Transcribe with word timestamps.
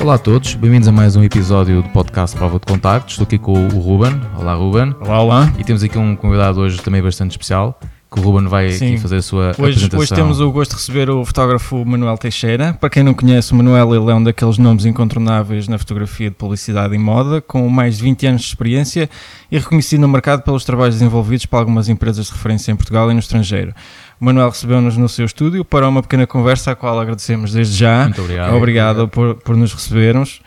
Olá 0.00 0.14
a 0.14 0.18
todos, 0.18 0.54
bem-vindos 0.54 0.88
a 0.88 0.92
mais 0.92 1.14
um 1.14 1.22
episódio 1.22 1.82
do 1.82 1.88
podcast 1.90 2.34
Prova 2.36 2.58
de 2.58 2.66
Contactos. 2.66 3.12
Estou 3.14 3.24
aqui 3.24 3.38
com 3.38 3.52
o 3.52 3.80
Ruben. 3.80 4.18
Olá, 4.38 4.54
Ruben. 4.54 4.94
Olá, 5.00 5.20
olá. 5.22 5.52
E 5.58 5.64
temos 5.64 5.82
aqui 5.82 5.98
um 5.98 6.16
convidado 6.16 6.58
hoje 6.60 6.80
também 6.80 7.02
bastante 7.02 7.32
especial, 7.32 7.78
que 8.10 8.18
o 8.18 8.22
Ruben 8.22 8.48
vai 8.48 8.70
Sim. 8.70 8.94
aqui 8.94 8.98
fazer 8.98 9.16
a 9.16 9.22
sua 9.22 9.48
Hoje, 9.50 9.60
apresentação. 9.60 10.00
hoje 10.00 10.14
temos 10.14 10.40
o 10.40 10.50
gosto 10.50 10.70
de 10.70 10.76
receber 10.78 11.10
o 11.10 11.22
fotógrafo 11.24 11.84
Manuel 11.84 12.16
Teixeira. 12.16 12.72
Para 12.80 12.88
quem 12.88 13.02
não 13.02 13.12
conhece, 13.12 13.52
o 13.52 13.56
Manuel 13.56 13.94
ele 13.94 14.10
é 14.10 14.14
um 14.14 14.22
daqueles 14.22 14.56
nomes 14.56 14.86
incontornáveis 14.86 15.68
na 15.68 15.76
fotografia 15.76 16.30
de 16.30 16.36
publicidade 16.36 16.94
e 16.94 16.98
moda, 16.98 17.42
com 17.42 17.68
mais 17.68 17.98
de 17.98 18.02
20 18.04 18.26
anos 18.26 18.40
de 18.40 18.48
experiência 18.48 19.08
e 19.52 19.58
reconhecido 19.58 20.00
no 20.00 20.08
mercado 20.08 20.42
pelos 20.42 20.64
trabalhos 20.64 20.94
desenvolvidos 20.94 21.44
por 21.44 21.58
algumas 21.58 21.90
empresas 21.90 22.26
de 22.26 22.32
referência 22.32 22.72
em 22.72 22.76
Portugal 22.76 23.10
e 23.10 23.14
no 23.14 23.20
estrangeiro. 23.20 23.74
O 24.20 24.24
Manuel 24.24 24.50
recebeu-nos 24.50 24.96
no 24.96 25.08
seu 25.08 25.24
estúdio 25.24 25.64
para 25.64 25.88
uma 25.88 26.02
pequena 26.02 26.26
conversa, 26.26 26.72
a 26.72 26.76
qual 26.76 27.00
agradecemos 27.00 27.52
desde 27.52 27.76
já. 27.76 28.04
Muito 28.04 28.20
obrigado. 28.20 28.54
Obrigado 28.54 29.08
por, 29.08 29.34
por 29.36 29.56
nos 29.56 29.72
recebermos. 29.72 30.42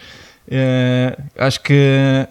Eh, 0.48 1.18
acho 1.38 1.60
que 1.62 2.28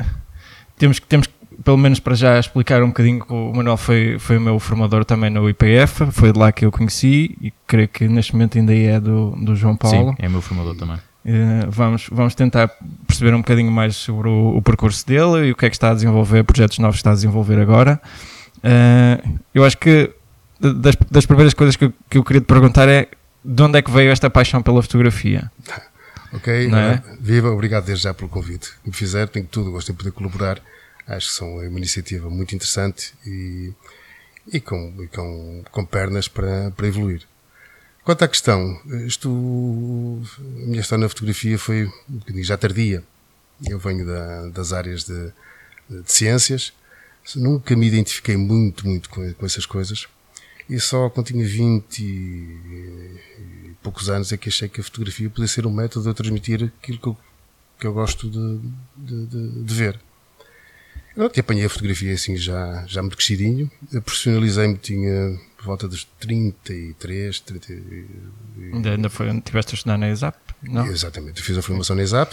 temos 0.79 1.01
que 1.01 1.07
temos 1.07 1.29
pelo 1.65 1.77
menos 1.77 2.01
para 2.01 2.15
já 2.15 2.39
explicar 2.39 2.83
um 2.83 2.89
bocadinho 2.89 3.25
que 3.25 3.33
o 3.33 3.53
Manuel 3.55 3.77
foi, 3.77 4.19
foi 4.19 4.37
o 4.37 4.41
meu 4.41 4.59
formador 4.59 5.05
também 5.05 5.31
no 5.31 5.49
IPF, 5.49 6.11
foi 6.11 6.33
de 6.33 6.39
lá 6.39 6.51
que 6.51 6.65
eu 6.65 6.73
conheci 6.73 7.37
e 7.41 7.53
creio 7.67 7.89
que 7.89 8.09
neste 8.09 8.33
momento 8.33 8.59
ainda 8.59 8.75
é 8.75 9.01
do, 9.01 9.31
do 9.31 9.55
João 9.55 9.77
Paulo. 9.77 10.11
Sim, 10.11 10.17
é 10.19 10.29
meu 10.29 10.41
formador 10.41 10.77
também. 10.77 10.97
Eh, 11.25 11.67
vamos, 11.69 12.07
vamos 12.11 12.35
tentar 12.35 12.71
perceber 13.07 13.35
um 13.35 13.39
bocadinho 13.39 13.71
mais 13.71 13.97
sobre 13.97 14.29
o, 14.29 14.57
o 14.57 14.63
percurso 14.63 15.07
dele 15.07 15.49
e 15.49 15.53
o 15.53 15.57
que 15.57 15.67
é 15.67 15.71
que 15.71 15.77
está 15.77 15.91
a 15.91 15.95
desenvolver, 15.95 16.45
projetos 16.45 16.79
novos 16.79 16.97
que 16.97 17.01
está 17.01 17.11
a 17.11 17.15
desenvolver 17.15 17.59
agora. 17.61 18.01
Eh, 18.63 19.23
eu 19.55 19.65
acho 19.65 19.79
que 19.79 20.11
das, 20.63 20.97
das 21.11 21.27
primeiras 21.27 21.55
coisas 21.55 21.77
que 21.77 21.85
eu, 21.87 21.93
que 22.09 22.19
eu 22.19 22.25
queria 22.25 22.41
te 22.41 22.47
perguntar 22.47 22.89
é 22.89 23.09
de 23.45 23.63
onde 23.63 23.79
é 23.79 23.83
que 23.83 23.91
veio 23.91 24.11
esta 24.11 24.31
paixão 24.31 24.63
pela 24.63 24.81
fotografia? 24.83 25.51
Ok, 26.33 26.71
é? 26.73 27.03
viva, 27.21 27.51
obrigado 27.51 27.85
desde 27.85 28.05
já 28.05 28.15
pelo 28.15 28.29
convite 28.29 28.71
que 28.83 28.89
me 28.89 28.95
fizeram, 28.95 29.27
tenho 29.27 29.47
tudo, 29.47 29.71
gosto 29.71 29.93
de 29.93 29.99
poder 29.99 30.13
colaborar, 30.13 30.63
acho 31.07 31.29
que 31.29 31.35
são 31.35 31.57
uma 31.57 31.79
iniciativa 31.79 32.31
muito 32.31 32.55
interessante 32.55 33.13
e, 33.27 33.73
e, 34.51 34.61
com, 34.61 34.95
e 35.03 35.09
com, 35.09 35.63
com 35.71 35.85
pernas 35.85 36.29
para, 36.29 36.71
para 36.71 36.87
evoluir. 36.87 37.23
Quanto 38.03 38.25
à 38.25 38.29
questão, 38.29 38.81
isto, 39.07 39.29
a 40.39 40.67
minha 40.67 40.81
história 40.81 41.03
na 41.03 41.09
fotografia 41.09 41.59
foi 41.59 41.85
um 42.09 42.17
bocadinho 42.17 42.45
já 42.45 42.57
tardia, 42.57 43.03
eu 43.69 43.79
venho 43.79 44.07
da, 44.07 44.49
das 44.49 44.73
áreas 44.73 45.05
de, 45.05 45.33
de 45.89 46.11
ciências, 46.11 46.73
nunca 47.37 47.77
me 47.77 47.87
identifiquei 47.87 48.37
muito, 48.37 48.87
muito 48.87 49.11
com, 49.11 49.33
com 49.35 49.47
essas 49.47 49.67
coisas, 49.67 50.09
e 50.69 50.79
só 50.81 51.09
quando 51.11 51.27
tinha 51.27 51.47
20 51.47 51.99
e, 52.01 52.05
e 52.05 53.75
poucos 53.83 54.09
anos 54.09 54.33
é 54.33 54.37
que 54.37 54.49
achei 54.49 54.69
que 54.69 54.81
a 54.81 54.85
fotografia 54.85 55.29
podia 55.31 55.49
ser 55.49 55.67
um 55.67 55.73
método 55.73 56.09
de 56.09 56.15
transmitir 56.15 56.73
aquilo 56.83 56.99
que 56.99 57.07
eu, 57.09 57.17
que 57.81 57.87
eu 57.87 57.93
gosto 57.93 58.29
de, 58.31 58.61
de, 58.97 59.27
de, 59.27 59.63
de 59.65 59.75
ver. 59.75 60.01
Eu 61.15 61.29
te 61.29 61.41
apanhei 61.41 61.67
a 61.67 61.69
fotografia 61.69 62.15
assim 62.15 62.37
já, 62.39 62.85
já 62.87 63.03
muito 63.03 63.17
crescidinho. 63.19 63.71
Profissionalizei-me, 64.03 64.79
tinha 64.79 65.39
por 65.59 65.67
volta 65.67 65.87
dos 65.87 66.05
33, 66.19 67.39
30, 67.41 67.73
e- 67.73 68.07
Ainda, 68.73 68.91
ainda 68.93 69.11
foi 69.11 69.29
onde 69.29 69.41
estiveste 69.41 69.75
a 69.75 69.77
estudar 69.77 69.99
na 69.99 70.09
ESAP? 70.11 70.37
Não? 70.63 70.87
Exatamente, 70.87 71.43
fiz 71.43 71.59
a 71.59 71.63
formação 71.63 71.95
na 71.97 72.03
ESAP, 72.03 72.33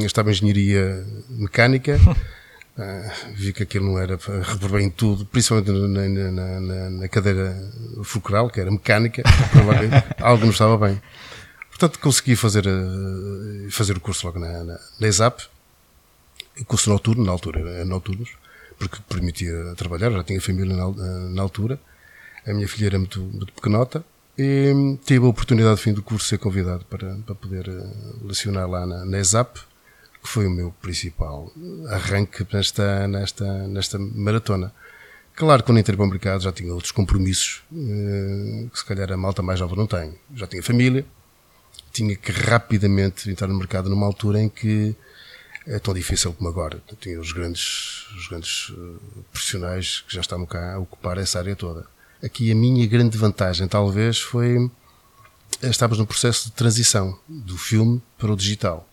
eu 0.00 0.04
estava 0.06 0.28
em 0.28 0.32
engenharia 0.32 1.06
mecânica, 1.30 1.98
ah, 2.78 3.12
vi 3.34 3.52
que 3.52 3.62
aquilo 3.62 3.86
não 3.86 3.98
era, 3.98 4.18
reprovei 4.42 4.84
em 4.84 4.90
tudo, 4.90 5.24
principalmente 5.26 5.70
na, 5.70 6.08
na, 6.30 6.60
na- 6.60 6.90
na- 6.90 7.08
cadeira 7.08 7.54
fulcral, 8.02 8.50
que 8.50 8.60
era 8.60 8.70
mecânica, 8.70 9.22
algo 10.20 10.44
não 10.44 10.52
estava 10.52 10.78
bem. 10.78 11.00
Portanto, 11.68 11.98
consegui 11.98 12.36
fazer, 12.36 12.66
ah, 12.68 13.70
fazer 13.70 13.96
o 13.96 14.00
curso 14.00 14.26
logo 14.26 14.38
na, 14.38 14.64
na, 14.64 14.78
na 15.00 15.06
ESAP, 15.08 15.42
curso 16.66 16.90
noturno, 16.90 17.24
na 17.24 17.32
altura 17.32 17.60
era 17.60 17.84
noturnos, 17.84 18.30
porque 18.78 18.98
permitia 19.08 19.74
trabalhar, 19.76 20.10
já 20.10 20.22
tinha 20.24 20.40
família 20.40 20.74
na, 20.76 20.88
na 21.30 21.42
altura, 21.42 21.78
a 22.46 22.52
minha 22.52 22.68
filha 22.68 22.86
era 22.86 22.98
muito, 22.98 23.20
muito 23.20 23.52
pequenota, 23.52 24.04
e 24.36 24.72
hum, 24.74 24.98
tive 25.04 25.24
a 25.24 25.28
oportunidade, 25.28 25.72
no 25.72 25.76
fim 25.76 25.92
do 25.92 26.02
curso, 26.02 26.24
de 26.24 26.30
ser 26.30 26.38
convidado 26.38 26.84
para, 26.86 27.14
para 27.26 27.34
poder 27.34 27.68
eh, 27.68 27.86
lecionar 28.24 28.68
lá 28.68 28.86
na, 28.86 29.04
na 29.04 29.18
ESAP, 29.18 29.58
que 30.22 30.28
foi 30.28 30.46
o 30.46 30.50
meu 30.50 30.72
principal 30.80 31.52
arranque 31.88 32.46
nesta, 32.52 33.08
nesta, 33.08 33.66
nesta 33.66 33.98
maratona. 33.98 34.72
Claro 35.34 35.62
que 35.62 35.66
quando 35.66 35.78
entrei 35.78 35.96
para 35.96 36.04
o 36.04 36.08
mercado 36.08 36.42
já 36.42 36.52
tinha 36.52 36.72
outros 36.72 36.92
compromissos 36.92 37.62
eh, 37.72 38.68
que 38.70 38.78
se 38.78 38.84
calhar 38.84 39.10
a 39.10 39.16
malta 39.16 39.42
mais 39.42 39.60
nova 39.60 39.74
não 39.74 39.86
tem. 39.86 40.14
Já 40.34 40.46
tinha 40.46 40.62
família, 40.62 41.04
tinha 41.92 42.14
que 42.14 42.30
rapidamente 42.30 43.30
entrar 43.30 43.48
no 43.48 43.58
mercado 43.58 43.90
numa 43.90 44.06
altura 44.06 44.40
em 44.40 44.48
que 44.48 44.94
é 45.66 45.78
tão 45.78 45.94
difícil 45.94 46.32
como 46.32 46.48
agora. 46.48 46.82
Tinha 47.00 47.18
os 47.18 47.32
grandes, 47.32 48.06
os 48.16 48.28
grandes 48.28 48.72
eh, 48.72 49.22
profissionais 49.32 50.04
que 50.06 50.14
já 50.14 50.20
estavam 50.20 50.46
cá 50.46 50.74
a 50.74 50.78
ocupar 50.78 51.18
essa 51.18 51.38
área 51.38 51.56
toda. 51.56 51.86
Aqui 52.22 52.52
a 52.52 52.54
minha 52.54 52.86
grande 52.86 53.16
vantagem 53.18 53.66
talvez 53.66 54.20
foi 54.20 54.70
eh, 55.62 55.68
estávamos 55.68 55.98
num 55.98 56.06
processo 56.06 56.46
de 56.46 56.52
transição 56.52 57.18
do 57.26 57.56
filme 57.56 58.02
para 58.18 58.32
o 58.32 58.36
digital. 58.36 58.86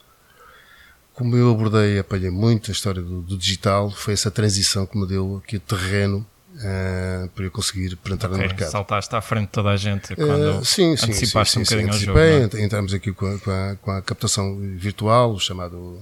Como 1.19 1.35
eu 1.35 1.51
abordei, 1.51 1.99
apanhei 1.99 2.29
muito 2.31 2.71
a 2.71 2.73
história 2.73 3.01
do, 3.01 3.21
do 3.21 3.37
digital, 3.37 3.91
foi 3.91 4.13
essa 4.13 4.31
transição 4.31 4.85
que 4.85 4.97
me 4.97 5.05
deu 5.05 5.41
aqui 5.43 5.57
o 5.57 5.59
terreno 5.59 6.25
eh, 6.61 7.27
para 7.35 7.43
eu 7.43 7.51
conseguir 7.51 7.97
entrar 8.09 8.29
no 8.29 8.35
Ok, 8.35 8.47
mercado. 8.47 8.71
saltaste 8.71 9.13
à 9.15 9.21
frente 9.21 9.47
de 9.47 9.51
toda 9.51 9.69
a 9.69 9.75
gente 9.77 10.13
Eh, 10.13 10.15
quando 10.15 10.63
sim, 10.65 10.95
sim, 10.95 11.05
antecipaste 11.07 11.53
sim, 11.55 11.59
um 11.59 11.65
sim, 11.65 11.75
bocadinho 11.75 11.93
ao 11.93 11.99
sim, 11.99 12.05
jogo. 12.05 12.19
antecipei, 12.19 12.37
não 12.39 12.43
é? 12.43 12.45
ent- 12.45 12.65
Entramos 12.65 12.93
aqui 12.93 13.11
com 13.11 13.25
a, 13.27 13.37
com 13.37 13.51
a- 13.51 13.75
com 13.81 13.91
a 13.91 14.01
captação 14.01 14.57
virtual, 14.77 15.33
o 15.33 15.39
chamado 15.39 15.99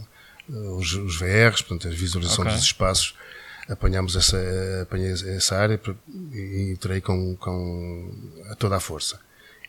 eh, 0.50 0.54
os, 0.78 0.94
os 0.94 1.18
VRs, 1.20 1.64
portanto, 1.64 1.88
a 1.88 1.92
visualização 1.92 2.44
Ok. 2.46 2.56
dos 2.56 2.64
espaços. 2.64 3.16
Apanhámos 3.68 4.16
essa, 4.16 4.38
apanhei 4.84 5.12
essa 5.12 5.58
área 5.58 5.78
e 6.32 6.72
entrei 6.72 7.02
com, 7.02 7.36
com 7.36 8.12
a 8.52 8.56
toda 8.56 8.78
a 8.78 8.80
força. 8.80 9.20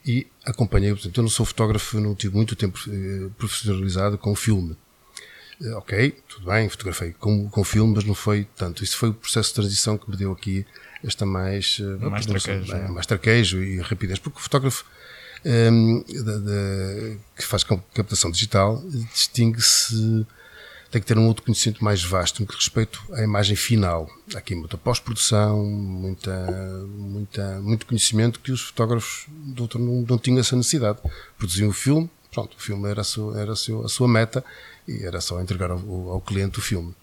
E 0.06 0.26
acompanhei, 0.46 0.92
portanto, 0.92 1.16
eu 1.18 1.22
não 1.22 1.30
sou 1.30 1.44
fotógrafo, 1.44 1.98
não 1.98 2.14
tive 2.14 2.36
muito 2.36 2.54
tempo 2.54 2.78
eh, 2.88 3.28
profissionalizado 3.36 4.16
com 4.18 4.34
filme. 4.36 4.76
Eh, 5.60 5.74
Ok, 5.74 6.16
tudo 6.28 6.46
bem, 6.46 6.68
fotografei 6.68 7.12
com, 7.12 7.48
com 7.50 7.64
filme, 7.64 7.94
mas 7.94 8.04
não 8.04 8.14
foi 8.14 8.46
tanto. 8.56 8.82
Isso 8.84 8.96
foi 8.96 9.08
o 9.10 9.14
processo 9.14 9.48
de 9.50 9.54
transição 9.56 9.98
que 9.98 10.08
me 10.10 10.16
deu 10.16 10.32
aqui 10.32 10.64
esta 11.04 11.24
mais, 11.26 11.78
eh, 11.80 12.06
Mais 12.08 12.24
sei, 12.24 12.34
traquejo, 12.34 12.72
é? 12.76 12.88
mais 12.88 13.06
traquejo 13.06 13.62
e 13.62 13.80
rapidez, 13.80 14.18
porque 14.18 14.38
o 14.38 14.42
fotógrafo 14.42 14.84
da- 15.44 16.38
da- 16.38 17.16
que 17.36 17.44
faz 17.44 17.62
captação 17.94 18.30
digital 18.30 18.82
distingue-se, 19.12 20.26
tem 20.90 21.00
que 21.02 21.06
ter 21.06 21.18
um 21.18 21.26
outro 21.26 21.44
conhecimento 21.44 21.84
mais 21.84 22.02
vasto 22.02 22.40
no 22.40 22.46
que 22.48 22.54
respeito 22.54 23.00
à 23.12 23.22
imagem 23.22 23.54
final. 23.54 24.08
Há 24.34 24.38
aqui 24.38 24.54
muita 24.54 24.78
pós-produção, 24.78 25.62
muita, 25.64 26.32
muita, 26.88 27.60
muito 27.60 27.84
conhecimento 27.86 28.40
que 28.40 28.50
os 28.50 28.62
fotógrafos 28.62 29.26
do 29.28 29.62
outro 29.64 29.78
não, 29.78 30.00
não 30.08 30.18
tinham 30.18 30.38
essa 30.40 30.56
necessidade. 30.56 30.98
Produziam 31.36 31.68
o 31.68 31.72
filme, 31.74 32.08
pronto, 32.32 32.56
o 32.56 32.60
filme 32.60 32.88
era 32.88 33.02
a 33.02 33.04
sua, 33.04 33.38
era 33.38 33.52
a 33.52 33.56
sua, 33.56 33.84
a 33.84 33.88
sua 33.88 34.08
meta 34.08 34.42
e 34.88 35.04
era 35.04 35.20
só 35.20 35.40
entregar 35.40 35.70
ao, 35.70 35.78
ao 36.10 36.20
cliente 36.20 36.58
o 36.58 36.62
filme. 36.62 36.94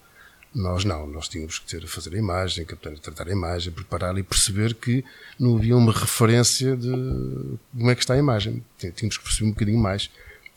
Nós 0.54 0.84
não, 0.84 1.06
nós 1.06 1.28
tínhamos 1.28 1.58
que 1.58 1.66
ter, 1.66 1.86
fazer 1.86 2.14
a 2.14 2.18
imagem, 2.18 2.64
captar, 2.64 2.98
tratar 2.98 3.28
a 3.28 3.32
imagem, 3.32 3.72
prepará-la 3.72 4.18
e 4.20 4.22
perceber 4.22 4.74
que 4.74 5.04
não 5.38 5.56
havia 5.56 5.76
uma 5.76 5.92
referência 5.92 6.74
de 6.76 6.90
como 7.76 7.90
é 7.90 7.94
que 7.94 8.00
está 8.02 8.14
a 8.14 8.18
imagem. 8.18 8.64
Tí- 8.78 8.90
Tínhamos 8.90 9.18
que 9.18 9.24
perceber 9.24 9.48
um 9.48 9.52
bocadinho 9.52 9.78
mais. 9.78 10.10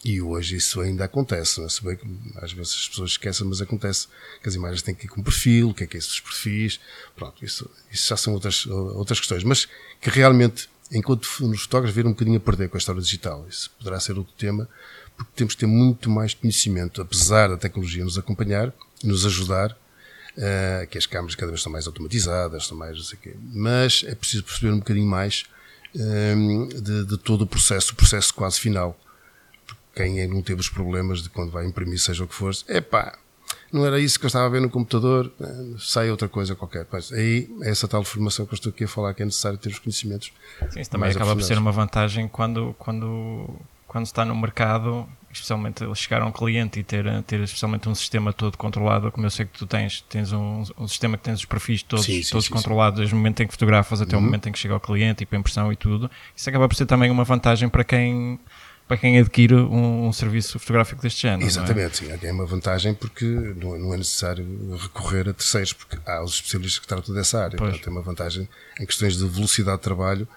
E 0.06 0.22
hoje 0.22 0.56
isso 0.56 0.80
ainda 0.80 1.04
acontece. 1.04 1.60
Não 1.60 1.66
é? 1.68 1.70
Se 1.70 1.84
bem 1.84 1.98
que 1.98 2.06
às 2.38 2.54
vezes 2.54 2.72
as 2.74 2.88
pessoas 2.88 3.12
esquecem, 3.12 3.46
mas 3.46 3.60
acontece 3.62 4.08
que 4.42 4.48
as 4.48 4.56
imagens 4.56 4.82
têm 4.82 4.96
que 4.96 5.06
ir 5.06 5.10
com 5.10 5.22
perfil, 5.22 5.72
o 5.72 5.74
que 5.74 5.84
é 5.84 5.88
que 5.88 5.98
é 5.98 6.00
esses 6.00 6.22
perfis. 6.22 6.80
Pronto, 7.18 7.44
isso, 7.44 7.70
isso 7.92 8.08
já 8.08 8.16
são 8.16 8.32
outras, 8.34 8.66
outras 8.68 9.20
questões. 9.20 9.44
Mas 9.44 9.68
que 10.00 10.10
realmente, 10.10 10.70
enquanto 10.90 11.28
nos 11.42 11.64
fotógrafos, 11.64 11.94
viram 11.94 12.12
um 12.12 12.14
bocadinho 12.14 12.38
a 12.38 12.40
perder 12.40 12.70
com 12.70 12.78
a 12.78 12.80
história 12.80 13.02
digital. 13.02 13.46
Isso 13.50 13.70
poderá 13.78 14.00
ser 14.00 14.18
outro 14.18 14.34
tema, 14.38 14.70
porque 15.20 15.32
temos 15.36 15.54
que 15.54 15.60
ter 15.60 15.66
muito 15.68 16.10
mais 16.10 16.34
conhecimento, 16.34 17.02
apesar 17.02 17.50
da 17.50 17.58
tecnologia 17.58 18.04
nos 18.04 18.18
acompanhar, 18.18 18.74
nos 19.04 19.26
ajudar, 19.26 19.76
eh, 20.38 20.88
que 20.90 20.98
as 20.98 21.06
câmaras 21.06 21.36
cada 21.36 21.48
vez 21.52 21.60
estão 21.60 21.72
mais 21.72 21.86
automatizadas, 21.88 22.64
estão 22.64 22.78
mais 22.78 22.98
não 22.98 23.04
sei 23.04 23.18
o 23.18 23.22
quê. 23.22 23.36
Mas 23.54 24.04
é 24.08 24.16
preciso 24.16 24.44
perceber 24.44 24.72
um 24.72 24.80
bocadinho 24.80 25.08
mais 25.08 25.44
ehm, 25.96 26.68
de, 26.70 27.06
de 27.06 27.18
todo 27.18 27.42
o 27.42 27.48
processo, 27.48 27.94
o 27.94 27.96
processo 27.96 28.34
quase 28.34 28.60
final. 28.60 28.98
Quem 29.96 30.20
é- 30.22 30.28
não 30.28 30.42
teve 30.42 30.62
os 30.62 30.70
problemas 30.70 31.22
de 31.22 31.30
quando 31.30 31.52
vai 31.52 31.66
imprimir, 31.66 32.00
seja 32.00 32.24
o 32.24 32.28
que 32.28 32.36
for, 32.36 32.54
epá, 32.70 33.18
não 33.72 33.86
era 33.86 34.00
isso 34.00 34.18
que 34.20 34.26
eu 34.26 34.28
estava 34.28 34.46
a 34.46 34.50
ver 34.50 34.62
no 34.62 34.70
computador, 34.70 35.32
eh, 35.42 35.76
sai 35.80 36.10
outra 36.10 36.30
coisa 36.30 36.56
qualquer. 36.56 36.86
Pois, 36.86 37.12
aí 37.12 37.50
é 37.62 37.70
essa 37.72 37.88
tal 37.88 38.04
formação 38.04 38.46
que 38.46 38.54
eu 38.54 38.56
estou 38.56 38.70
aqui 38.70 38.84
a 38.86 38.88
falar 38.88 39.14
que 39.14 39.22
é 39.22 39.26
necessário 39.26 39.58
ter 39.58 39.70
os 39.70 39.80
conhecimentos. 39.80 40.32
Sim, 40.72 40.80
isso 40.80 40.90
também 40.90 41.12
acaba 41.12 41.36
por 41.36 41.44
ser 41.44 41.58
uma 41.58 41.72
vantagem 41.72 42.28
quando, 42.28 42.74
quando, 42.80 43.50
quando 43.90 44.06
está 44.06 44.24
no 44.24 44.36
mercado, 44.36 45.10
especialmente 45.32 45.84
ele 45.84 45.96
chegar 45.96 46.22
a 46.22 46.26
um 46.28 46.32
cliente 46.32 46.80
e 46.80 46.84
ter, 46.84 47.06
ter 47.24 47.40
especialmente 47.40 47.90
um 47.90 47.96
sistema 47.96 48.32
todo 48.32 48.56
controlado, 48.56 49.12
como 49.12 49.26
eu 49.26 49.32
sei 49.32 49.48
que 49.48 49.58
tu 49.58 49.66
tens, 49.66 50.02
tens 50.02 50.32
um, 50.32 50.64
um 50.78 50.88
sistema 50.88 51.18
que 51.18 51.24
tens 51.24 51.40
os 51.40 51.46
perfis 51.46 51.82
todos, 51.82 52.06
Sim, 52.06 52.22
sim, 52.22 52.32
todos 52.32 52.46
sim, 52.46 52.54
controlados 52.54 53.00
desde 53.00 53.16
o 53.16 53.18
momento 53.18 53.42
em 53.42 53.48
que 53.48 53.52
fotografas 53.52 54.00
até 54.00 54.16
o 54.16 54.22
momento 54.22 54.48
em 54.48 54.52
que 54.52 54.60
chega 54.60 54.76
ao 54.76 54.80
cliente 54.80 55.24
e 55.24 55.26
para 55.26 55.40
impressão 55.40 55.74
e 55.74 55.76
tudo. 55.76 56.10
Isso 56.36 56.48
acaba 56.48 56.70
por 56.70 56.76
ser 56.76 56.86
também 56.86 57.10
uma 57.10 57.24
vantagem 57.24 57.68
para 57.68 57.84
quem 57.84 58.40
para 58.88 58.98
quem 58.98 59.20
adquire 59.20 59.54
um, 59.54 60.08
um 60.08 60.14
serviço 60.14 60.58
fotográfico 60.58 61.02
deste 61.02 61.22
género. 61.22 61.48
Exatamente, 61.48 62.06
é? 62.06 62.18
sim, 62.18 62.28
é 62.28 62.32
uma 62.32 62.46
vantagem 62.46 62.94
porque 62.94 63.26
não, 63.26 63.78
não, 63.78 63.94
é 63.94 63.98
necessário 63.98 64.46
recorrer 64.78 65.30
a 65.30 65.34
terceiros, 65.34 65.74
porque 65.74 65.98
há 66.08 66.24
os 66.24 66.36
especialistas 66.36 66.80
que 66.80 66.88
tratam 66.88 67.14
dessa 67.14 67.44
área. 67.44 67.56
Portanto, 67.56 67.84
tem 67.84 67.94
uma 67.94 68.02
vantagem 68.02 68.50
em 68.80 68.86
questões 68.88 69.16
de 69.16 69.28
velocidade 69.28 69.78
de 69.78 69.84
trabalho 69.84 70.28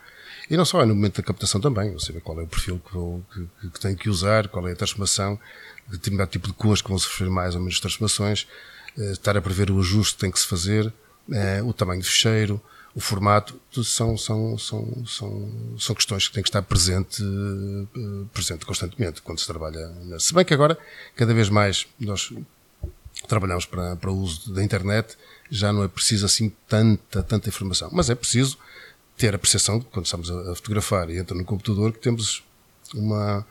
e 0.51 0.57
não 0.57 0.65
só, 0.65 0.83
é 0.83 0.87
no 0.87 0.95
momento 0.95 1.17
da 1.17 1.23
captação 1.23 1.61
também, 1.61 1.93
você 1.93 2.13
vê 2.13 2.21
qual 2.21 2.39
é 2.41 2.43
o 2.43 2.47
perfil 2.47 2.81
que, 2.85 2.93
vou, 2.93 3.25
que, 3.33 3.69
que 3.69 3.81
tenho 3.81 3.97
que 3.97 4.09
usar, 4.09 4.49
qual 4.49 4.67
é 4.69 4.73
a 4.73 4.77
transformação, 4.77 5.39
determinado 5.89 6.31
tipo 6.31 6.49
de 6.49 6.55
cores 6.55 6.83
que 6.83 6.89
vão 6.89 6.99
sofrer 6.99 7.31
mais 7.31 7.55
ou 7.55 7.61
menos 7.61 7.79
transformações, 7.81 8.47
eh, 8.99 9.13
estar 9.13 9.37
a 9.37 9.43
prever 9.43 9.71
o 9.71 9.79
ajuste 9.79 10.15
que 10.15 10.21
tem 10.21 10.31
que 10.31 10.39
se 10.39 10.47
fazer, 10.47 10.93
eh, 11.33 11.63
o 11.63 11.73
tamanho 11.73 12.01
do 12.01 12.07
fecheiro, 12.07 12.61
o 12.95 13.01
formato, 13.01 13.59
são, 13.83 14.19
são, 14.19 14.59
são, 14.59 15.07
são, 15.07 15.77
são 15.79 15.95
questões 15.95 16.29
que 16.29 16.35
têm 16.35 16.43
que 16.43 16.49
estar 16.49 16.63
presente, 16.63 17.23
eh, 17.23 18.27
presente 18.33 18.67
constantemente 18.67 19.23
quando 19.23 19.39
se 19.39 19.47
trabalha. 19.47 19.91
Se 20.19 20.35
bem 20.35 20.45
que 20.45 20.53
agora, 20.53 20.79
cada 21.17 21.33
vez 21.33 21.49
mais, 21.49 21.87
nós 21.99 22.33
trabalhamos 23.29 23.65
para, 23.65 23.97
para 23.97 24.11
o 24.11 24.17
uso 24.17 24.53
da 24.53 24.63
internet, 24.63 25.17
já 25.51 25.73
não 25.73 25.85
é 25.85 25.89
preciso 25.89 26.27
assim 26.27 26.53
tanta, 26.69 27.23
tanta 27.23 27.49
informação. 27.49 27.89
Mas 27.93 28.11
é 28.11 28.15
preciso 28.15 28.59
ter 29.17 29.35
a 29.35 29.39
percepção, 29.39 29.81
quando 29.81 30.07
estamos 30.07 30.31
a, 30.31 30.55
fotografar 30.55 31.11
e 31.11 31.19
entra 31.19 31.37
no 31.37 31.45
computador, 31.45 31.93
que 31.93 31.99
temos 31.99 32.43
uma. 32.95 33.47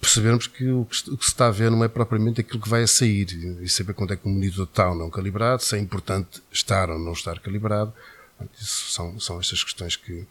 percebermos 0.00 0.46
que 0.46 0.68
o, 0.70 0.84
que 0.84 0.96
se 0.96 1.10
está 1.20 1.48
a 1.48 1.50
ver 1.50 1.70
não 1.70 1.82
é 1.84 1.88
propriamente 1.88 2.40
aquilo 2.40 2.60
que 2.60 2.68
vai 2.68 2.82
a 2.82 2.86
sair 2.86 3.26
e 3.62 3.68
saber 3.68 3.94
quando 3.94 4.12
é 4.12 4.16
que 4.16 4.26
o 4.26 4.30
monitor 4.30 4.64
está 4.64 4.90
ou 4.90 4.96
não 4.96 5.10
calibrado, 5.10 5.62
se 5.62 5.76
é 5.76 5.78
importante 5.78 6.42
estar 6.52 6.90
ou 6.90 6.98
não 6.98 7.12
estar 7.12 7.38
calibrado. 7.40 7.92
Isso 8.60 8.92
são, 8.92 9.18
são 9.18 9.40
estas 9.40 9.64
questões 9.64 9.96
que, 9.96 10.24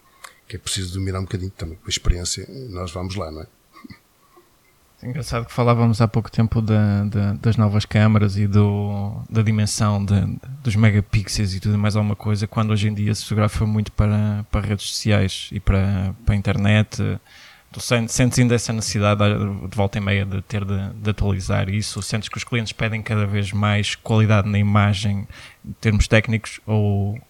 que 0.46 0.56
é 0.56 0.58
preciso 0.58 0.94
dominar 0.94 1.20
um 1.20 1.24
bocadinho 1.24 1.50
também. 1.50 1.76
Com 1.76 1.86
a 1.86 1.90
experiência, 1.90 2.46
nós 2.70 2.90
vamos 2.90 3.14
lá, 3.16 3.30
não 3.30 3.42
é? 3.42 3.46
Engraçado 5.00 5.46
que 5.46 5.52
falávamos 5.52 6.00
há 6.00 6.08
pouco 6.08 6.28
tempo 6.28 6.60
da, 6.60 7.04
da, 7.04 7.32
das 7.34 7.56
novas 7.56 7.84
câmaras 7.84 8.36
e 8.36 8.48
do, 8.48 9.22
da 9.30 9.42
dimensão 9.42 10.04
de, 10.04 10.14
dos 10.62 10.74
megapixels 10.74 11.54
e 11.54 11.60
tudo 11.60 11.78
mais 11.78 11.94
alguma 11.94 12.16
coisa, 12.16 12.48
quando 12.48 12.72
hoje 12.72 12.88
em 12.88 12.94
dia 12.94 13.14
se 13.14 13.22
fotografa 13.22 13.64
muito 13.64 13.92
para, 13.92 14.44
para 14.50 14.66
redes 14.66 14.86
sociais 14.86 15.50
e 15.52 15.60
para, 15.60 16.14
para 16.26 16.34
a 16.34 16.36
internet. 16.36 17.20
Tu 17.70 17.80
sentes 17.80 18.38
ainda 18.38 18.56
essa 18.56 18.72
necessidade 18.72 19.20
de 19.20 19.76
volta 19.76 19.98
e 19.98 20.00
meia 20.00 20.24
de 20.24 20.42
ter 20.42 20.64
de, 20.64 20.94
de, 20.94 21.10
atualizar 21.10 21.68
isso? 21.68 22.02
Sentes 22.02 22.28
que 22.28 22.38
os 22.38 22.42
clientes 22.42 22.72
pedem 22.72 23.00
cada 23.00 23.26
vez 23.26 23.52
mais 23.52 23.94
qualidade 23.94 24.48
na 24.48 24.58
imagem 24.58 25.28
em 25.64 25.72
termos 25.74 26.08
técnicos 26.08 26.60
ou, 26.66 27.20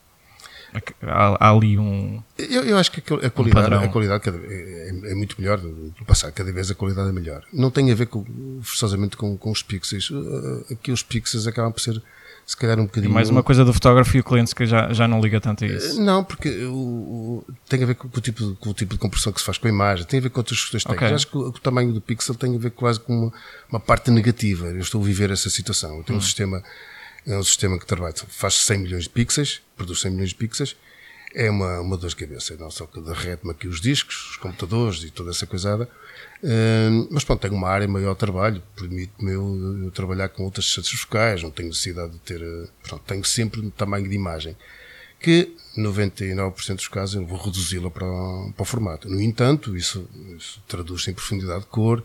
há, 1.03 1.49
há 1.49 1.50
ali 1.50 1.79
um. 1.79 2.23
Eu, 2.37 2.65
eu, 2.65 2.79
acho 2.79 2.93
que 2.93 3.00
a 3.00 3.31
qualidade, 3.31 3.75
um 3.75 3.79
a 3.79 3.88
qualidade 3.88 4.29
é, 4.29 4.88
é, 4.88 5.15
muito 5.15 5.37
melhor 5.38 5.59
do 5.59 5.93
passado, 6.06 6.32
cada 6.32 6.53
vez 6.53 6.70
a 6.70 6.75
qualidade 6.75 7.09
é 7.09 7.12
melhor. 7.12 7.43
Não 7.53 7.70
tem 7.70 7.91
a 7.91 7.94
ver 7.94 8.06
com, 8.06 8.25
forçosamente 8.62 9.17
com, 9.17 9.37
com 9.37 9.50
os 9.50 9.62
pixels. 9.62 10.11
Uh, 10.11 10.65
aqui 10.73 10.93
os 10.93 11.03
pixels 11.03 11.47
acabam 11.47 11.73
por 11.73 11.81
ser 11.81 12.03
se 12.47 12.56
calhar 12.56 12.81
um 12.81 12.85
bocadinho. 12.85 13.11
E 13.11 13.15
mais 13.15 13.29
uma 13.29 13.43
coisa 13.43 13.62
do 13.62 13.75
fotógrafo 13.75 14.17
e 14.17 14.20
o 14.20 14.25
cliente 14.25 14.55
que 14.55 14.65
já, 14.65 14.91
já 14.91 15.06
não 15.06 15.20
liga 15.20 15.38
tanto 15.38 15.65
a 15.65 15.67
isso. 15.67 16.00
Uh, 16.00 16.05
não, 16.05 16.25
porque 16.25 16.49
o, 16.65 16.73
o, 16.73 17.44
tem 17.69 17.82
a 17.82 17.87
ver 17.87 17.94
com, 17.94 18.09
com, 18.09 18.19
o 18.19 18.20
tipo, 18.23 18.56
com 18.56 18.70
o 18.70 18.75
tipo 18.75 18.94
de 18.94 18.99
compressão 18.99 19.32
que 19.32 19.41
se 19.41 19.44
faz 19.44 19.59
com 19.59 19.67
a 19.67 19.70
imagem, 19.70 20.06
tem 20.06 20.19
a 20.19 20.23
ver 20.23 20.31
com 20.31 20.41
outras 20.41 20.59
questões 20.61 20.82
técnicas. 20.82 21.06
Okay. 21.06 21.15
Acho 21.15 21.26
que 21.26 21.37
o, 21.37 21.49
o, 21.49 21.53
tamanho 21.53 21.93
do 21.93 22.00
pixel 22.00 22.35
tem 22.35 22.56
a 22.56 22.59
ver 22.59 22.70
quase 22.70 23.00
com 23.00 23.12
uma, 23.12 23.32
uma 23.70 23.81
parte 23.81 24.11
negativa. 24.11 24.67
Eu 24.69 24.81
estou 24.81 25.03
a 25.03 25.05
viver 25.05 25.31
essa 25.31 25.50
situação. 25.50 25.99
Eu 25.99 26.05
tenho 26.05 26.19
hum. 26.19 26.23
um 26.23 26.25
sistema 26.25 26.62
é 27.28 27.36
um 27.36 27.42
sistema 27.42 27.78
que 27.78 27.84
trabalha, 27.84 28.14
faz 28.26 28.54
100 28.54 28.78
milhões 28.78 29.02
de 29.04 29.10
pixels, 29.10 29.60
produz 29.76 30.00
100 30.00 30.12
milhões 30.12 30.30
de 30.30 30.34
pixels, 30.34 30.75
é 31.34 31.50
uma, 31.50 31.78
uma 31.80 31.96
dor 31.98 32.08
de 32.08 32.16
cabeça, 32.16 32.56
não 32.56 32.70
só 32.70 32.86
que 32.86 32.98
derrete-me 33.02 33.50
aqui 33.50 33.69
os 33.69 33.82
discos, 33.82 34.30
os 34.30 34.36
computadores 34.38 35.02
e 35.04 35.10
toda 35.10 35.30
essa 35.30 35.46
coisada, 35.46 35.84
uh, 36.42 37.08
mas 37.10 37.25
pronto, 37.25 37.42
tenho 37.42 37.52
uma 37.52 37.69
área 37.69 37.86
maior 37.86 38.14
de 38.14 38.19
trabalho, 38.19 38.62
permite-me 38.75 39.32
eu, 39.32 39.82
eu, 39.84 39.90
trabalhar 39.90 40.30
com 40.30 40.42
outras 40.42 40.72
sensores 40.72 41.00
focais, 41.00 41.42
não 41.42 41.50
tenho 41.50 41.69
necessidade 41.69 42.12
de 42.12 42.19
ter, 42.20 42.40
pronto, 42.82 43.04
tenho 43.06 43.22
sempre 43.25 43.60
um 43.60 43.69
tamanho 43.69 44.08
de 44.08 44.14
imagem, 44.14 44.56
que 45.20 45.54
99% 45.76 46.76
dos 46.76 46.88
casos 46.88 47.16
eu 47.16 47.26
vou 47.26 47.38
reduzi-la 47.38 47.90
para, 47.90 48.06
para 48.06 48.62
o 48.62 48.64
formato. 48.64 49.08
No 49.08 49.20
entanto, 49.20 49.76
isso, 49.76 50.08
isso 50.36 50.62
traduz-se 50.66 51.10
em 51.10 51.14
profundidade 51.14 51.60
de 51.60 51.66
cor, 51.66 52.02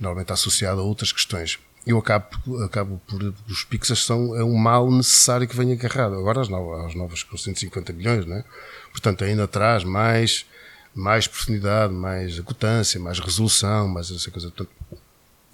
normalmente 0.00 0.32
associado 0.32 0.80
a 0.80 0.84
outras 0.84 1.12
questões 1.12 1.58
eu 1.86 1.98
acabo, 1.98 2.62
acabo 2.64 3.00
por. 3.06 3.34
Os 3.48 3.64
pixels 3.64 4.04
são 4.04 4.36
é 4.36 4.44
um 4.44 4.54
mal 4.54 4.90
necessário 4.90 5.48
que 5.48 5.56
venha 5.56 5.74
agarrado. 5.74 6.14
Agora 6.14 6.40
as 6.40 6.48
novas, 6.48 6.86
as 6.86 6.94
novas 6.94 7.22
com 7.22 7.36
150 7.36 7.92
milhões, 7.92 8.24
né? 8.24 8.44
Portanto, 8.92 9.24
ainda 9.24 9.48
traz 9.48 9.82
mais, 9.82 10.46
mais 10.94 11.26
profundidade, 11.26 11.92
mais 11.92 12.38
acutância, 12.38 13.00
mais 13.00 13.18
resolução, 13.18 13.88
mais 13.88 14.10
essa 14.10 14.30
coisa. 14.30 14.50
Portanto, 14.50 14.70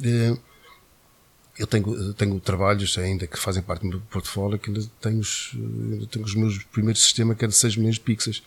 eh, 0.05 0.37
eu 1.59 1.67
tenho, 1.67 2.15
tenho 2.15 2.39
trabalhos 2.41 2.97
ainda 2.99 3.27
que 3.27 3.39
fazem 3.39 3.63
parte 3.63 3.83
do 3.83 3.89
meu 3.89 4.01
portfólio 4.03 4.59
que 4.59 4.71
ainda 4.71 4.83
tenho 5.01 5.21
os, 5.21 5.53
ainda 5.55 6.07
tenho 6.07 6.25
os 6.25 6.35
meus 6.35 6.63
primeiros 6.65 7.03
sistemas 7.03 7.37
que 7.37 7.45
é 7.45 7.49
de 7.49 7.55
6 7.55 7.77
milhões 7.77 7.95
de 7.95 8.03
pixels. 8.03 8.43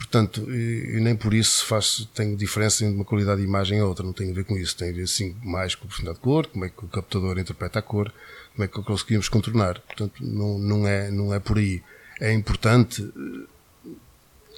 Portanto, 0.00 0.50
e, 0.50 0.96
e 0.96 1.00
nem 1.00 1.14
por 1.14 1.34
isso 1.34 1.66
faz, 1.66 2.08
tem 2.14 2.34
diferença 2.34 2.84
entre 2.84 2.96
uma 2.96 3.04
qualidade 3.04 3.42
de 3.42 3.46
imagem 3.46 3.80
a 3.80 3.86
outra, 3.86 4.04
não 4.04 4.14
tem 4.14 4.30
a 4.30 4.34
ver 4.34 4.44
com 4.44 4.56
isso, 4.56 4.74
tem 4.74 4.88
a 4.88 4.92
ver 4.94 5.06
sim 5.06 5.36
mais 5.44 5.74
com 5.74 5.84
a 5.84 5.88
profundidade 5.88 6.16
de 6.16 6.24
cor, 6.24 6.46
como 6.46 6.64
é 6.64 6.70
que 6.70 6.84
o 6.84 6.88
captador 6.88 7.38
interpreta 7.38 7.78
a 7.78 7.82
cor, 7.82 8.10
como 8.54 8.64
é 8.64 8.66
que 8.66 8.82
conseguimos 8.82 9.28
contornar. 9.28 9.78
Portanto, 9.80 10.14
não, 10.24 10.58
não, 10.58 10.88
é, 10.88 11.10
não 11.10 11.34
é 11.34 11.38
por 11.38 11.58
aí. 11.58 11.82
É 12.18 12.32
importante, 12.32 13.08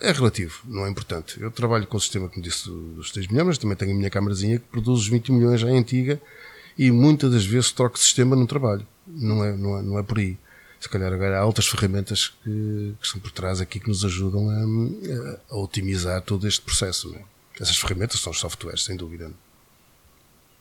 é 0.00 0.12
relativo, 0.12 0.62
não 0.64 0.86
é 0.86 0.90
importante. 0.90 1.40
Eu 1.40 1.50
trabalho 1.50 1.88
com 1.88 1.96
o 1.96 2.00
sistema, 2.00 2.28
como 2.28 2.40
disse, 2.40 2.70
dos 2.70 3.10
3 3.10 3.26
milhões, 3.26 3.48
mas 3.48 3.58
também 3.58 3.76
tenho 3.76 3.90
a 3.90 3.96
minha 3.96 4.10
câmerazinha 4.10 4.60
que 4.60 4.66
produz 4.66 5.00
os 5.00 5.08
20 5.08 5.32
milhões 5.32 5.60
já 5.60 5.66
antiga 5.66 6.22
e 6.78 6.92
muitas 6.92 7.32
das 7.32 7.44
vezes 7.44 7.72
troco 7.72 7.96
de 7.96 8.04
sistema 8.04 8.36
no 8.36 8.46
trabalho. 8.46 8.86
Não 9.04 9.44
é, 9.44 9.56
não 9.56 9.78
é, 9.78 9.82
não 9.82 9.98
é 9.98 10.04
por 10.04 10.18
aí 10.18 10.38
se 10.82 10.88
calhar 10.88 11.12
agora 11.12 11.38
há 11.38 11.46
outras 11.46 11.68
ferramentas 11.68 12.32
que, 12.42 12.94
que 13.00 13.06
estão 13.06 13.20
por 13.20 13.30
trás 13.30 13.60
aqui 13.60 13.78
que 13.78 13.86
nos 13.86 14.04
ajudam 14.04 14.50
a, 14.50 15.54
a 15.54 15.56
otimizar 15.56 16.20
todo 16.22 16.44
este 16.48 16.60
processo. 16.60 17.14
É? 17.14 17.22
Essas 17.62 17.78
ferramentas 17.78 18.18
são 18.18 18.32
os 18.32 18.40
softwares, 18.40 18.82
sem 18.82 18.96
dúvida. 18.96 19.30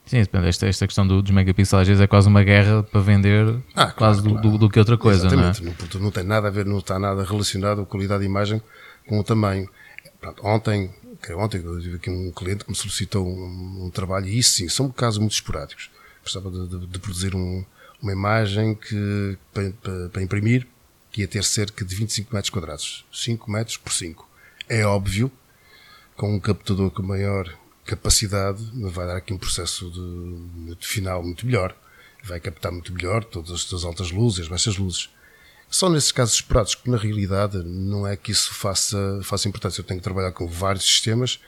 Sim, 0.05 0.17
esta, 0.19 0.67
esta 0.67 0.85
questão 0.85 1.07
do, 1.07 1.23
dos 1.23 1.31
megapixels 1.31 1.81
às 1.81 1.87
vezes 1.87 2.01
é 2.03 2.05
quase 2.05 2.27
uma 2.27 2.43
guerra 2.43 2.83
para 2.83 3.01
vender 3.01 3.47
ah, 3.73 3.85
claro, 3.85 3.95
quase 3.95 4.21
claro. 4.21 4.41
Do, 4.41 4.51
do, 4.51 4.57
do, 4.59 4.69
que 4.69 4.77
outra 4.77 4.95
coisa. 4.95 5.25
Exatamente, 5.25 5.63
não, 5.63 5.71
é? 5.71 5.75
não, 5.95 6.01
não, 6.01 6.11
tem 6.11 6.23
nada 6.23 6.49
a 6.49 6.51
ver, 6.51 6.67
não 6.67 6.77
está 6.77 6.99
nada 6.99 7.23
relacionado 7.23 7.81
a 7.81 7.85
qualidade 7.85 8.19
de 8.19 8.27
imagem 8.27 8.61
com 9.07 9.19
o 9.19 9.23
tamanho. 9.23 9.67
Pronto, 10.19 10.45
ontem, 10.45 10.93
ontem 11.35 11.61
eu 11.63 11.81
tive 11.81 11.95
aqui 11.95 12.11
um 12.11 12.31
cliente 12.31 12.63
que 12.63 12.69
me 12.69 12.77
solicitou 12.77 13.27
um, 13.27 13.85
um 13.85 13.89
trabalho, 13.89 14.27
e 14.27 14.37
isso 14.37 14.51
sim, 14.51 14.69
são 14.69 14.91
casos 14.91 15.17
muito 15.17 15.33
esporádicos. 15.33 15.89
Precisava 16.21 16.51
de, 16.51 16.67
de, 16.67 16.85
de 16.85 16.99
produzir 16.99 17.33
um, 17.33 17.65
uma 18.01 18.11
imagem 18.11 18.75
que, 18.75 19.37
para, 19.53 19.71
para, 19.81 20.09
para, 20.09 20.21
imprimir, 20.23 20.67
que 21.11 21.21
ia 21.21 21.27
ter 21.27 21.43
cerca 21.43 21.85
de 21.85 21.95
25 21.95 22.33
metros 22.33 22.49
quadrados. 22.49 23.05
5 23.13 23.51
metros 23.51 23.77
por 23.77 23.91
5. 23.91 24.27
É 24.67 24.85
óbvio, 24.85 25.31
com 26.15 26.35
um 26.35 26.39
captador 26.39 26.89
com 26.91 27.03
maior 27.03 27.53
capacidade, 27.85 28.63
vai 28.73 29.05
dar 29.05 29.17
aqui 29.17 29.33
um 29.33 29.37
processo 29.37 29.89
de, 29.91 30.75
de 30.75 30.87
final 30.87 31.21
muito 31.21 31.45
melhor. 31.45 31.75
Vai 32.23 32.39
captar 32.39 32.71
muito 32.71 32.93
melhor 32.93 33.23
todas 33.23 33.73
as 33.73 33.83
altas 33.83 34.11
luzes, 34.11 34.41
as 34.41 34.47
baixas 34.47 34.77
luzes. 34.77 35.09
Só 35.69 35.89
nesses 35.89 36.11
casos 36.11 36.35
esperados, 36.35 36.75
que 36.75 36.89
na 36.89 36.97
realidade 36.97 37.57
não 37.63 38.05
é 38.05 38.15
que 38.15 38.31
isso 38.31 38.53
faça, 38.53 39.21
faça 39.23 39.47
importância. 39.47 39.81
Eu 39.81 39.85
tenho 39.85 39.99
que 39.99 40.03
trabalhar 40.03 40.31
com 40.31 40.47
vários 40.47 40.83
sistemas 40.83 41.39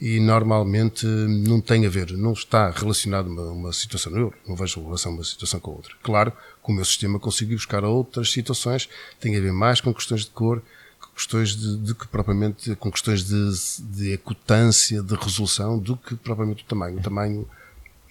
e 0.00 0.20
normalmente 0.20 1.06
não 1.06 1.60
tem 1.60 1.86
a 1.86 1.88
ver, 1.88 2.12
não 2.12 2.32
está 2.32 2.70
relacionado 2.70 3.28
uma, 3.28 3.42
uma 3.50 3.72
situação, 3.72 4.14
eu 4.16 4.32
não 4.46 4.54
vejo 4.54 4.82
relação 4.82 5.12
uma 5.12 5.24
situação 5.24 5.58
com 5.58 5.70
a 5.70 5.74
outra. 5.74 5.92
Claro, 6.02 6.32
com 6.62 6.72
o 6.72 6.74
meu 6.74 6.84
sistema 6.84 7.18
consigo 7.18 7.52
buscar 7.52 7.84
outras 7.84 8.30
situações, 8.30 8.88
tem 9.20 9.36
a 9.36 9.40
ver 9.40 9.52
mais 9.52 9.80
com 9.80 9.92
questões 9.94 10.22
de 10.22 10.30
cor, 10.30 10.62
com 11.00 11.08
questões 11.14 11.56
de, 11.56 11.78
de 11.78 11.94
que 11.94 12.06
propriamente, 12.08 12.74
com 12.76 12.90
questões 12.90 13.24
de, 13.24 13.50
de 13.80 14.14
acutância, 14.14 15.02
de 15.02 15.14
resolução, 15.14 15.78
do 15.78 15.96
que 15.96 16.14
propriamente 16.14 16.62
o 16.62 16.66
tamanho. 16.66 16.98
O 16.98 17.02
tamanho 17.02 17.48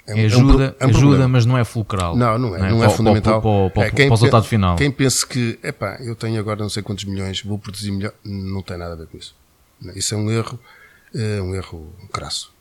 é, 0.07 0.25
ajuda, 0.25 0.75
é 0.79 0.85
um, 0.85 0.89
é 0.89 0.91
um 0.91 0.97
ajuda 0.97 1.27
mas 1.27 1.45
não 1.45 1.57
é 1.57 1.63
fulcral. 1.63 2.15
Não, 2.15 2.37
não 2.39 2.55
é, 2.55 2.59
não 2.59 2.65
é, 2.65 2.71
não 2.71 2.83
é 2.83 2.89
fundamental. 2.89 3.41
Para, 3.41 3.51
para, 3.51 3.91
para, 3.91 4.03
é, 4.03 4.07
para 4.07 4.07
o 4.07 4.09
resultado 4.09 4.45
final. 4.45 4.75
Quem 4.75 4.89
pensa 4.89 5.25
que, 5.25 5.59
epá, 5.61 5.97
eu 6.01 6.15
tenho 6.15 6.39
agora 6.39 6.61
não 6.61 6.69
sei 6.69 6.81
quantos 6.81 7.05
milhões, 7.05 7.41
vou 7.43 7.59
produzir 7.59 7.91
melhor, 7.91 8.13
não 8.23 8.63
tem 8.63 8.77
nada 8.77 8.93
a 8.93 8.95
ver 8.95 9.07
com 9.07 9.17
isso. 9.17 9.35
Isso 9.95 10.15
é 10.15 10.17
um 10.17 10.31
erro 10.31 10.59
é 11.15 11.41
um 11.41 11.55
erro 11.55 11.93
crasso. 12.11 12.53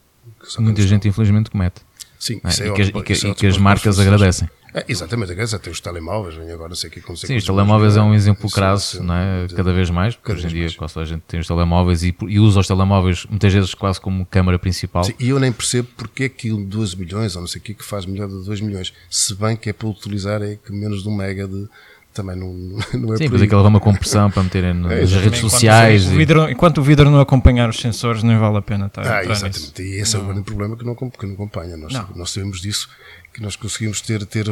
Muita 0.58 0.82
gente, 0.82 1.08
infelizmente, 1.08 1.50
comete. 1.50 1.82
Sim, 2.18 2.40
é? 2.42 2.62
é? 2.62 2.66
E, 2.66 2.70
óbvio, 2.70 3.02
que, 3.02 3.12
e, 3.12 3.30
é 3.30 3.34
que 3.34 3.46
as 3.46 3.58
marcas 3.58 3.98
agradecem. 3.98 4.48
É, 4.72 4.84
exatamente, 4.88 5.30
agradecem. 5.30 5.58
Tem 5.60 5.72
os 5.72 5.80
telemóveis, 5.80 6.36
agora, 6.50 6.74
sei 6.74 6.90
que 6.90 6.98
aconteceu. 6.98 7.28
Sim, 7.28 7.36
os 7.36 7.44
telemóveis 7.44 7.96
é 7.96 8.02
um 8.02 8.12
exemplo 8.12 8.50
crasso, 8.50 9.02
não 9.02 9.14
é? 9.14 9.46
cada 9.54 9.72
vez 9.72 9.88
mais, 9.90 10.16
porque 10.16 10.32
hoje 10.32 10.46
em 10.46 10.50
dia 10.50 10.72
quase 10.72 10.98
a 10.98 11.04
gente 11.04 11.22
tem 11.28 11.38
os 11.38 11.46
telemóveis 11.46 12.02
e, 12.02 12.16
e 12.28 12.40
usa 12.40 12.58
os 12.60 12.66
telemóveis 12.66 13.24
muitas 13.26 13.52
vezes 13.52 13.74
quase 13.74 14.00
como 14.00 14.26
câmara 14.26 14.58
principal. 14.58 15.04
Sim, 15.04 15.14
e 15.20 15.28
eu 15.28 15.38
nem 15.38 15.52
percebo 15.52 15.88
porque 15.96 16.24
é 16.24 16.28
que 16.28 16.50
12 16.50 16.96
milhões, 16.96 17.36
ou 17.36 17.42
não 17.42 17.46
sei 17.46 17.60
o 17.60 17.64
que, 17.64 17.74
que 17.74 17.84
faz 17.84 18.04
melhor 18.04 18.26
de 18.26 18.44
2 18.44 18.60
milhões, 18.62 18.92
se 19.08 19.34
bem 19.34 19.56
que 19.56 19.70
é 19.70 19.72
para 19.72 19.86
utilizar 19.86 20.42
é 20.42 20.56
que 20.56 20.72
menos 20.72 21.02
de 21.02 21.08
um 21.08 21.14
mega 21.14 21.46
de 21.46 21.68
também 22.14 22.36
não, 22.36 22.54
não 22.54 22.78
é 23.12 23.16
Sim, 23.18 23.24
depois 23.24 23.42
aquilo 23.42 23.58
leva 23.58 23.68
uma 23.68 23.80
compressão 23.80 24.30
para 24.30 24.42
meterem 24.42 24.72
nas 24.72 25.12
é, 25.12 25.18
redes 25.18 25.40
sociais. 25.40 26.04
Enquanto 26.04 26.14
o, 26.14 26.16
vidro, 26.16 26.50
enquanto 26.50 26.78
o 26.78 26.82
vidro 26.82 27.10
não 27.10 27.20
acompanhar 27.20 27.68
os 27.68 27.78
sensores, 27.78 28.22
nem 28.22 28.38
vale 28.38 28.56
a 28.56 28.62
pena 28.62 28.86
estar 28.86 29.02
ah, 29.02 29.24
exatamente. 29.24 29.58
Nisso. 29.58 29.82
E 29.82 30.00
esse 30.00 30.14
não. 30.14 30.20
é 30.20 30.24
o 30.24 30.26
grande 30.28 30.42
problema 30.44 30.76
que 30.76 30.84
não, 30.84 30.94
que 30.94 31.26
não 31.26 31.34
acompanha. 31.34 31.76
Nós, 31.76 31.92
não. 31.92 32.08
nós 32.14 32.30
sabemos 32.30 32.60
disso, 32.60 32.88
que 33.32 33.42
nós 33.42 33.56
conseguimos 33.56 34.00
ter, 34.00 34.24
ter, 34.24 34.46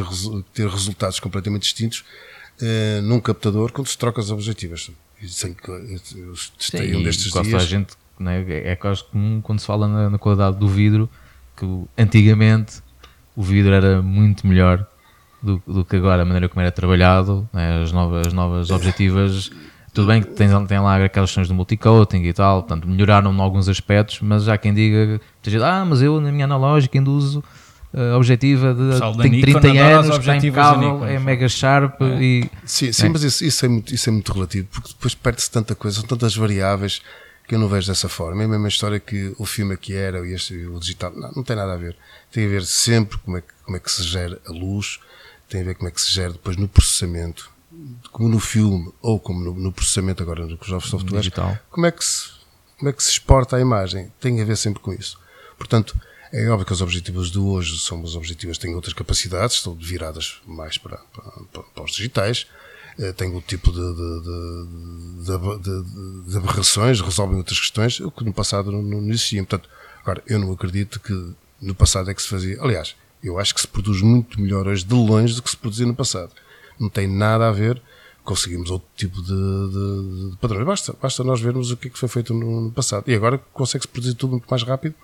ter 0.53 0.67
resultados 0.67 1.19
completamente 1.19 1.63
distintos 1.63 2.03
uh, 2.61 3.01
num 3.01 3.19
captador 3.19 3.71
quando 3.71 3.87
se 3.87 3.97
troca 3.97 4.19
as 4.19 4.29
objetivas. 4.29 4.91
Sem 5.25 5.53
que 5.53 5.69
eu 5.69 6.33
testei 6.57 6.95
um 6.95 7.01
destes 7.01 7.31
dias. 7.31 7.53
A 7.53 7.65
gente, 7.65 7.93
né, 8.19 8.43
é 8.47 8.75
quase 8.75 9.05
comum 9.05 9.39
quando 9.41 9.59
se 9.59 9.65
fala 9.65 9.87
na, 9.87 10.09
na 10.09 10.17
qualidade 10.17 10.57
do 10.57 10.67
vidro, 10.67 11.09
que 11.55 11.65
antigamente 11.97 12.81
o 13.33 13.41
vidro 13.41 13.73
era 13.73 14.01
muito 14.01 14.45
melhor 14.45 14.85
do, 15.43 15.61
do 15.67 15.85
que 15.85 15.97
agora, 15.97 16.21
a 16.21 16.25
maneira 16.25 16.47
como 16.47 16.61
era 16.61 16.71
trabalhado, 16.71 17.47
né, 17.51 17.81
as 17.83 17.91
novas, 17.91 18.27
as 18.27 18.33
novas 18.33 18.71
objetivas. 18.71 19.51
Tudo 19.93 20.07
bem 20.07 20.23
que 20.23 20.29
tem, 20.29 20.47
tem 20.65 20.79
lá 20.79 21.03
aquelas 21.03 21.29
questões 21.29 21.47
do 21.47 21.53
multicoating 21.53 22.23
e 22.23 22.33
tal, 22.33 22.63
portanto, 22.63 22.87
melhoraram 22.87 23.31
em 23.31 23.39
alguns 23.39 23.69
aspectos, 23.69 24.21
mas 24.21 24.45
já 24.45 24.57
quem 24.57 24.73
diga, 24.73 25.21
ah, 25.63 25.85
mas 25.85 26.01
eu 26.01 26.19
na 26.19 26.31
minha 26.31 26.45
analógica 26.45 26.97
ainda 26.97 27.11
uso 27.11 27.43
uh, 27.93 28.15
objetiva 28.15 28.73
de 28.73 29.21
tem 29.21 29.41
30 29.41 29.67
anos, 29.67 30.17
está 30.17 30.35
impecável, 30.35 31.05
é 31.05 31.19
mega 31.19 31.47
sharp 31.47 32.01
é. 32.01 32.05
e... 32.23 32.49
Sim, 32.65 32.91
sim 32.91 33.05
é. 33.05 33.09
mas 33.09 33.23
isso, 33.23 33.45
isso, 33.45 33.65
é 33.65 33.69
muito, 33.69 33.93
isso 33.93 34.09
é 34.09 34.11
muito 34.11 34.33
relativo, 34.33 34.67
porque 34.71 34.89
depois 34.89 35.13
perde-se 35.13 35.51
tanta 35.51 35.75
coisa, 35.75 35.99
são 35.99 36.07
tantas 36.07 36.35
variáveis 36.35 37.01
que 37.47 37.53
eu 37.53 37.59
não 37.59 37.67
vejo 37.67 37.87
dessa 37.87 38.09
forma. 38.09 38.41
É 38.41 38.45
a 38.45 38.47
mesma 38.47 38.67
história 38.67 38.99
que 38.99 39.33
o 39.37 39.45
filme 39.45 39.73
aqui 39.73 39.93
era 39.93 40.25
e 40.25 40.33
este, 40.33 40.55
o 40.65 40.79
digital, 40.79 41.13
não, 41.15 41.31
não 41.33 41.43
tem 41.43 41.55
nada 41.55 41.73
a 41.73 41.77
ver. 41.77 41.95
Tem 42.31 42.45
a 42.45 42.49
ver 42.49 42.63
sempre 42.63 43.17
como 43.19 43.37
é 43.37 43.41
que, 43.41 43.47
como 43.63 43.77
é 43.77 43.79
que 43.79 43.91
se 43.91 44.03
gera 44.03 44.39
a 44.47 44.51
luz, 44.51 44.99
tem 45.49 45.61
a 45.61 45.63
ver 45.63 45.75
como 45.75 45.89
é 45.89 45.91
que 45.91 46.01
se 46.01 46.11
gera 46.11 46.33
depois 46.33 46.57
no 46.57 46.67
processamento, 46.67 47.51
como 48.11 48.29
no 48.29 48.39
filme 48.39 48.91
ou 49.01 49.19
como 49.19 49.39
no, 49.39 49.53
no 49.53 49.71
processamento 49.71 50.21
agora 50.23 50.45
nos 50.45 50.67
novos 50.67 50.89
softwares, 50.89 51.25
Digital. 51.25 51.57
como 51.69 51.85
é 51.85 51.91
que 51.91 52.03
se 52.03 52.43
como 52.77 52.89
é 52.89 52.93
que 52.93 53.03
se 53.03 53.11
exporta 53.11 53.55
a 53.55 53.61
imagem, 53.61 54.11
tem 54.19 54.41
a 54.41 54.45
ver 54.45 54.57
sempre 54.57 54.81
com 54.81 54.91
isso. 54.91 55.17
Portanto, 55.57 55.97
é 56.33 56.49
óbvio 56.49 56.65
que 56.65 56.73
os 56.73 56.81
objetivos 56.81 57.31
de 57.31 57.39
hoje 57.39 57.79
são 57.79 58.01
os 58.01 58.15
objetivos 58.15 58.57
têm 58.57 58.75
outras 58.75 58.93
capacidades, 58.93 59.55
estão 59.55 59.73
viradas 59.73 60.41
mais 60.45 60.77
para, 60.77 60.97
para, 60.97 61.63
para 61.63 61.83
os 61.83 61.91
digitais, 61.91 62.45
eh, 62.99 63.13
têm 63.13 63.31
outro 63.31 63.47
tipo 63.47 63.71
de, 63.71 63.79
de, 63.79 64.21
de, 65.63 66.29
de, 66.29 66.37
aberrações, 66.37 66.99
resolvem 66.99 67.37
outras 67.37 67.59
questões, 67.59 67.99
o 68.01 68.11
que 68.11 68.25
no 68.25 68.33
passado 68.33 68.71
não, 68.71 68.81
não 68.81 69.09
existia. 69.09 69.41
Portanto, 69.45 69.69
agora, 70.01 70.21
eu 70.27 70.39
não 70.39 70.51
acredito 70.51 70.99
que 70.99 71.33
no 71.61 71.73
passado 71.73 72.11
é 72.11 72.13
que 72.13 72.21
se 72.21 72.27
fazia. 72.27 72.61
Aliás, 72.61 72.95
eu 73.23 73.39
acho 73.39 73.55
que 73.55 73.61
se 73.61 73.67
produz 73.67 74.01
muito 74.01 74.39
melhor 74.39 74.67
hoje 74.67 74.83
de 74.83 74.93
longe 74.93 75.35
do 75.35 75.41
que 75.41 75.49
se 75.49 75.57
produzia 75.57 75.85
no 75.85 75.95
passado. 75.95 76.31
Não 76.79 76.89
tem 76.89 77.07
nada 77.07 77.47
a 77.47 77.51
ver. 77.51 77.81
Conseguimos 78.23 78.69
outro 78.69 78.87
tipo 78.95 79.21
de, 79.21 79.27
de, 79.27 80.31
de 80.31 80.37
padrões. 80.37 80.65
Basta, 80.65 80.95
basta 81.01 81.23
nós 81.23 81.41
vermos 81.41 81.71
o 81.71 81.77
que, 81.77 81.87
é 81.87 81.91
que 81.91 81.97
foi 81.99 82.09
feito 82.09 82.33
no, 82.33 82.61
no 82.61 82.71
passado. 82.71 83.09
E 83.09 83.15
agora 83.15 83.37
consegue-se 83.53 83.87
produzir 83.87 84.15
tudo 84.15 84.31
muito 84.31 84.47
mais 84.49 84.63
rápido 84.63 84.95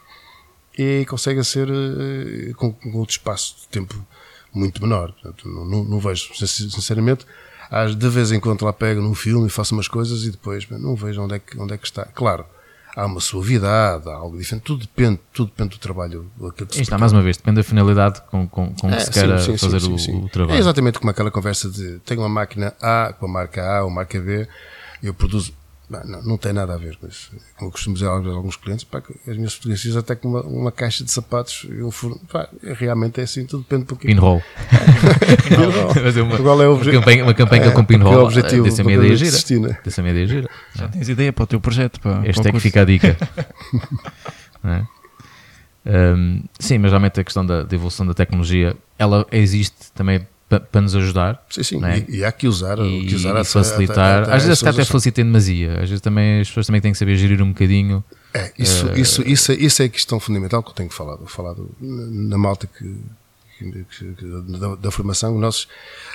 e 0.77 1.05
consegue 1.05 1.43
ser 1.43 1.69
uh, 1.69 2.53
com, 2.55 2.71
com 2.71 2.97
outro 2.97 3.11
espaço 3.11 3.55
de 3.61 3.67
tempo 3.67 3.95
muito 4.53 4.81
menor. 4.81 5.11
Portanto, 5.13 5.47
não, 5.47 5.65
não, 5.65 5.83
não, 5.83 5.99
vejo, 5.99 6.33
sinceramente, 6.35 7.25
de 7.97 8.09
vez 8.09 8.31
em 8.31 8.39
quando 8.39 8.63
lá 8.63 8.73
pego 8.73 9.01
num 9.01 9.15
filme 9.15 9.47
e 9.47 9.49
faço 9.49 9.73
umas 9.73 9.88
coisas 9.88 10.23
e 10.23 10.31
depois 10.31 10.67
não 10.69 10.95
vejo 10.95 11.21
onde 11.21 11.35
é 11.35 11.39
que, 11.39 11.59
onde 11.59 11.73
é 11.73 11.77
que 11.77 11.85
está. 11.85 12.05
Claro, 12.05 12.45
há 13.00 13.06
uma 13.06 13.22
suavidade, 13.22 14.10
há 14.10 14.13
algo 14.13 14.38
diferente, 14.38 14.63
tudo 14.63 14.82
depende, 14.82 15.20
tudo 15.34 15.48
depende 15.50 15.72
do 15.72 15.79
trabalho. 15.79 16.29
Que 16.56 16.82
está, 16.82 16.98
mais 16.98 17.13
uma 17.13 17.22
vez, 17.22 17.38
depende 17.38 17.58
da 17.58 17.63
finalidade 17.63 18.22
com, 18.29 18.46
com, 18.48 18.74
com 18.74 18.89
é, 18.89 18.98
que 18.98 19.03
se 19.03 19.12
quer 19.12 19.39
fazer 19.58 19.79
sim, 19.79 19.98
sim, 19.98 20.15
o, 20.15 20.25
o, 20.25 20.29
trabalho. 20.29 20.58
É 20.58 20.60
exatamente 20.60 21.00
como 21.00 21.10
aquela 21.10 21.32
conversa 21.32 21.70
de 21.70 22.00
tenho 22.00 22.22
uma 22.22 22.29
máquina 22.29 22.74
A 22.82 23.13
com 23.18 23.25
a 23.25 23.29
marca 23.29 23.63
A 23.63 23.84
ou 23.84 23.89
marca 23.89 24.20
B, 24.20 24.48
eu 25.01 25.13
produzo 25.13 25.53
não, 25.89 26.22
não, 26.24 26.38
tem 26.38 26.53
nada 26.53 26.75
a 26.75 26.77
ver 26.77 26.96
com 26.98 27.08
isso. 27.08 27.31
Como 27.58 27.69
eu 27.69 27.72
costumo 27.72 27.96
dizer 27.96 28.08
a 28.08 28.12
alguns 28.12 28.55
clientes, 28.55 28.84
pá, 28.84 29.01
as 29.27 29.36
minhas 29.36 29.55
fotografias 29.55 29.98
até 29.98 30.15
com 30.15 30.27
uma, 30.27 30.41
uma 30.43 30.72
caixa 30.72 31.03
de 31.03 31.12
sapatos, 31.12 31.65
eu 31.69 31.89
for, 31.89 32.17
pá, 32.31 32.48
realmente 32.62 33.19
é 33.19 33.24
assim, 33.24 33.46
tudo 33.46 33.63
depende 33.63 33.86
do 33.86 33.96
que. 33.96 34.05
Pinhole. 34.05 34.43
Fazer 35.93 36.22
uma, 36.22 36.38
Qual 36.38 36.62
é 36.62 36.67
o 36.67 36.74
obje... 36.75 36.91
uma 36.91 37.00
campanha, 37.00 37.24
uma 37.24 37.34
campanha 37.34 37.65
é, 37.65 37.72
com 37.72 37.84
pinhole. 37.84 38.15
É 38.15 38.17
o 38.17 38.24
objetivo. 38.24 38.63
Dessa 38.65 38.84
minha 38.84 38.98
ideia 38.98 39.15
gira. 39.15 39.79
Dessa 39.84 40.01
minha 40.01 40.12
ideia 40.12 40.27
gira. 40.27 40.50
Já 40.75 40.88
tens 40.88 41.10
ideia 41.10 41.34
para 41.34 41.43
o 41.43 41.48
teu 41.48 41.60
projeto. 41.60 42.00
Para, 42.00 42.27
este 42.27 42.41
para 42.41 42.50
é 42.50 42.53
que 42.53 42.60
fica 42.60 42.81
a 42.81 42.86
dica. 42.86 43.17
é? 44.63 44.84
um, 46.15 46.43
sim, 46.60 46.77
mas 46.77 46.91
realmente 46.91 47.19
a 47.19 47.24
questão 47.24 47.43
da, 47.43 47.63
da 47.63 47.75
evolução 47.75 48.05
da 48.05 48.13
tecnologia, 48.13 48.75
ela 48.98 49.25
existe 49.31 49.91
também 49.96 50.25
para 50.50 50.82
nos 50.82 50.96
ajudar. 50.96 51.46
Sim, 51.50 51.63
sim, 51.63 51.86
é? 51.86 52.00
e, 52.10 52.18
e, 52.18 52.25
há 52.25 52.32
que 52.32 52.48
usar, 52.48 52.79
e, 52.79 53.06
que 53.06 53.15
usar 53.15 53.39
e 53.39 53.46
facilitar. 53.46 54.27
Às 54.29 54.44
vezes 54.44 54.63
até 54.63 54.84
facilita 54.84 55.22
em 55.22 55.25
demasia, 55.25 55.74
às 55.74 55.89
vezes 55.89 56.01
também 56.01 56.41
as 56.41 56.48
pessoas 56.48 56.65
também 56.65 56.82
têm 56.82 56.91
que 56.91 56.98
saber 56.98 57.15
gerir 57.15 57.41
um 57.41 57.50
bocadinho. 57.50 58.03
É, 58.34 58.51
isso, 58.58 58.88
uh, 58.88 58.98
isso, 58.98 59.22
isso, 59.27 59.51
é, 59.51 59.56
isso 59.56 59.82
é 59.84 59.86
a 59.86 59.89
questão 59.89 60.20
fundamental 60.20 60.63
que 60.63 60.70
eu 60.70 60.74
tenho 60.74 60.89
que 60.89 60.96
falar. 60.96 61.18
Vou 61.18 61.27
falar 61.27 61.53
do, 61.53 61.70
na, 61.79 62.38
malta 62.38 62.68
que, 62.68 62.96
que, 63.60 63.86
que 64.13 64.25
da, 64.58 64.75
da, 64.75 64.91
formação, 64.91 65.38
nós, 65.38 65.68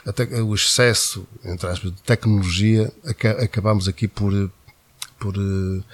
até, 0.04 0.24
o 0.42 0.54
excesso 0.54 1.26
entre 1.44 1.68
aspas, 1.68 1.92
de 1.92 2.02
tecnologia, 2.02 2.92
acabamos 3.40 3.86
aqui 3.86 4.08
por, 4.08 4.50
por 5.18 5.36
uh, 5.36 5.84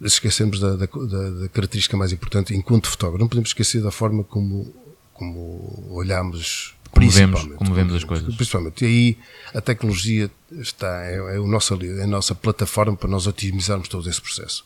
esquecermos 0.00 0.58
da, 0.58 0.74
da, 0.74 0.86
da, 0.86 1.48
característica 1.48 1.96
mais 1.96 2.12
importante 2.12 2.54
enquanto 2.54 2.88
fotógrafo. 2.88 3.20
Não 3.20 3.28
podemos 3.28 3.50
esquecer 3.50 3.82
da 3.82 3.90
forma 3.90 4.24
como, 4.24 4.74
como 5.14 5.88
olhamos 5.90 6.74
como 6.92 7.10
vemos, 7.10 7.42
como 7.56 7.74
vemos 7.74 7.94
as 7.94 8.04
coisas. 8.04 8.34
Principalmente. 8.34 8.84
E 8.84 8.86
aí 8.86 9.18
a 9.54 9.60
tecnologia 9.60 10.30
está, 10.52 11.04
é, 11.04 11.16
é, 11.16 11.40
o 11.40 11.46
nosso, 11.46 11.74
é 11.82 12.02
a 12.02 12.06
nossa 12.06 12.34
plataforma 12.34 12.96
para 12.96 13.08
nós 13.08 13.26
otimizarmos 13.26 13.88
todo 13.88 14.08
esse 14.08 14.20
processo. 14.20 14.64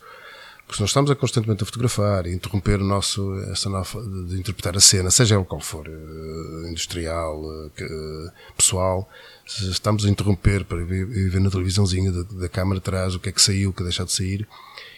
Porque 0.67 0.79
se 0.79 0.81
nós 0.81 0.91
estamos 0.91 1.09
a 1.13 1.15
constantemente 1.15 1.63
a 1.63 1.67
fotografar 1.67 2.27
e 2.27 2.35
interromper 2.35 2.81
o 2.81 2.85
nosso, 2.85 3.39
essa 3.53 3.71
nova, 3.71 4.03
de 4.03 4.37
interpretar 4.37 4.77
a 4.77 4.81
cena, 4.81 5.13
seja 5.13 5.37
ela 5.37 5.45
qual 5.45 5.61
for, 5.61 5.87
uh, 5.87 6.69
industrial, 6.69 7.41
uh, 7.41 8.33
pessoal, 8.57 9.09
estamos 9.47 10.05
a 10.05 10.11
interromper 10.11 10.65
para 10.65 10.85
ver, 10.85 11.07
ver 11.07 11.41
na 11.41 11.51
televisãozinha 11.51 12.11
da, 12.11 12.23
da 12.23 12.49
câmara 12.49 12.79
atrás 12.79 13.15
o 13.15 13.21
que 13.21 13.29
é 13.29 13.33
que 13.33 13.41
saiu, 13.41 13.71
o 13.71 13.73
que 13.73 13.83
é 13.83 13.85
deixar 13.85 14.05
de 14.05 14.13
sair, 14.13 14.49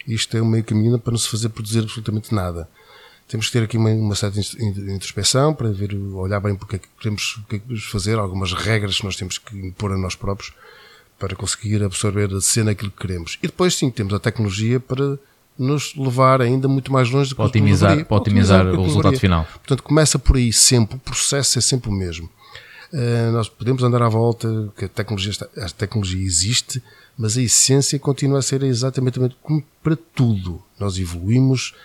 isto 0.07 0.35
é 0.35 0.41
um 0.41 0.47
meio 0.47 0.63
caminho 0.63 0.97
para 0.97 1.11
não 1.11 1.19
se 1.19 1.29
fazer 1.29 1.49
produzir 1.49 1.79
absolutamente 1.81 2.33
nada 2.33 2.67
temos 3.29 3.45
que 3.45 3.53
ter 3.53 3.63
aqui 3.63 3.77
uma, 3.77 3.91
uma 3.91 4.15
certa 4.15 4.39
introspeção 4.39 5.53
para 5.53 5.69
ver, 5.69 5.93
olhar 5.93 6.39
bem 6.39 6.55
porque 6.55 6.77
é 6.77 6.79
que 6.79 6.87
queremos, 6.99 7.37
o 7.37 7.47
que 7.47 7.55
é 7.55 7.59
que 7.59 7.65
queremos 7.65 7.85
fazer, 7.85 8.17
algumas 8.17 8.53
regras 8.53 8.97
que 8.97 9.05
nós 9.05 9.15
temos 9.15 9.37
que 9.37 9.55
impor 9.55 9.91
a 9.91 9.97
nós 9.97 10.15
próprios 10.15 10.51
para 11.19 11.35
conseguir 11.35 11.83
absorver 11.83 12.33
a 12.33 12.41
cena 12.41 12.71
aquilo 12.71 12.89
que 12.89 12.97
queremos. 12.97 13.37
E 13.43 13.47
depois 13.47 13.75
sim, 13.75 13.91
temos 13.91 14.13
a 14.15 14.19
tecnologia 14.19 14.79
para 14.79 15.19
nos 15.57 15.93
levar 15.95 16.41
ainda 16.41 16.67
muito 16.67 16.91
mais 16.91 17.11
longe 17.11 17.29
do 17.29 17.35
que 17.35 17.37
para 17.37 17.45
otimizar, 17.45 18.05
para 18.05 18.17
otimizar, 18.17 18.61
otimizar 18.61 18.79
o 18.79 18.83
resultado 18.83 19.19
final. 19.19 19.45
Portanto, 19.45 19.83
começa 19.83 20.17
por 20.17 20.35
aí 20.35 20.51
sempre, 20.51 20.95
o 20.95 20.99
processo 20.99 21.59
é 21.59 21.61
sempre 21.61 21.89
o 21.89 21.93
mesmo. 21.93 22.27
Uh, 22.91 23.31
nós 23.31 23.47
podemos 23.47 23.83
andar 23.83 24.01
à 24.01 24.09
volta, 24.09 24.47
que 24.75 24.85
a 24.85 24.89
tecnologia, 24.89 25.31
está, 25.31 25.47
a 25.57 25.69
tecnologia 25.69 26.23
existe, 26.23 26.81
mas 27.15 27.37
a 27.37 27.41
essência 27.41 27.99
continua 27.99 28.39
a 28.39 28.41
ser 28.41 28.63
exatamente 28.63 29.19
como 29.41 29.63
para 29.83 29.95
tudo. 29.95 30.63
Nós 30.79 30.97
evoluímos, 30.97 31.75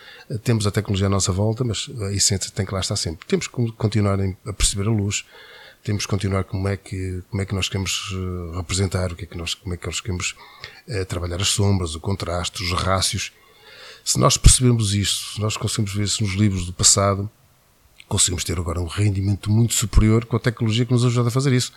temos 0.43 0.67
a 0.67 0.71
tecnologia 0.71 1.07
à 1.07 1.11
nossa 1.11 1.33
volta, 1.33 1.63
mas 1.63 1.91
a 2.01 2.13
essência 2.13 2.51
tem 2.51 2.65
que 2.65 2.73
lá 2.73 2.81
estar 2.81 2.97
sempre. 2.97 3.27
Temos 3.27 3.47
que 3.49 3.73
continuar 3.73 4.19
a 4.47 4.53
perceber 4.53 4.89
a 4.89 4.91
luz, 4.91 5.27
temos 5.83 6.07
que 6.07 6.11
continuar 6.11 6.45
como 6.45 6.69
é 6.69 6.77
que, 6.77 7.23
como 7.29 7.43
é 7.43 7.45
que 7.45 7.55
nós 7.55 7.69
queremos 7.69 8.15
eh, 8.15 8.57
representar, 8.57 9.13
o 9.13 9.17
que 9.17 9.25
é 9.25 9.27
que 9.27 9.37
nós, 9.37 9.55
como 9.55 9.75
é 9.75 9.77
que 9.77 9.87
nós 9.87 10.01
queremos 10.01 10.35
trabalhar 11.09 11.41
as 11.41 11.49
sombras, 11.49 11.95
o 11.95 12.01
contraste, 12.01 12.63
os 12.63 12.73
rácios. 12.73 13.33
Se 14.05 14.19
nós 14.19 14.37
percebermos 14.37 14.95
isso, 14.95 15.35
se 15.35 15.41
nós 15.41 15.57
conseguimos 15.57 15.95
ver 15.95 16.05
isso 16.05 16.23
nos 16.23 16.35
livros 16.35 16.65
do 16.65 16.73
passado, 16.73 17.31
conseguimos 18.09 18.45
ter 18.45 18.59
agora 18.59 18.81
um 18.81 18.87
rendimento 18.87 19.51
muito 19.51 19.75
superior 19.75 20.25
com 20.25 20.37
a 20.37 20.41
tecnologia 20.41 20.85
que 20.85 20.93
nos 20.93 21.05
ajuda 21.05 21.29
a 21.29 21.33
fazer 21.33 21.53
isso. 21.53 21.73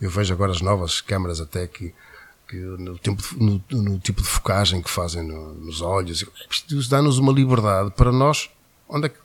Eu 0.00 0.10
vejo 0.10 0.32
agora 0.32 0.52
as 0.52 0.60
novas 0.60 1.00
câmaras 1.00 1.40
até 1.40 1.66
que 1.66 1.94
que 2.48 2.56
no, 2.56 2.96
tempo, 2.96 3.22
no, 3.36 3.60
no, 3.70 3.98
tipo 3.98 4.22
de 4.22 4.28
focagem 4.28 4.80
que 4.80 4.88
fazem 4.88 5.22
no, 5.22 5.54
nos 5.54 5.80
olhos, 5.80 6.24
isto 6.48 6.88
dá-nos 6.88 7.18
uma 7.18 7.32
liberdade 7.32 7.90
para 7.90 8.12
nós. 8.12 8.48
Onde 8.88 9.06
é 9.06 9.08
que 9.08 9.18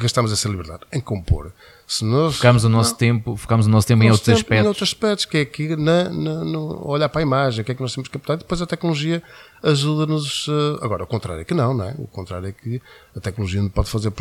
gastamos 0.00 0.32
essa 0.32 0.48
liberdade? 0.48 0.82
Em 0.92 1.00
compor. 1.00 1.52
Se 1.86 2.04
nós, 2.04 2.36
focamos 2.36 2.64
o 2.64 2.68
nosso 2.68 2.90
não, 2.92 2.98
tempo, 2.98 3.36
focamos 3.36 3.66
o 3.66 3.70
nosso 3.70 3.86
tempo 3.86 4.02
em 4.02 4.10
outros 4.10 4.24
tempo 4.24 4.38
aspectos. 4.38 4.64
Em 4.64 4.68
outros 4.68 4.88
aspectos, 4.88 5.24
que 5.24 5.38
é 5.38 5.40
aqui 5.40 5.76
na, 5.76 6.04
na, 6.04 6.44
no 6.44 6.86
olhar 6.86 7.08
para 7.08 7.20
a 7.20 7.22
imagem, 7.22 7.62
o 7.62 7.64
que 7.64 7.72
é 7.72 7.74
que 7.74 7.80
nós 7.80 7.92
temos 7.92 8.08
que 8.08 8.18
captar, 8.18 8.36
depois 8.36 8.62
a 8.62 8.66
tecnologia 8.66 9.22
ajuda-nos. 9.62 10.48
Uh, 10.48 10.78
agora, 10.82 11.04
o 11.04 11.06
contrário 11.06 11.42
é 11.42 11.44
que 11.44 11.54
não, 11.54 11.74
não 11.74 11.84
é? 11.84 11.94
O 11.98 12.06
contrário 12.06 12.48
é 12.48 12.52
que 12.52 12.80
a 13.16 13.20
tecnologia 13.20 13.60
não 13.60 13.68
pode 13.68 13.90
fazer 13.90 14.12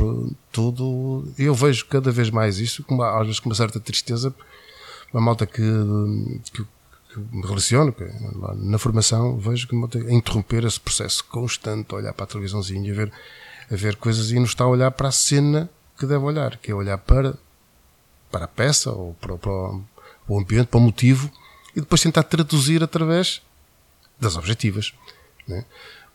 tudo. 0.51 1.27
Eu 1.37 1.53
vejo 1.53 1.85
cada 1.85 2.11
vez 2.11 2.29
mais 2.29 2.59
isso, 2.59 2.83
com 2.83 3.01
às 3.01 3.25
vezes 3.25 3.39
com 3.39 3.49
uma 3.49 3.55
certa 3.55 3.79
tristeza, 3.79 4.33
uma 5.13 5.21
malta 5.21 5.45
que, 5.45 5.61
que 6.53 6.63
que 7.13 7.19
me 7.35 7.41
relaciono, 7.41 7.91
que, 7.91 8.05
na 8.57 8.77
formação, 8.77 9.37
vejo 9.37 9.67
que 9.67 9.75
me 9.75 9.83
a 9.83 10.13
interromper 10.13 10.63
esse 10.63 10.79
processo 10.79 11.23
constante, 11.25 11.93
olhar 11.95 12.13
para 12.13 12.25
a 12.25 12.27
televisãozinha, 12.27 12.91
a 12.91 12.95
ver, 12.95 13.11
a 13.71 13.75
ver 13.75 13.95
coisas 13.95 14.31
e 14.31 14.35
não 14.35 14.43
está 14.43 14.63
a 14.63 14.67
olhar 14.67 14.91
para 14.91 15.09
a 15.09 15.11
cena 15.11 15.69
que 15.97 16.05
deve 16.05 16.23
olhar, 16.23 16.57
que 16.57 16.71
é 16.71 16.75
olhar 16.75 16.97
para, 16.97 17.35
para 18.31 18.45
a 18.45 18.47
peça 18.47 18.91
ou 18.91 19.13
para, 19.15 19.37
para, 19.37 19.51
para 19.51 19.81
o 20.27 20.39
ambiente, 20.39 20.67
para 20.67 20.77
o 20.77 20.81
motivo, 20.81 21.31
e 21.75 21.79
e 21.79 21.81
depois 21.81 22.01
tentar 22.01 22.23
traduzir 22.23 22.83
através 22.83 23.41
das 24.19 24.35
objetivas. 24.35 24.93
Né? 25.47 25.65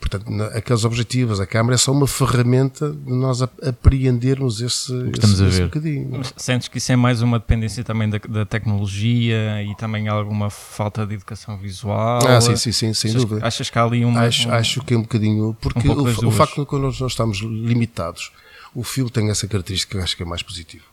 Portanto, 0.01 0.31
aqueles 0.55 0.85
objetivos, 0.85 1.41
a 1.41 1.47
câmara 1.47 1.77
é 1.77 1.79
só 1.79 1.91
uma 1.91 2.07
ferramenta 2.07 2.91
de 2.93 3.11
nós 3.11 3.41
apreendermos 3.43 4.61
esse, 4.61 4.93
estamos 5.11 5.35
esse, 5.41 5.45
a 5.45 5.49
esse 5.49 5.59
ver. 5.59 5.65
bocadinho. 5.65 6.21
Sentes 6.37 6.69
que 6.69 6.79
isso 6.79 6.93
é 6.93 6.97
mais 6.97 7.23
uma 7.23 7.39
dependência 7.39 7.83
também 7.83 8.11
da, 8.11 8.19
da 8.19 8.45
tecnologia 8.45 9.63
e 9.63 9.75
também 9.77 10.09
alguma 10.09 10.51
falta 10.51 11.07
de 11.07 11.15
educação 11.15 11.57
visual? 11.59 12.27
Ah, 12.27 12.41
sim, 12.41 12.55
sim, 12.57 12.73
sim, 12.73 12.93
sem 12.95 13.11
achas, 13.11 13.25
dúvida. 13.25 13.47
Achas 13.47 13.71
que 13.71 13.79
há 13.79 13.83
ali 13.85 14.05
uma. 14.05 14.21
Acho, 14.21 14.49
um- 14.49 14.53
acho 14.53 14.83
que 14.85 14.95
é 14.95 14.99
um 14.99 15.03
bocadinho. 15.03 15.57
Porque 15.61 15.81
pouco 15.81 16.03
o, 16.03 16.29
o 16.29 16.31
facto 16.31 16.61
de 16.63 16.67
que 16.69 16.77
nós, 16.77 17.01
nós 17.01 17.13
estamos 17.13 17.39
limitados, 17.39 18.31
o 18.75 18.83
filme 18.85 19.11
tem 19.11 19.31
essa 19.31 19.47
característica 19.47 19.93
que 19.93 19.97
eu 19.99 20.03
acho 20.03 20.17
que 20.17 20.23
é 20.23 20.27
mais 20.27 20.43
positivo. 20.43 20.85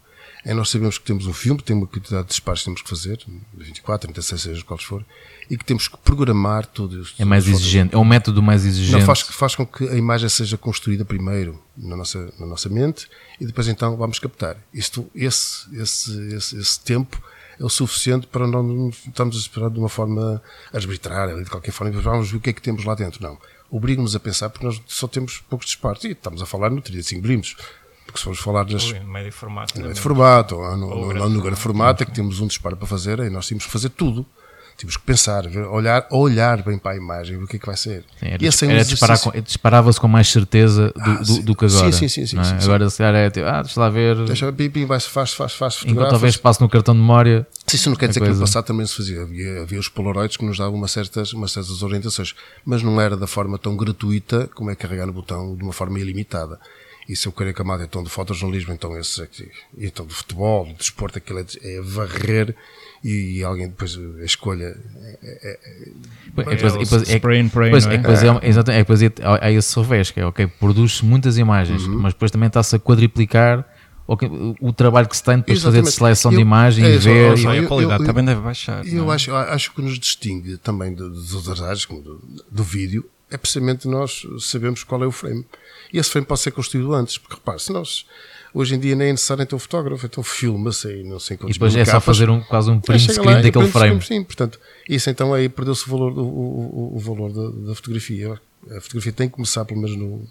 É 0.44 0.54
nós 0.54 0.70
sabemos 0.70 0.98
que 0.98 1.04
temos 1.06 1.28
um 1.28 1.34
filme, 1.34 1.62
tem 1.62 1.76
uma 1.76 1.86
quantidade 1.86 2.24
de 2.24 2.30
disparos 2.30 2.62
que 2.62 2.66
temos 2.66 2.82
que 2.82 2.90
fazer, 2.90 3.20
24, 3.54 4.08
36, 4.08 4.42
seja 4.42 4.64
quais 4.64 4.84
for, 4.84 5.06
e 5.52 5.58
que 5.58 5.66
temos 5.66 5.90
que 5.90 5.98
programar 5.98 6.66
tudo 6.66 7.02
isso. 7.02 7.14
É 7.20 7.26
mais 7.26 7.46
exigente, 7.46 7.94
é 7.94 7.98
um 7.98 8.06
método 8.06 8.42
mais 8.42 8.66
exigente. 8.66 9.00
Não, 9.00 9.06
faz, 9.06 9.20
faz 9.20 9.54
com 9.54 9.66
que 9.66 9.84
a 9.90 9.98
imagem 9.98 10.30
seja 10.30 10.58
construída 10.58 11.04
primeiro 11.04 11.62
na 11.76 11.98
nossa, 11.98 12.34
na 12.40 12.46
nossa 12.46 12.70
mente 12.70 13.10
e 13.38 13.46
depois 13.46 13.68
então 13.68 13.98
vamos 13.98 14.18
captar. 14.18 14.56
Isto, 14.74 15.12
esse, 15.14 15.68
esse, 15.76 16.34
esse, 16.34 16.58
esse 16.58 16.80
tempo 16.80 17.22
é 17.60 17.66
o 17.66 17.70
suficiente 17.70 18.28
para 18.28 18.48
não 18.48 18.64
nos- 18.64 19.06
estarmos 19.06 19.36
a 19.36 19.40
esperar 19.40 19.70
de 19.70 19.78
uma 19.78 19.90
forma 19.90 20.42
arbitrária, 20.74 21.36
de 21.44 21.50
qualquer 21.50 21.74
forma, 21.74 22.00
vamos 22.00 22.32
ver 22.32 22.38
o 22.38 22.40
que 22.40 22.52
é 22.52 22.54
que 22.54 22.62
temos 22.62 22.86
lá 22.86 22.96
dentro. 22.96 23.22
Não. 23.22 23.38
Obriga-nos 23.70 24.16
a 24.16 24.22
pensar 24.22 24.50
porque 24.50 24.66
nós 24.66 24.82
só 24.88 25.06
temos 25.06 25.44
poucos 25.50 25.66
disparos. 25.68 26.02
E 26.06 26.12
estamos 26.12 26.42
a 26.42 26.46
falar 26.46 26.70
no 26.70 26.82
35 26.82 27.22
milímetros. 27.22 27.58
Porque 28.06 28.20
se 28.20 28.24
formos 28.24 28.40
falar 28.40 28.66
nas, 28.70 28.90
no 28.90 29.04
médio 29.06 29.34
formato. 29.34 29.74
no 29.76 29.82
né? 29.82 29.84
grande 29.88 30.00
formato, 30.00 30.56
ou 30.56 30.78
no, 30.78 30.88
Ou 30.88 31.02
no, 31.02 31.08
grande 31.14 31.34
no 31.36 31.42
grande 31.42 31.60
formato, 31.60 32.04
é 32.04 32.06
que 32.06 32.14
temos 32.14 32.40
um 32.40 32.48
disparo 32.48 32.78
para 32.78 32.88
fazer, 32.88 33.20
e 33.20 33.30
nós 33.30 33.48
temos 33.50 33.66
que 33.66 33.72
fazer 33.72 33.90
tudo. 33.90 34.26
Temos 34.82 34.98
que 34.98 35.04
pensar, 35.04 35.46
olhar, 35.72 36.08
olhar 36.10 36.64
bem 36.64 36.76
para 36.76 36.94
a 36.94 36.98
imagem, 36.98 37.38
o 37.38 37.46
que 37.46 37.58
é 37.58 37.60
que 37.60 37.66
vai 37.68 37.78
ser. 37.78 38.04
Sim, 38.20 38.26
era, 38.26 38.44
E 38.44 38.48
um 38.50 38.72
era 38.72 38.84
disparar 38.84 39.20
com- 39.20 39.32
disparava-se 39.40 40.00
com 40.00 40.08
mais 40.08 40.28
certeza 40.28 40.88
do, 40.96 41.00
Ah, 41.00 41.14
do- 41.14 41.26
sim. 41.26 41.42
do 41.44 41.56
que 41.56 41.66
agora. 41.66 41.92
Sim, 41.92 42.08
sim, 42.08 42.26
sim, 42.26 42.40
é? 42.40 42.44
sim, 42.44 42.60
sim. 42.60 42.64
Agora, 42.66 42.90
se 42.90 42.98
calhar, 42.98 43.14
é 43.16 43.30
tipo, 43.30 43.46
ah, 43.46 43.62
deixa 43.62 43.80
lá 43.80 43.90
ver. 43.90 44.16
Deixa, 44.26 44.52
pim, 44.52 44.72
pim, 44.72 44.86
vai, 44.88 45.00
faz, 45.00 45.34
faz, 45.34 45.54
faz, 45.54 45.76
Enquanto 45.84 45.98
fotografas. 46.06 46.30
espaço 46.32 46.64
no 46.64 46.68
cartão 46.70 46.96
de 46.96 47.00
memória, 47.02 47.46
Se 47.68 47.76
Isso 47.76 47.90
não 47.92 47.96
quer 47.96 48.08
dizer 48.08 48.20
que 48.22 48.26
no 48.26 48.32
coisa- 48.32 48.42
passado 48.42 48.66
também 48.66 48.86
se 48.88 48.96
fazia. 48.98 49.22
Havia, 49.22 49.62
havia 49.62 49.80
os 49.80 49.88
polaroids 49.88 50.36
que 50.36 50.44
nos 50.44 50.58
davam 50.58 50.74
umas 50.74 50.92
certas, 50.92 51.32
umas 51.32 51.52
certas 51.52 51.82
orientações, 51.84 52.34
mas 52.66 52.82
não 52.82 53.00
era 53.00 53.16
da 53.16 53.28
forma 53.28 53.58
tão 53.60 53.78
gratuita 53.78 54.50
como 54.56 54.72
é 54.72 54.76
carregar 54.76 55.06
no 55.06 55.14
botão 55.14 55.56
de 55.56 55.64
uma 55.64 55.72
forma 55.72 56.00
ilimitada. 56.00 56.60
E 57.12 57.16
se 57.16 57.28
eu 57.28 57.32
querer 57.34 57.54
que 57.54 57.62
a 57.62 57.66
malta 57.66 57.84
então 57.84 58.02
de 58.04 58.10
fotojornalismo, 58.10 58.72
então 58.74 58.98
esse 58.98 59.22
aqui, 59.22 59.50
e 59.78 59.86
então 59.86 60.06
de 60.06 60.14
futebol, 60.14 60.66
de 60.66 60.76
desporto, 60.76 61.18
aquilo 61.18 61.40
é, 61.40 61.46
é 61.62 61.82
varrer 61.82 62.56
e, 63.04 63.44
alguém 63.44 63.68
depois 63.68 63.98
a 64.22 64.24
escolha 64.24 64.66
é, 64.66 65.20
É 65.24 65.60
e 65.84 65.92
depois- 66.28 66.48
é- 66.48 67.10
é? 67.10 67.16
é 67.16 67.18
é- 68.46 68.50
exatamente, 68.50 68.72
é 68.72 68.80
depois 68.80 69.02
é- 69.02 69.12
há 69.42 69.52
esse 69.52 69.76
revés, 69.78 70.12
que 70.12 70.20
é 70.22 70.26
ok, 70.26 70.48
produz 70.48 71.02
muitas 71.02 71.38
imagens, 71.38 71.84
Uhum. 71.86 72.00
mas 72.00 72.14
depois 72.14 72.32
também 72.32 72.48
está-se 72.48 72.76
a 72.76 72.80
quadriplicar 72.80 73.66
o, 74.60 74.74
trabalho 74.74 75.08
que 75.08 75.16
se 75.18 75.24
tem 75.24 75.38
depois 75.38 75.60
de 75.60 75.64
fazer 75.66 75.82
de 75.82 75.88
Exatamente. 75.88 75.98
seleção 75.98 76.32
de 76.32 76.38
Eu- 76.38 76.42
imagem 76.42 76.86
é 76.86 76.96
e 76.96 76.98
ver. 76.98 77.38
e- 77.38 77.44
eu- 77.44 77.64
a 77.64 77.68
qualidade 77.68 78.04
eu- 78.04 78.08
também 78.08 78.26
deve 78.26 78.42
baixar. 78.42 78.86
E 78.86 78.96
eu 78.96 79.12
é? 79.12 79.16
acho, 79.16 79.34
acho 79.34 79.74
que 79.74 79.82
nos 79.82 79.98
distingue 80.00 80.58
também 80.58 80.94
de- 80.94 81.10
das 81.10 81.34
outras 81.34 81.62
áreas, 81.62 81.86
como 81.86 82.02
do, 82.02 82.22
do 82.50 82.64
vídeo, 82.64 83.06
é 83.30 83.38
precisamente 83.38 83.88
nós 83.88 84.26
sabemos 84.40 84.84
qual 84.84 85.02
é 85.04 85.08
o 85.08 85.12
frame. 85.12 85.46
E 85.94 85.98
esse 86.00 86.10
frame 86.10 86.26
pode 86.26 86.40
ser 86.42 86.52
construído 86.52 86.94
antes, 86.94 87.18
porque 87.18 87.36
repare, 87.36 87.60
se 87.60 87.72
nós, 87.74 88.06
hoje 88.54 88.76
em 88.76 88.80
dia 88.80 88.96
nem 88.96 89.10
é 89.10 89.12
necessário 89.12 89.46
ter 89.46 89.56
um 89.56 89.60
fotógrafo, 89.60 90.06
então 90.06 90.24
filma-se 90.24 90.88
aí 90.88 91.04
não 91.04 91.20
sei 91.20 91.36
E 91.36 91.38
quantos 91.38 91.56
depois 91.58 91.74
mil 91.74 91.82
é 91.82 91.86
só 91.86 91.92
capas. 91.94 92.06
fazer 92.06 92.30
um, 92.30 92.42
quase 92.42 92.70
um 92.72 92.78
É, 92.78 92.80
print 92.80 93.12
screen 93.12 93.26
lá 93.26 93.40
e 93.40 93.44
daquele 93.44 93.68
frame. 93.68 94.02
screen, 94.02 94.20
Sim, 94.20 94.24
portanto, 94.26 94.60
isso 94.88 95.10
então 95.10 95.34
aí 95.34 95.50
perdeu-se 95.50 95.86
o 95.86 95.90
valor, 95.92 96.12
o, 96.18 96.22
o, 96.24 96.96
o- 96.96 97.00
valor 97.00 97.32
da, 97.34 97.68
da 97.70 97.76
fotografia. 97.76 98.40
A 98.70 98.80
fotografia 98.82 99.12
tem 99.12 99.28
que 99.28 99.34
começar, 99.36 99.66
pelo 99.66 99.82
menos, 99.82 99.98
no, 99.98 100.26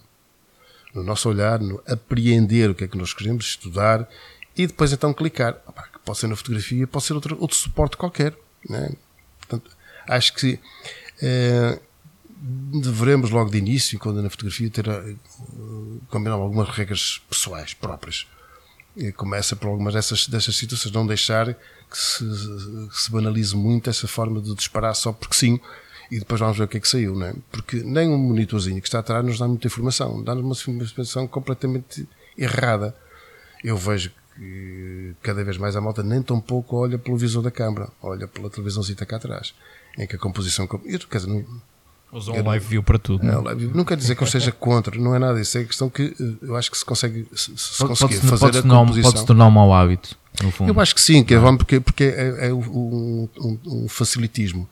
no 0.94 1.02
nosso 1.02 1.28
olhar, 1.28 1.58
no 1.61 1.82
apreender 1.87 2.70
o 2.70 2.74
que 2.74 2.85
é 2.85 2.88
que 2.88 2.96
nós 2.96 3.12
queremos, 3.12 3.44
estudar 3.46 4.08
e 4.56 4.66
depois 4.66 4.92
então 4.92 5.12
clicar. 5.12 5.56
Pode 6.04 6.18
ser 6.18 6.26
na 6.28 6.37
fotografia, 6.37 6.87
pode 6.87 7.04
ser 7.04 7.12
outro, 7.12 7.37
outro 7.40 7.56
suporte 7.56 7.96
qualquer. 7.96 8.35
Né? 8.68 8.90
Portanto, 9.38 9.70
acho 10.08 10.35
que 10.35 10.58
eh, 11.22 11.78
devemos 12.40 13.31
logo 13.31 13.50
de 13.50 13.59
início, 13.59 13.98
quando 13.98 14.22
na 14.22 14.31
fotografia, 14.31 14.70
ter 14.70 14.88
eh, 14.88 15.14
combinar 16.09 16.35
algumas 16.35 16.68
regras 16.70 17.20
pessoais 17.29 17.74
próprias. 17.74 18.26
E 18.96 19.12
começa 19.12 19.55
por 19.55 19.68
algumas 19.68 19.94
dessas, 19.94 20.26
dessas 20.26 20.57
situações, 20.57 20.92
não 20.92 21.07
deixar 21.07 21.55
que 21.55 21.98
se, 21.98 22.24
que 22.24 23.00
se 23.00 23.11
banalize 23.11 23.55
muito 23.55 23.90
essa 23.90 24.09
forma 24.09 24.40
de 24.40 24.55
disparar 24.55 24.94
só 24.94 25.12
porque 25.12 25.35
sim 25.35 25.61
e 26.11 26.18
depois 26.18 26.40
vamos 26.40 26.59
ver 26.59 26.64
o 26.64 26.68
que 26.68 26.79
é 26.79 26.81
que 26.81 26.88
saiu, 26.88 27.14
não 27.14 27.26
é? 27.26 27.35
Porque 27.53 27.83
nem 27.85 28.09
um 28.09 28.18
monitorzinho 28.18 28.81
que 28.81 28.88
está 28.88 28.98
atrás 28.98 29.24
nos 29.24 29.38
dá 29.38 29.46
muita 29.46 29.68
informação, 29.68 30.22
dá-nos 30.24 30.66
uma 30.66 30.83
informação 30.83 31.26
completamente 31.29 32.09
errada. 32.37 32.94
Eu 33.62 33.76
vejo 33.76 34.11
que 34.35 35.14
cada 35.22 35.44
vez 35.44 35.57
mais 35.57 35.76
a 35.76 35.81
malta 35.81 36.03
nem 36.03 36.20
tão 36.20 36.40
pouco 36.40 36.76
olha 36.76 36.98
pelo 36.98 37.16
visor 37.16 37.42
da 37.42 37.50
câmara, 37.50 37.90
olha 38.03 38.26
pela 38.26 38.50
televisãozita 38.50 39.07
cá 39.07 39.16
atrás, 39.16 39.55
em 39.96 40.07
que 40.07 40.16
a 40.16 40.18
composição. 40.18 40.68
Eu, 40.85 40.98
quer 40.98 41.18
dizer, 41.18 41.46
Usam 42.12 42.35
um 42.35 42.42
live 42.44 42.66
view 42.66 42.83
para 42.83 42.99
tudo. 42.99 43.25
não 43.25 43.33
é? 43.33 43.42
live- 43.44 43.70
não 43.75 43.85
quer 43.85 43.96
dizer 43.96 44.14
que 44.16 44.23
eu 44.23 44.27
esteja 44.29 44.51
contra, 44.51 44.99
não 44.99 45.14
é 45.14 45.18
nada 45.18 45.38
disso. 45.38 45.59
É 45.59 45.64
questão 45.64 45.88
que 45.88 46.14
eh, 46.20 46.35
eu 46.46 46.57
acho 46.57 46.70
que 46.70 46.77
se 46.79 46.85
consegue, 46.85 47.27
se, 47.35 47.57
se 47.57 47.79
Pode- 47.79 47.88
conseguir 47.90 48.14
Pode-se 48.14 48.29
fazer 48.29 48.40
pode 48.46 48.59
a 48.59 48.62
tornar, 48.62 48.79
composição. 48.79 49.11
pode-se 49.11 49.27
tornar 49.27 49.46
um 49.46 49.51
mau 49.51 49.73
hábito, 49.73 50.16
no 50.42 50.51
fundo. 50.51 50.73
Eu 50.73 50.81
acho 50.81 50.94
que 50.94 51.01
sim, 51.01 51.23
que 51.23 51.35
é, 51.35 51.38
bom 51.38 51.57
porque, 51.57 51.79
porque 51.81 52.05
é, 52.05 52.49
é 52.49 52.53
um, 52.53 53.29
um- 53.38 53.59
um 53.85 53.88
facilitismo. 53.88 54.68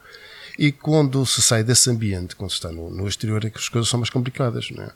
E 0.59 0.72
quando 0.72 1.24
se 1.24 1.40
sai 1.40 1.62
desse 1.62 1.88
ambiente, 1.88 2.35
quando 2.35 2.51
se 2.51 2.57
está 2.57 2.72
no, 2.72 2.90
no 2.90 3.07
exterior, 3.07 3.44
é 3.44 3.51
que 3.51 3.59
as 3.59 3.68
coisas 3.68 3.88
são 3.88 4.01
mais 4.01 4.11
complicadas, 4.11 4.70
não 4.72 4.83
é? 4.83 4.90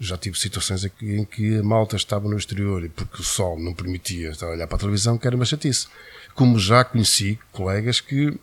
Já 0.00 0.16
tive 0.18 0.36
situações 0.38 0.84
em 0.84 1.24
que, 1.24 1.56
a 1.58 1.62
malta 1.62 1.94
estava 1.96 2.28
no 2.28 2.36
exterior 2.36 2.84
e 2.84 2.88
porque 2.88 3.22
o 3.22 3.24
sol 3.24 3.58
não 3.58 3.72
permitia 3.72 4.30
estar 4.30 4.46
a 4.46 4.50
olhar 4.50 4.66
para 4.66 4.76
a 4.76 4.80
televisão, 4.80 5.16
que 5.16 5.26
era 5.26 5.36
uma 5.36 5.44
chatice. 5.44 5.86
Como 6.34 6.58
já 6.58 6.84
conheci 6.84 7.38
colegas 7.52 8.00
que, 8.00 8.36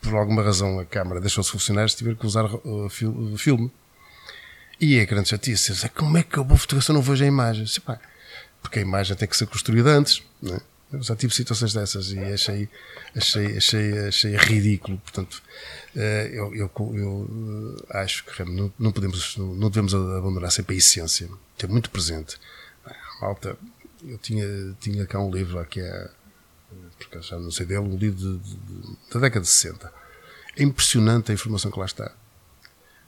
por 0.00 0.14
alguma 0.16 0.42
razão, 0.42 0.78
a 0.80 0.84
câmara 0.84 1.20
deixou-se 1.20 1.50
funcionar 1.50 1.88
tiveram 1.88 2.16
que 2.16 2.26
usar 2.26 2.44
uh, 2.44 2.88
fil- 2.90 3.36
filme. 3.36 3.70
E 4.80 4.96
é 4.98 5.04
grande 5.04 5.28
chatice. 5.28 5.88
Como 5.90 6.16
é 6.16 6.22
que 6.22 6.38
eu 6.38 6.44
vou 6.44 6.56
fotografar 6.56 6.94
não 6.94 7.02
vejo 7.02 7.22
a 7.22 7.26
imagem? 7.26 7.66
"Pá, 7.84 8.00
porque 8.62 8.78
a 8.78 8.82
imagem 8.82 9.16
tem 9.16 9.28
que 9.28 9.36
ser 9.36 9.46
construída 9.46 9.90
antes. 9.90 10.22
É? 10.44 10.60
Eu 10.92 11.02
já 11.02 11.14
tive 11.14 11.32
situações 11.32 11.72
dessas 11.72 12.10
e 12.10 12.18
achei, 12.18 12.68
achei, 13.14 13.56
achei, 13.56 13.98
achei 14.08 14.36
ridículo. 14.36 14.98
Portanto, 14.98 15.40
eh, 15.94 16.30
eu, 16.32 16.52
eu, 16.54 16.70
eu 16.96 17.76
acho 17.90 18.24
que 18.24 18.42
não, 18.42 18.72
não 18.78 18.90
podemos, 18.90 19.36
não, 19.36 19.68
devemos 19.70 19.94
abandonar 19.94 20.50
sempre 20.50 20.74
a 20.74 20.78
essência, 20.78 21.28
ter 21.56 21.68
muito 21.68 21.90
presente. 21.90 22.38
Malta, 23.20 23.56
eu 24.02 24.18
tinha, 24.18 24.44
tinha 24.80 25.06
cá 25.06 25.20
um 25.20 25.30
livro 25.30 25.60
aqui, 25.60 25.80
é, 25.80 26.10
porque 27.00 27.20
já 27.22 27.38
não 27.38 27.50
sei 27.50 27.66
dele, 27.66 27.80
um 27.80 27.96
livro 27.96 28.16
de- 28.18 28.38
de- 28.38 28.56
de- 28.56 28.96
da 29.12 29.20
década 29.20 29.40
de 29.40 29.48
60. 29.48 29.92
É 30.56 30.62
impressionante 30.62 31.30
a 31.30 31.34
informação 31.34 31.70
que 31.70 31.78
lá 31.78 31.86
está. 31.86 32.12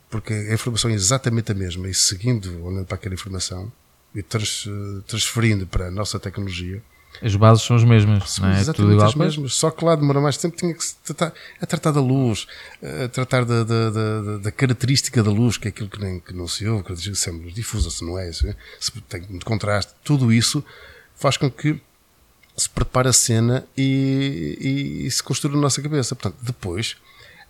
Porque 0.09 0.33
a 0.33 0.53
informação 0.53 0.91
é 0.91 0.93
exatamente 0.93 1.51
a 1.51 1.55
mesma 1.55 1.87
e 1.87 1.93
seguindo, 1.93 2.63
olhando 2.63 2.85
para 2.85 2.95
aquela 2.95 3.15
informação 3.15 3.71
e 4.13 4.21
trans- 4.21 4.67
transferindo 5.07 5.65
para 5.65 5.87
a 5.87 5.91
nossa 5.91 6.19
tecnologia, 6.19 6.83
As 7.21 7.35
bases 7.35 7.63
são 7.63 7.75
as 7.75 7.83
mesmas, 7.83 8.31
são 8.31 8.45
não 8.45 8.51
é? 8.53 8.59
exatamente 8.59 8.75
Tudo 8.77 8.91
igual. 8.93 9.07
as 9.07 9.13
mesmas. 9.15 9.53
Só 9.53 9.69
que 9.69 9.85
lá 9.85 9.95
demora 9.95 10.19
mais 10.19 10.35
tempo, 10.37 10.55
tinha 10.57 10.73
que 10.73 10.83
se 10.83 10.95
tratar, 11.03 11.31
a 11.61 11.65
tratar 11.65 11.91
da 11.91 12.01
luz, 12.01 12.47
a 12.81 13.07
tratar 13.07 13.45
da, 13.45 13.63
da, 13.63 13.89
da, 13.91 14.37
da 14.39 14.51
característica 14.51 15.21
da 15.21 15.29
luz, 15.29 15.57
que 15.57 15.67
é 15.67 15.69
aquilo 15.69 15.89
que, 15.89 15.99
nem, 15.99 16.19
que 16.19 16.33
não 16.33 16.47
se 16.47 16.67
ouve, 16.67 16.83
que 16.83 16.95
se 17.15 17.29
é 17.29 17.31
luz 17.31 17.53
difusa, 17.53 17.91
se 17.91 18.03
não 18.03 18.17
é, 18.17 18.31
se 18.31 18.51
tem 19.09 19.21
muito 19.29 19.45
contraste, 19.45 19.93
tudo 20.03 20.31
isso 20.33 20.63
faz 21.15 21.37
com 21.37 21.51
que 21.51 21.79
se 22.55 22.69
prepare 22.69 23.09
a 23.09 23.13
cena 23.13 23.63
e, 23.77 24.57
e, 24.59 25.07
e 25.07 25.11
se 25.11 25.21
construa 25.23 25.53
na 25.53 25.61
nossa 25.61 25.81
cabeça. 25.81 26.15
Portanto, 26.15 26.39
depois 26.41 26.95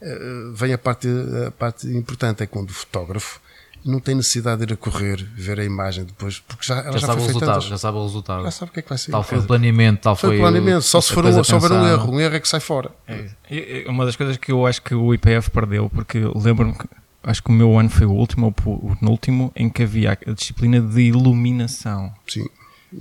eh, 0.02 0.52
vem 0.54 0.74
a 0.74 0.78
parte, 0.78 1.08
a 1.48 1.52
parte 1.52 1.88
importante, 1.88 2.44
é 2.44 2.46
quando 2.46 2.70
o 2.70 2.74
fotógrafo 2.74 3.42
não 3.86 4.00
tem 4.00 4.16
necessidade 4.16 4.66
de 4.66 4.72
ir 4.72 4.76
a 4.76 4.78
correr, 4.78 5.18
ver 5.36 5.60
a 5.60 5.64
imagem 5.64 6.06
depois, 6.06 6.40
porque 6.40 6.66
já, 6.66 6.80
ela 6.80 6.94
Já, 6.94 7.00
já, 7.00 7.08
sabe 7.08 7.22
o 7.22 7.26
resultado, 7.26 7.56
antes. 7.56 7.68
já 7.68 7.78
sabe 7.78 7.98
o 7.98 8.04
resultado. 8.04 8.44
Já 8.44 8.52
sabe 8.52 8.72
o 8.72 8.74
que 8.74 8.80
é 8.80 8.84
que 8.84 8.90
vai 8.90 8.98
ser. 8.98 9.12
Tal 9.12 9.24
foi 9.24 9.38
o 9.40 9.44
planeamento, 9.44 10.02
tal 10.02 10.16
Foi 10.16 10.30
foi, 10.30 10.38
o 10.38 10.42
planeamento, 10.42 10.82
só 10.84 11.02
se, 11.02 11.12
for 11.12 11.26
um, 11.26 11.44
se 11.44 11.54
houver 11.54 11.72
um 11.72 11.88
erro, 11.88 12.14
um 12.14 12.20
erro 12.20 12.36
é 12.36 12.40
que 12.40 12.48
sai 12.48 12.62
fora. 12.62 12.92
É, 13.08 13.86
uma 13.88 14.06
das 14.06 14.16
coisas 14.16 14.38
que 14.38 14.52
eu 14.52 14.66
acho 14.66 14.82
que 14.82 14.96
o 14.96 15.14
IPF 15.14 15.52
perdeu, 15.52 15.90
porque 15.90 16.20
lembro-me 16.34 16.74
que 16.74 16.88
acho 17.24 17.44
que 17.44 17.50
o 17.50 17.54
meu 17.54 17.78
ano 17.78 17.90
foi 17.90 18.06
o 18.06 18.12
último 18.12 18.54
ou 18.66 18.92
o 18.92 18.96
penúltimo 18.96 19.52
em 19.56 19.70
que 19.70 19.84
havia 19.84 20.18
a 20.28 20.32
disciplina 20.32 20.80
de 20.80 21.02
iluminação. 21.02 22.14
Sim, 22.28 22.46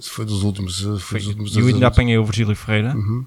foi 0.02 0.24
dos 0.24 0.42
últimos. 0.42 0.80
eh, 0.80 0.84
Foi 0.84 0.98
Foi- 1.00 1.18
dos 1.20 1.28
últimos 1.28 1.56
eu 1.56 1.66
ainda 1.66 1.78
anos. 1.78 1.82
apanhei 1.88 2.18
o 2.18 2.24
Virgílio 2.24 2.54
Ferreira 2.56 2.94
Uhum. 2.96 3.26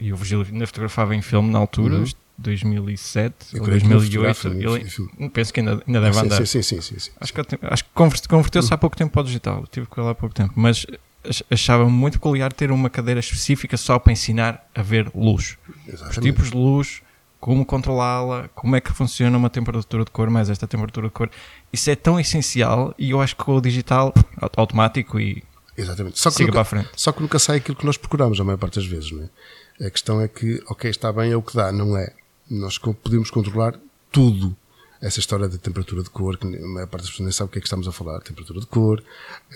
e 0.00 0.12
o 0.12 0.16
Virgílio 0.16 0.46
ainda 0.50 0.66
fotografava 0.66 1.14
em 1.14 1.22
filme 1.22 1.50
na 1.50 1.58
altura, 1.58 1.96
Uhum. 1.96 2.02
isto 2.04 2.18
2007 2.38 3.34
Eu 3.54 3.60
ou 3.60 3.64
creio 3.66 3.80
que 3.80 3.86
ele 3.86 3.94
2008. 3.94 4.34
fotografa 4.36 4.78
em- 4.78 5.04
Ele- 5.20 5.30
penso 5.30 5.52
que 5.52 5.60
ainda, 5.60 5.82
ainda 5.86 6.00
deve 6.00 6.12
sim, 6.14 6.20
andar. 6.20 6.46
sim, 6.46 6.62
sim, 6.62 6.80
sim, 6.80 6.98
sim. 6.98 7.10
Acho 7.20 7.32
que, 7.32 7.40
acho 7.40 7.84
que 7.84 7.90
convert- 7.94 8.28
converteu-se 8.28 8.72
há 8.74 8.78
pouco 8.78 8.96
tempo 8.96 9.12
para 9.12 9.22
o 9.22 9.24
digital. 9.24 9.60
Eu 9.60 9.66
tive 9.66 9.86
com 9.86 10.00
ele 10.00 10.10
há 10.10 10.14
pouco 10.14 10.34
tempo. 10.34 10.52
Mas 10.56 10.84
ach- 11.28 11.42
achava 11.50 11.88
muito 11.88 12.14
peculiar 12.14 12.52
ter 12.52 12.70
uma 12.70 12.90
cadeira 12.90 13.20
específica 13.20 13.76
só 13.76 13.98
para 13.98 14.12
ensinar 14.12 14.68
a 14.74 14.82
ver 14.82 15.10
luz. 15.14 15.56
Os 15.86 15.94
Exatamente. 15.94 16.20
tipos 16.20 16.50
de 16.50 16.56
luz, 16.56 17.00
como 17.40 17.64
controlá-la, 17.64 18.48
como 18.54 18.76
é 18.76 18.80
que 18.80 18.92
funciona 18.92 19.36
uma 19.38 19.48
temperatura 19.48 20.04
de 20.04 20.10
cor, 20.10 20.28
mais 20.28 20.50
esta 20.50 20.66
temperatura 20.66 21.06
de 21.08 21.12
cor. 21.14 21.30
Isso 21.72 21.88
é 21.90 21.96
tão 21.96 22.18
essencial 22.20 22.94
e 22.98 23.10
eu 23.10 23.20
acho 23.20 23.34
que 23.36 23.44
com 23.44 23.56
o 23.56 23.60
digital 23.60 24.12
automático 24.56 25.18
e 25.18 25.42
Exatamente. 25.76 26.18
Só 26.18 26.30
que, 26.30 26.36
siga 26.36 26.46
nunca, 26.46 26.52
para 26.52 26.62
a 26.62 26.64
frente. 26.64 26.90
só 26.96 27.12
que 27.12 27.22
nunca 27.22 27.38
sai 27.38 27.58
aquilo 27.58 27.76
que 27.76 27.84
nós 27.84 27.96
procuramos, 27.96 28.40
a 28.40 28.44
maior 28.44 28.58
parte 28.58 28.76
das 28.76 28.86
vezes. 28.86 29.10
Não 29.12 29.24
é? 29.24 29.86
A 29.86 29.90
questão 29.90 30.20
é 30.20 30.28
que, 30.28 30.62
ok, 30.68 30.90
está 30.90 31.12
bem, 31.12 31.32
é 31.32 31.36
o 31.36 31.42
que 31.42 31.54
dá, 31.54 31.70
não 31.70 31.96
é? 31.96 32.12
Nós 32.50 32.78
podemos 32.78 33.30
controlar 33.30 33.78
tudo. 34.10 34.56
Essa 34.98 35.20
história 35.20 35.46
da 35.46 35.58
temperatura 35.58 36.02
de 36.02 36.08
cor, 36.08 36.38
que 36.38 36.46
a 36.46 36.66
maior 36.66 36.86
parte 36.86 37.02
das 37.02 37.10
pessoas 37.10 37.26
nem 37.26 37.32
sabe 37.32 37.48
o 37.48 37.52
que 37.52 37.58
é 37.58 37.60
que 37.60 37.66
estamos 37.66 37.86
a 37.86 37.92
falar. 37.92 38.18
Temperatura 38.20 38.60
de 38.60 38.66
cor, 38.66 39.04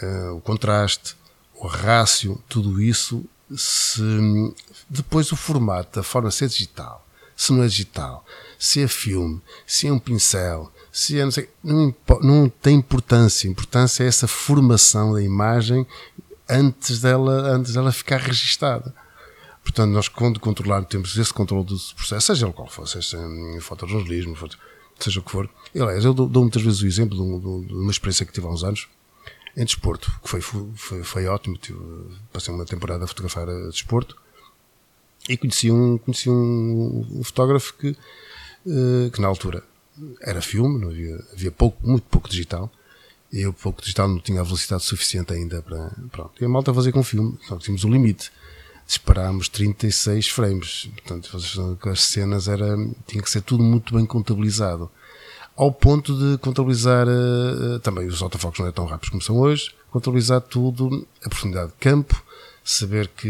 eh, 0.02 0.30
o 0.30 0.40
contraste, 0.40 1.16
o 1.54 1.66
rácio, 1.66 2.38
tudo 2.46 2.80
isso. 2.80 3.24
Se, 3.56 4.02
depois 4.88 5.33
o 5.33 5.37
formato, 5.37 5.98
a 5.98 6.02
forma 6.02 6.28
de 6.28 6.35
ser 6.35 6.48
digital, 6.48 7.04
se 7.35 7.52
não 7.52 7.64
é 7.64 7.66
digital, 7.66 8.24
se 8.59 8.83
é 8.83 8.87
filme, 8.87 9.40
se 9.66 9.88
é 9.88 9.92
um 9.92 9.98
pincel, 9.98 10.70
se 10.92 11.18
é 11.18 11.24
não 11.24 11.31
sei, 11.31 11.48
não, 11.62 11.94
não 12.22 12.48
tem 12.48 12.76
importância. 12.76 13.48
A 13.48 13.53
importância 13.53 14.05
é 14.05 14.07
essa 14.07 14.26
formação 14.26 15.12
da 15.12 15.22
imagem 15.22 15.87
antes 16.48 17.00
dela, 17.00 17.33
antes 17.55 17.72
dela 17.74 17.92
ficar 17.92 18.18
registada. 18.20 18.94
Portanto, 19.62 19.90
nós 19.92 20.09
quando 20.09 20.40
controlar, 20.40 20.85
temos 20.85 21.16
esse 21.16 21.33
controle 21.33 21.64
do 21.66 21.76
processo, 21.94 22.26
seja 22.29 22.46
ele 22.46 22.53
qual 22.53 22.66
for, 22.68 22.88
seja 22.88 23.18
em 23.18 23.61
fotojornalismo, 23.61 24.35
foto- 24.35 24.59
seja 24.98 25.20
o 25.20 25.22
que 25.22 25.31
for. 25.31 25.48
E, 25.74 25.81
aliás, 25.81 26.05
eu 26.05 26.12
dou, 26.14 26.26
dou 26.29 26.42
muitas 26.42 26.62
vezes 26.62 26.81
o 26.83 26.87
exemplo 26.87 27.14
de, 27.16 27.22
um- 27.22 27.66
de 27.66 27.74
uma 27.74 27.90
experiência 27.90 28.24
que 28.26 28.33
tive 28.33 28.46
há 28.46 28.50
uns 28.50 28.64
anos 28.64 28.88
em 29.57 29.64
desporto, 29.64 30.11
que 30.22 30.29
foi, 30.29 30.40
foi, 30.40 31.03
foi 31.05 31.26
ótimo. 31.26 31.57
Tive, 31.59 31.79
passei 32.33 32.53
uma 32.55 32.64
temporada 32.64 33.05
a 33.05 33.07
fotografar 33.07 33.48
a 33.48 33.68
desporto 33.68 34.16
e 35.29 35.37
conheci 35.37 35.70
um, 35.70 35.98
conheci 35.98 36.31
um, 36.31 37.07
um 37.12 37.22
fotógrafo 37.22 37.74
que, 37.74 37.88
eh, 38.66 39.11
que 39.12 39.20
na 39.20 39.29
altura 39.29 39.62
era 40.20 40.40
filme, 40.40 40.84
havia, 40.84 41.24
havia 41.32 41.50
pouco, 41.50 41.86
muito 41.86 42.04
pouco 42.04 42.28
digital. 42.28 42.70
E 43.32 43.42
eu, 43.42 43.52
pouco 43.52 43.80
digital, 43.80 44.08
não 44.08 44.18
tinha 44.18 44.40
a 44.40 44.44
velocidade 44.44 44.82
suficiente 44.82 45.32
ainda 45.32 45.62
para. 45.62 45.90
Pronto. 46.10 46.32
E 46.40 46.44
a 46.44 46.48
malta 46.48 46.74
fazia 46.74 46.92
com 46.92 47.02
filme, 47.02 47.38
só 47.46 47.56
que 47.56 47.64
tínhamos 47.64 47.84
o 47.84 47.88
limite. 47.88 48.32
Disparámos 48.86 49.48
36 49.48 50.28
frames. 50.28 50.90
Portanto, 50.96 51.36
as 51.88 52.00
cenas 52.02 52.48
era, 52.48 52.76
tinha 53.06 53.22
que 53.22 53.30
ser 53.30 53.42
tudo 53.42 53.62
muito 53.62 53.94
bem 53.94 54.04
contabilizado. 54.04 54.90
Ao 55.56 55.70
ponto 55.70 56.16
de 56.16 56.38
contabilizar 56.38 57.06
eh, 57.06 57.78
também 57.82 58.06
os 58.06 58.22
autofocos 58.22 58.58
não 58.58 58.66
é 58.66 58.72
tão 58.72 58.86
rápidos 58.86 59.10
como 59.10 59.20
são 59.20 59.36
hoje, 59.38 59.70
contabilizar 59.90 60.40
tudo, 60.40 61.06
a 61.24 61.28
profundidade 61.28 61.72
de 61.72 61.76
campo, 61.78 62.24
saber 62.64 63.08
que 63.08 63.28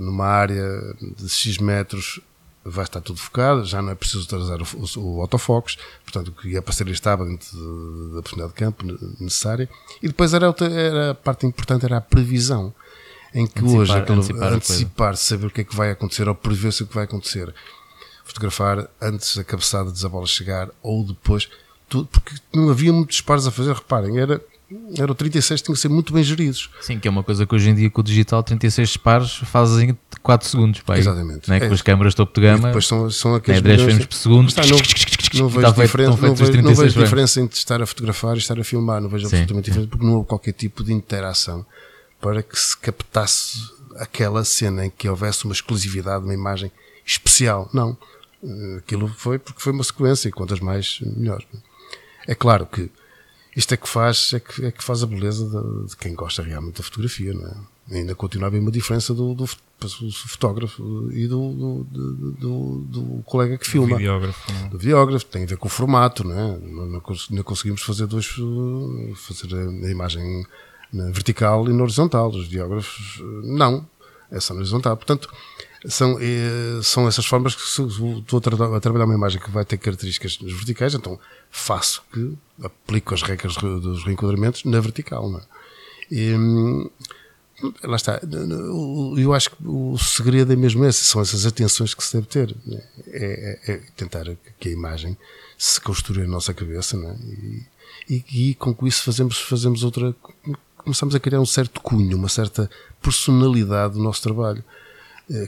numa 0.00 0.26
área 0.26 0.64
de 1.00 1.28
X 1.28 1.58
metros 1.58 2.20
vai 2.64 2.84
estar 2.84 3.00
tudo 3.00 3.18
focado, 3.18 3.64
já 3.64 3.82
não 3.82 3.90
é 3.90 3.94
preciso 3.94 4.24
utilizar 4.24 4.58
o, 4.62 4.66
o, 5.00 5.16
o 5.16 5.20
autofocus, 5.22 5.76
portanto 6.04 6.28
o 6.28 6.32
que 6.32 6.48
ia 6.50 6.62
para 6.62 6.72
ser 6.72 6.86
estava 6.88 7.24
dentro 7.24 7.50
de- 7.50 8.14
da 8.14 8.22
profundidade 8.22 8.52
de 8.52 8.58
campo 8.58 8.86
ne- 8.86 8.98
necessária. 9.20 9.68
E 10.02 10.06
depois 10.08 10.32
era, 10.32 10.46
outra, 10.46 10.70
era 10.70 11.10
a 11.10 11.14
parte 11.14 11.44
importante 11.46 11.84
era 11.84 11.96
a 11.96 12.00
previsão, 12.00 12.72
em 13.34 13.46
que 13.46 13.58
Antecipar- 13.60 13.80
hoje 13.80 13.92
aquele- 13.98 14.18
antecipar 14.18 14.42
a 14.52 14.54
antecipar, 14.54 15.16
saber 15.16 15.46
o 15.46 15.50
que 15.50 15.60
é 15.62 15.64
que 15.64 15.74
vai 15.74 15.90
acontecer 15.90 16.28
ou 16.28 16.34
prever-se 16.34 16.82
o 16.82 16.86
que 16.86 16.94
vai 16.94 17.04
acontecer. 17.04 17.52
Fotografar 18.24 18.88
antes 19.00 19.36
da 19.36 19.42
cabeçada 19.44 19.90
da 19.90 20.08
bola 20.08 20.26
chegar 20.26 20.70
ou 20.82 21.04
depois, 21.04 21.48
tudo, 21.88 22.06
porque 22.06 22.34
não 22.54 22.70
havia 22.70 22.92
muitos 22.92 23.16
disparos 23.16 23.46
a 23.46 23.50
fazer, 23.50 23.74
reparem, 23.74 24.18
era, 24.18 24.40
era 24.98 25.10
o 25.10 25.14
36 25.14 25.62
tinha 25.62 25.74
que 25.74 25.80
ser 25.80 25.88
muito 25.88 26.12
bem 26.12 26.22
geridos. 26.22 26.70
Sim, 26.80 26.98
que 26.98 27.06
é 27.08 27.10
uma 27.10 27.22
coisa 27.22 27.46
que 27.46 27.54
hoje 27.54 27.70
em 27.70 27.74
dia 27.74 27.90
com 27.90 28.00
o 28.00 28.04
digital 28.04 28.42
36 28.42 28.88
disparos 28.88 29.36
fazem 29.46 29.90
em 29.90 29.98
4 30.22 30.48
segundos. 30.48 30.80
Pá, 30.80 30.98
Exatamente. 30.98 31.48
Né? 31.50 31.56
É. 31.58 31.68
Com 31.68 31.74
as 31.74 31.82
câmaras 31.82 32.14
topo 32.14 32.34
de 32.34 32.46
gama, 32.46 32.68
depois 32.68 32.86
são, 32.86 33.10
são 33.10 33.34
é 33.34 33.36
aqueles 33.38 33.60
10 33.62 33.64
milhões 33.80 33.82
frames 33.84 34.02
de- 34.02 34.08
por 34.08 34.14
segundo. 34.16 34.48
Está, 34.48 34.62
não, 34.62 34.70
não 34.70 34.76
vejo, 34.78 35.58
está 35.58 35.74
feito- 35.74 35.86
diferença, 35.86 36.12
estão 36.14 36.28
não, 36.28 36.34
vejo, 36.34 36.44
não 36.44 36.52
36 36.52 36.94
vejo 36.94 37.04
diferença 37.04 37.40
entre 37.40 37.56
estar 37.58 37.82
a 37.82 37.86
fotografar 37.86 38.34
e 38.34 38.38
estar 38.38 38.58
a 38.60 38.64
filmar, 38.64 39.00
não 39.00 39.08
vejo 39.08 39.26
Sim, 39.28 39.36
absolutamente 39.36 39.64
diferença 39.70 39.90
porque 39.90 40.04
não 40.06 40.14
houve 40.14 40.28
qualquer 40.28 40.52
tipo 40.52 40.84
de 40.84 40.92
interação 40.92 41.64
para 42.20 42.42
que 42.42 42.58
se 42.58 42.76
captasse 42.78 43.58
aquela 43.96 44.44
cena 44.44 44.86
em 44.86 44.90
que 44.90 45.08
houvesse 45.08 45.44
uma 45.44 45.52
exclusividade, 45.52 46.24
uma 46.24 46.34
imagem 46.34 46.70
especial. 47.04 47.68
Não. 47.74 47.96
Eh, 48.44 48.76
Aquilo 48.78 49.08
foi 49.08 49.38
porque 49.38 49.60
foi 49.60 49.72
uma 49.72 49.84
sequência 49.84 50.28
e 50.28 50.32
quantas 50.32 50.60
mais, 50.60 50.98
melhor. 51.02 51.42
É 52.26 52.34
claro 52.34 52.66
que 52.66 52.88
isto 53.54 53.74
é 53.74 53.76
que 53.76 53.88
faz, 53.88 54.32
é 54.34 54.40
que, 54.40 54.64
é 54.66 54.70
que 54.72 54.82
faz 54.82 55.02
a 55.02 55.06
beleza 55.06 55.44
de, 55.46 55.88
de 55.90 55.96
quem 55.96 56.14
gosta 56.14 56.42
realmente 56.42 56.76
da 56.78 56.82
fotografia, 56.82 57.32
não 57.34 57.46
é? 57.46 57.72
Ainda 57.98 58.14
continua 58.14 58.46
a 58.46 58.48
haver 58.48 58.60
uma 58.60 58.70
diferença 58.70 59.12
do, 59.12 59.34
do, 59.34 59.44
do 59.44 60.12
fotógrafo 60.28 61.10
e 61.12 61.26
do, 61.26 61.52
do, 61.52 61.84
do, 61.84 62.32
do- 62.32 62.78
do 62.84 63.22
colega 63.24 63.58
que 63.58 63.68
filma 63.68 63.96
Videógrafo. 63.98 64.52
não 64.52 64.66
é? 64.66 64.68
do 64.68 64.78
videógrafo, 64.78 65.24
tem 65.26 65.42
a 65.42 65.46
ver 65.46 65.56
com 65.58 65.66
o 65.66 65.70
formato, 65.70 66.22
não 66.24 66.38
é? 66.38 66.58
Não, 66.58 66.86
não 66.86 67.02
não 67.30 67.42
conseguimos 67.42 67.82
fazer 67.82 68.06
dois, 68.06 68.26
fazer 69.16 69.54
a, 69.54 69.90
imagem 69.90 70.46
na 70.92 71.10
vertical 71.10 71.68
e 71.68 71.72
na 71.72 71.82
horizontal. 71.82 72.30
Os 72.30 72.46
videógrafos, 72.46 73.20
não, 73.42 73.84
é 74.30 74.38
só 74.40 74.54
na 74.54 74.60
horizontal. 74.60 74.96
Portanto, 74.96 75.28
são, 75.86 76.18
eh, 76.20 76.80
são 76.82 77.08
essas 77.08 77.26
formas 77.26 77.54
que 77.54 77.62
se 77.62 77.82
estou 77.82 78.38
a, 78.38 78.40
tra- 78.40 78.76
a 78.76 78.80
trabalhar 78.80 79.04
uma 79.04 79.14
imagem 79.14 79.40
que 79.40 79.50
vai 79.50 79.64
ter 79.64 79.78
características 79.78 80.36
verticais, 80.40 80.94
então 80.94 81.18
faço 81.50 82.02
que 82.12 82.34
aplico 82.62 83.14
as 83.14 83.22
regras 83.22 83.56
re- 83.56 83.80
dos 83.80 84.04
reenquadramentos 84.04 84.64
na 84.64 84.80
vertical, 84.80 85.28
não 85.30 85.38
é? 85.38 85.42
E, 86.10 86.34
hum, 86.34 86.88
Lá 87.84 87.94
está. 87.94 88.20
Eu 89.16 89.32
acho 89.32 89.50
que 89.50 89.56
o 89.64 89.96
segredo 89.96 90.52
é 90.52 90.56
mesmo 90.56 90.84
esse, 90.84 91.04
são 91.04 91.20
essas 91.22 91.46
atenções 91.46 91.94
que 91.94 92.02
se 92.02 92.14
deve 92.14 92.26
ter. 92.26 92.56
né? 92.66 92.82
É, 93.06 93.60
é- 93.66 93.72
é 93.74 93.76
tentar 93.96 94.24
que 94.58 94.68
a 94.68 94.72
imagem 94.72 95.16
se 95.56 95.80
construa 95.80 96.22
na 96.24 96.28
nossa 96.28 96.52
cabeça, 96.52 96.96
né? 96.96 97.16
e, 97.22 97.62
e, 98.32 98.50
e 98.50 98.54
com 98.56 98.74
isso 98.84 99.04
fazemos, 99.04 99.38
fazemos 99.38 99.84
outra. 99.84 100.12
Começamos 100.76 101.14
a 101.14 101.20
criar 101.20 101.38
um 101.40 101.46
certo 101.46 101.80
cunho, 101.80 102.16
uma 102.16 102.28
certa 102.28 102.68
personalidade 103.00 103.94
do 103.94 104.02
nosso 104.02 104.20
trabalho, 104.22 104.64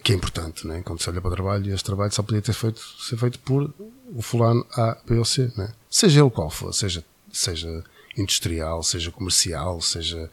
que 0.03 0.12
é 0.12 0.16
importante. 0.16 0.66
Né? 0.66 0.83
Quando 0.83 1.01
se 1.01 1.09
olha 1.11 1.20
para 1.20 1.31
o 1.31 1.35
trabalho, 1.35 1.73
este 1.75 1.85
trabalho 1.85 2.12
só 2.12 2.23
podia 2.23 2.42
ter 2.42 2.53
feito, 2.53 2.81
ser 3.01 3.16
feito 3.16 3.38
por 3.40 3.73
o 4.14 4.23
fulano 4.23 4.66
A, 4.77 4.97
B 5.07 5.18
ou 5.18 5.25
C. 5.25 5.51
Né? 5.57 5.73
Seja 5.90 6.20
ele 6.20 6.31
qual 6.31 6.51
for, 6.51 6.73
seja, 6.73 7.05
seja 7.33 7.85
industrial, 8.16 8.83
seja 8.83 9.11
comercial, 9.11 9.81
seja 9.81 10.31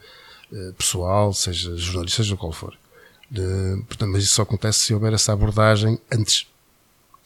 eh, 0.52 0.72
pessoal, 0.76 1.32
seja 1.32 1.76
jornalista, 1.76 2.22
seja 2.22 2.36
qual 2.36 2.52
for. 2.52 2.76
De- 3.30 3.82
portanto, 3.88 4.10
mas 4.12 4.24
isso 4.24 4.34
só 4.34 4.42
acontece 4.42 4.80
se 4.80 4.94
houver 4.94 5.12
essa 5.12 5.32
abordagem 5.32 5.98
antes. 6.12 6.46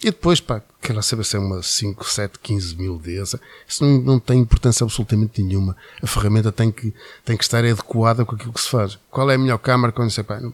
E 0.02 0.06
depois, 0.10 0.40
pá, 0.40 0.60
quer 0.82 0.92
lá 0.94 1.00
saber 1.00 1.24
se 1.24 1.36
é 1.36 1.38
uma 1.38 1.62
5, 1.62 2.04
7, 2.04 2.38
15 2.40 2.76
mil 2.76 2.98
dessa. 2.98 3.40
Isso 3.66 3.82
não, 3.82 3.98
não 4.02 4.18
tem 4.20 4.38
importância 4.38 4.84
absolutamente 4.84 5.42
nenhuma. 5.42 5.74
A 6.02 6.06
ferramenta 6.06 6.52
tem 6.52 6.70
que, 6.70 6.92
tem 7.24 7.34
que 7.34 7.42
estar 7.42 7.64
adequada 7.64 8.22
com 8.24 8.34
aquilo 8.34 8.52
que 8.52 8.60
se 8.60 8.68
faz. 8.68 8.98
Qual 9.10 9.30
é 9.30 9.36
a 9.36 9.38
melhor 9.38 9.56
câmara 9.58 9.92
quando 9.92 10.10
sei, 10.10 10.22
pá, 10.22 10.38
não- 10.38 10.52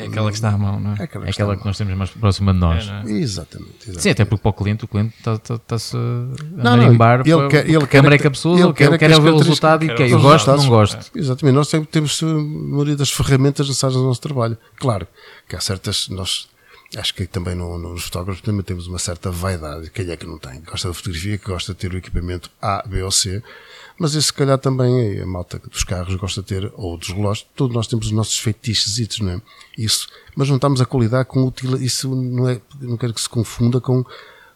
É 0.00 0.06
aquela 0.06 0.30
que 0.30 0.36
está 0.36 0.50
à 0.50 0.56
mão, 0.56 0.78
não 0.78 0.92
é? 0.92 1.00
é 1.00 1.02
aquela 1.02 1.26
É 1.26 1.30
aquela 1.30 1.56
que 1.56 1.64
nós 1.66 1.76
temos 1.76 1.92
mais 1.96 2.10
próxima 2.10 2.54
de 2.54 2.60
nós. 2.60 2.88
É, 2.88 2.90
é? 3.10 3.12
Exatamente, 3.18 3.74
exatamente. 3.80 4.00
Sim, 4.02 4.10
até 4.10 4.24
porque 4.24 4.42
para 4.42 4.50
o 4.50 4.52
cliente, 4.54 4.84
o 4.84 4.88
cliente 4.88 5.12
está-se 5.18 5.96
a 5.96 6.00
não, 6.00 6.76
marimbar 6.76 7.20
ele 7.26 7.36
para 7.36 7.48
quer- 7.48 7.64
que 7.64 7.70
ele 7.72 7.78
quer 7.80 7.86
câmara 7.88 8.14
é 8.14 8.18
que- 8.18 8.22
que 8.22 8.28
a 8.28 8.30
pessoa 8.30 8.54
ele 8.56 8.62
ele 8.68 8.72
quer, 8.74 8.90
quer 8.90 8.98
que 8.98 9.06
ver 9.08 9.14
o 9.14 9.22
características- 9.22 9.46
resultado 9.46 9.84
e 9.84 9.94
quer 9.94 10.08
Eu 10.08 10.20
gosto, 10.20 10.50
não 10.56 10.68
gosto. 10.68 11.10
Exatamente, 11.18 11.54
nós 11.56 11.68
temos, 11.68 11.88
temos 11.90 12.22
a 12.22 12.26
maioria 12.26 12.96
das 12.96 13.10
ferramentas 13.10 13.66
necessárias 13.66 13.96
no 13.98 14.06
nosso 14.06 14.20
trabalho. 14.20 14.56
Claro 14.76 15.06
que 15.48 15.56
há 15.56 15.60
certas, 15.60 16.08
nós 16.08 16.48
acho 16.96 17.14
que 17.14 17.26
também 17.26 17.54
no, 17.54 17.78
nos 17.78 18.04
fotógrafos 18.04 18.42
também 18.42 18.62
temos 18.62 18.86
uma 18.86 18.98
certa 18.98 19.30
vaidade. 19.30 19.90
Quem 19.90 20.10
é 20.10 20.16
que 20.16 20.26
não 20.26 20.38
tem? 20.38 20.60
Gosta 20.60 20.88
da 20.88 20.94
fotografia, 20.94 21.38
que 21.38 21.46
gosta 21.46 21.72
de 21.72 21.78
ter 21.78 21.92
o 21.92 21.96
equipamento 21.96 22.50
A, 22.60 22.82
B 22.86 23.02
ou 23.02 23.10
C, 23.10 23.42
mas 23.98 24.14
isso 24.14 24.28
se 24.28 24.32
calhar 24.32 24.58
também 24.58 25.20
a 25.20 25.26
malta 25.26 25.58
dos 25.58 25.84
carros 25.84 26.14
gosta 26.16 26.40
de 26.42 26.48
ter, 26.48 26.72
ou 26.74 26.96
dos 26.96 27.08
relógios, 27.08 27.46
todos 27.54 27.74
nós 27.74 27.86
temos 27.86 28.06
os 28.06 28.12
nossos 28.12 28.38
feitiços, 28.38 29.20
não 29.20 29.32
é? 29.32 29.42
Isso, 29.78 30.08
mas 30.34 30.48
não 30.48 30.56
estamos 30.56 30.80
a 30.80 30.86
qualidade 30.86 31.28
com 31.28 31.44
util, 31.44 31.76
isso 31.76 32.14
não 32.14 32.48
é, 32.48 32.60
não 32.80 32.96
quero 32.96 33.14
que 33.14 33.20
se 33.20 33.28
confunda 33.28 33.80
com 33.80 34.04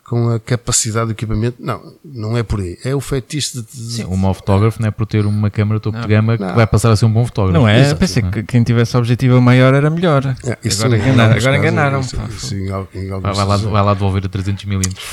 com 0.09 0.31
a 0.31 0.41
capacidade 0.41 1.07
do 1.07 1.13
equipamento, 1.13 1.57
não, 1.61 1.81
não 2.05 2.37
é 2.37 2.43
por 2.43 2.61
aí. 2.61 2.79
É 2.85 2.95
o 2.95 3.01
feitiço 3.01 3.61
de, 3.63 3.69
de- 3.71 3.93
Sim, 3.97 4.05
um 4.07 4.17
mau 4.17 4.33
fotógrafo 4.33 4.81
não 4.81 4.89
é 4.89 4.91
por 4.91 5.05
ter 5.07 5.27
uma 5.27 5.51
câmera 5.51 5.79
topo 5.79 5.97
de 5.97 6.03
Não. 6.03 6.09
gama 6.09 6.37
que 6.39 6.43
Não. 6.43 6.55
vai 6.55 6.67
passar 6.67 6.91
a 6.91 6.97
ser 6.97 7.05
um 7.05 7.13
bom 7.13 7.27
fotógrafo. 7.27 7.59
Não 7.61 7.69
é? 7.69 7.81
Exato, 7.81 8.01
Pensei 8.01 8.23
não 8.23 8.31
é? 8.31 8.33
que 8.33 8.43
quem 8.45 8.63
tivesse 8.63 8.97
objetivo 8.97 9.41
maior 9.41 9.75
era 9.75 9.91
melhor. 9.91 10.25
É, 10.45 10.57
isso 10.65 10.85
agora 10.85 10.99
alguns 11.03 11.19
Agora 11.21 11.35
casos, 11.41 11.57
enganaram. 11.59 12.01
isso- 12.01 12.17
isso 12.31 12.55
em 12.55 12.59
em 12.65 13.09
Vai, 13.21 13.35
lá, 13.35 13.47
casos. 13.47 13.71
vai 13.71 13.83
lá 13.83 13.93
devolver 13.95 14.25
a 14.25 14.29
300 14.29 14.65
milímetros. 14.65 15.05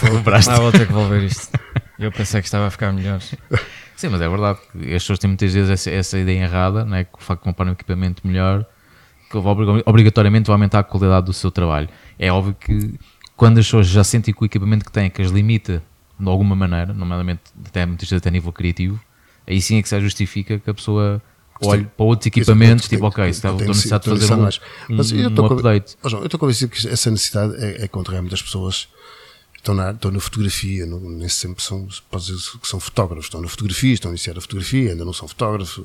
Ah, 0.48 0.56
vou 0.60 0.72
ter 0.72 0.80
que 0.80 0.94
devolver 0.94 1.24
isto. 1.24 1.50
Eu 2.00 2.12
pensei 2.12 2.42
que 2.42 2.48
estava 2.48 2.68
a 2.68 2.72
ficar 2.72 2.92
melhor. 2.94 3.20
Sim, 3.96 4.10
mas 4.10 4.22
é 4.22 4.28
verdade 4.30 4.60
que 4.72 4.94
as 4.94 5.02
pessoas 5.04 5.20
têm 5.20 5.30
muitas 5.30 5.54
vezes 5.54 5.70
essa, 5.70 5.90
essa 5.90 6.18
ideia 6.20 6.44
errada, 6.44 6.84
né? 6.86 7.04
que 7.06 7.12
o 7.18 7.22
facto 7.22 7.42
de 7.42 7.46
comprar 7.46 7.66
um 7.68 7.72
equipamento 7.72 8.26
melhor 8.26 8.66
que 9.30 9.38
obrig- 9.38 9.84
obrigatoriamente 9.86 10.48
vai 10.48 10.54
aumentar 10.56 10.80
a 10.80 10.84
qualidade 10.84 11.26
do 11.26 11.34
seu 11.34 11.50
trabalho. 11.50 11.88
É 12.20 12.32
óbvio 12.32 12.56
que 12.60 12.94
quando 13.36 13.60
as 13.60 13.66
pessoas 13.66 13.88
já 13.88 14.04
sentem 14.04 14.34
que 14.34 14.42
o 14.42 14.46
equipamento 14.46 14.86
que 14.86 14.92
têm 14.92 15.10
que 15.10 15.22
as 15.22 15.32
limita 15.32 15.84
de 16.20 16.28
alguma 16.30 16.56
maneira, 16.56 16.94
nomeadamente 16.94 17.42
até 17.66 17.86
muitas 17.86 18.10
vezes 18.10 18.22
até 18.22 18.30
a 18.30 18.32
nível 18.32 18.52
criativo, 18.54 19.00
aí 19.46 19.62
sim 19.62 19.78
é 19.78 19.82
que 19.82 19.90
se 19.90 20.00
justifica 20.00 20.58
que 20.60 20.70
a 20.70 20.74
pessoa 20.74 21.22
olhe 21.62 21.86
para 21.86 22.06
outros 22.06 22.28
equipamentos, 22.28 22.88
tipo, 22.88 23.06
ok, 23.06 23.24
tem 23.34 23.68
necessidade 23.68 24.04
de 24.04 24.10
fazer 24.10 24.34
um, 24.34 24.42
mais. 24.42 24.62
Mas 24.90 25.12
eu 25.12 25.18
um, 25.20 25.28
estou 25.30 25.46
um 25.46 25.48
conv- 25.50 25.60
update. 25.60 25.98
Ó, 26.04 26.10
João, 26.10 26.22
eu 26.24 26.28
estou 26.28 26.40
convencido 26.40 26.72
que 26.72 26.88
essa 26.88 27.12
necessidade 27.12 27.56
é, 27.58 27.84
é 27.84 27.88
contra 27.88 28.12
realmente 28.12 28.34
as 28.34 28.42
pessoas 28.42 28.88
estão 29.58 29.74
na, 29.74 29.92
estão 29.92 30.12
na 30.12 30.20
fotografia, 30.20 30.86
não, 30.86 31.00
nem 31.00 31.28
sempre 31.30 31.64
são, 31.64 31.88
pode 32.10 32.26
dizer 32.26 32.40
que 32.62 32.68
são 32.68 32.80
fotógrafos, 32.80 33.26
estão 33.26 33.42
na 33.42 33.48
fotografia, 33.48 33.94
estão 33.94 34.12
a 34.12 34.14
iniciar 34.14 34.38
a 34.38 34.42
fotografia, 34.42 34.92
ainda 34.92 35.04
não 35.06 35.14
são 35.14 35.28
fotógrafos. 35.28 35.84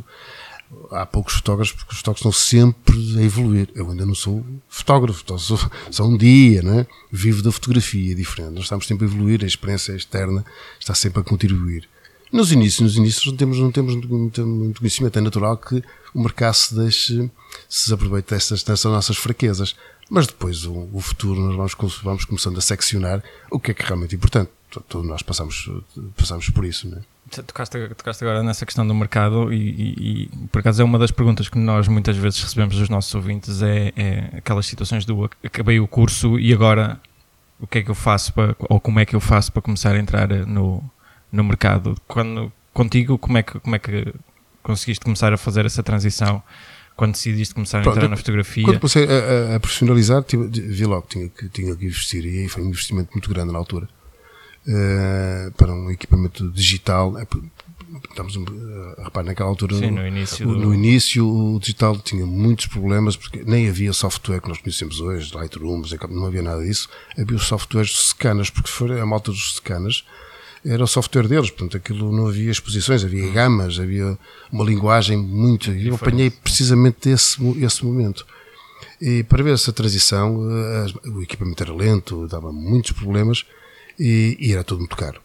Há 0.91 1.05
poucos 1.05 1.35
fotógrafos, 1.35 1.73
porque 1.73 1.93
os 1.93 1.99
fotógrafos 1.99 2.21
estão 2.21 2.33
sempre 2.33 3.19
a 3.19 3.23
evoluir. 3.23 3.69
Eu 3.75 3.91
ainda 3.91 4.07
não 4.07 4.15
sou 4.15 4.45
fotógrafo, 4.69 5.23
então 5.25 5.39
sou, 5.39 5.59
só 5.91 6.05
um 6.05 6.17
dia, 6.17 6.63
né? 6.63 6.87
vivo 7.11 7.43
da 7.43 7.51
fotografia, 7.51 8.13
é 8.13 8.15
diferente. 8.15 8.55
Nós 8.55 8.65
estamos 8.65 8.87
sempre 8.87 9.05
a 9.05 9.09
evoluir, 9.09 9.43
a 9.43 9.47
experiência 9.47 9.93
externa 9.93 10.45
está 10.79 10.95
sempre 10.95 11.21
a 11.21 11.25
contribuir. 11.25 11.89
Nos 12.33 12.53
inícios, 12.53 12.81
nos 12.81 12.97
inícios 12.97 13.27
não 13.27 13.37
temos, 13.37 13.59
não 13.59 13.73
temos 13.73 13.97
muito, 13.97 14.47
muito 14.47 14.79
conhecimento. 14.79 15.19
É 15.19 15.23
natural 15.23 15.57
que 15.57 15.83
o 16.15 16.23
mercado 16.23 16.55
se 16.55 16.75
deixe, 16.75 17.31
se 17.69 17.93
aproveite 17.93 18.33
destas, 18.33 18.63
destas 18.63 18.93
nossas 18.93 19.17
fraquezas. 19.17 19.75
Mas 20.09 20.29
depois, 20.29 20.65
o, 20.65 20.89
o 20.93 21.01
futuro, 21.01 21.41
nós 21.41 21.75
vamos, 21.77 21.99
vamos 21.99 22.25
começando 22.25 22.59
a 22.59 22.61
seccionar 22.61 23.23
o 23.51 23.59
que 23.59 23.73
é 23.73 23.75
que 23.75 23.83
é 23.83 23.87
realmente 23.87 24.15
importante. 24.15 24.51
Todos 24.89 25.07
nós 25.07 25.23
passamos, 25.23 25.69
passamos 26.17 26.49
por 26.51 26.65
isso, 26.65 26.89
não 26.89 26.99
é? 26.99 27.03
Tocaste, 27.31 27.79
tocaste 27.97 28.25
agora 28.25 28.43
nessa 28.43 28.67
questão 28.67 28.87
do 28.87 28.95
mercado 28.95 29.53
e, 29.53 29.57
e, 29.57 30.29
e, 30.33 30.47
por 30.49 30.59
acaso 30.59 30.83
é 30.83 30.85
uma 30.85 30.99
das 30.99 31.11
perguntas 31.11 31.49
que 31.49 31.59
nós 31.59 31.87
muitas 31.87 32.17
vezes 32.17 32.43
recebemos 32.43 32.77
dos 32.77 32.89
nossos 32.89 33.15
ouvintes 33.15 33.63
é, 33.63 33.93
é 33.97 34.39
aquelas 34.39 34.67
situações 34.67 35.05
do 35.05 35.31
acabei 35.45 35.79
o 35.79 35.87
curso 35.87 36.39
e 36.41 36.53
agora 36.53 37.01
o 37.61 37.67
que 37.67 37.79
é 37.79 37.83
que 37.83 37.91
eu 37.91 37.95
faço 37.95 38.33
para, 38.33 38.57
ou 38.59 38.81
como 38.81 38.99
é 38.99 39.05
que 39.05 39.15
eu 39.15 39.21
faço 39.21 39.53
para 39.53 39.63
começar 39.63 39.95
a 39.95 39.99
entrar 39.99 40.29
no, 40.47 40.83
no 41.31 41.45
mercado. 41.45 41.95
Quando, 42.09 42.51
contigo, 42.73 43.19
como 43.19 43.39
é, 43.39 43.43
que, 43.43 43.61
como 43.61 43.77
é 43.77 43.79
que 43.79 44.13
conseguiste 44.63 45.05
começar 45.05 45.33
a 45.33 45.37
fazer 45.37 45.67
essa 45.67 45.83
transição? 45.83 46.43
Quando 46.97 47.13
decidiste 47.13 47.55
começar 47.55 47.79
a 47.79 47.81
entrar 47.81 48.09
na 48.09 48.17
fotografia? 48.17 48.65
Quando 48.65 48.81
comecei 48.81 49.07
a, 49.07 49.57
a, 49.57 49.61
profissionalizar, 49.61 50.23
tive, 50.23 50.49
vi 50.49 50.85
logo 50.85 51.03
que 51.03 51.09
tinha 51.09 51.29
que, 51.29 51.49
tinha 51.49 51.77
que 51.77 51.87
investir 51.87 52.25
e 52.27 52.49
foi 52.49 52.63
um 52.63 52.69
investimento 52.69 53.11
muito 53.13 53.29
grande 53.29 53.53
na 53.53 53.59
altura. 53.59 53.89
Uh, 54.67 55.51
para 55.53 55.73
um 55.73 55.91
equipamento 55.91 56.51
digital. 56.51 57.19
É, 57.19 57.27
estamos 58.11 58.37
a 58.99 59.05
reparar 59.05 59.27
naquela 59.27 59.49
altura 59.49 59.77
Sim, 59.77 59.91
no, 59.91 60.07
início, 60.07 60.49
o, 60.49 60.53
no 60.53 60.75
início 60.75 61.27
o 61.27 61.59
digital 61.59 61.97
tinha 61.99 62.27
muitos 62.27 62.67
problemas 62.67 63.17
porque 63.17 63.43
nem 63.45 63.69
havia 63.69 63.93
software 63.93 64.41
que 64.41 64.49
nós 64.49 64.59
conhecemos 64.59 65.01
hoje, 65.01 65.35
Lightrooms, 65.35 65.97
não 66.11 66.27
havia 66.27 66.43
nada 66.43 66.63
disso. 66.63 66.89
Havia 67.19 67.37
os 67.37 67.47
softwares 67.47 67.91
de 67.91 67.99
scanners, 67.99 68.51
porque 68.51 68.71
foi 68.71 69.01
a 69.01 69.07
malta 69.07 69.31
dos 69.31 69.57
scanners 69.57 70.05
era 70.65 70.85
o 70.85 70.87
software 70.87 71.27
deles, 71.27 71.51
portanto 71.51 71.77
aquilo 71.77 72.15
não 72.15 72.27
havia 72.27 72.51
exposições, 72.51 73.05
havia 73.05 73.31
gamas, 73.31 73.79
havia 73.79 74.19
uma 74.53 74.65
linguagem 74.65 75.17
muito. 75.17 75.73
E 75.73 75.89
eu 75.89 75.95
apanhei 75.95 76.31
precisamente 76.31 77.09
esse, 77.09 77.41
esse 77.65 77.85
momento. 77.85 78.27
E 79.01 79.23
para 79.23 79.43
ver 79.43 79.55
essa 79.55 79.73
transição, 79.73 80.47
eh, 80.51 81.09
o 81.09 81.23
equipamento 81.23 81.63
era 81.63 81.73
lento, 81.73 82.29
dava 82.29 82.53
muitos 82.53 82.93
problemas 82.93 83.47
e, 84.01 84.37
e 84.41 84.53
era 84.55 84.65
tudo 84.65 84.79
muito 84.79 84.97
caro. 84.97 85.21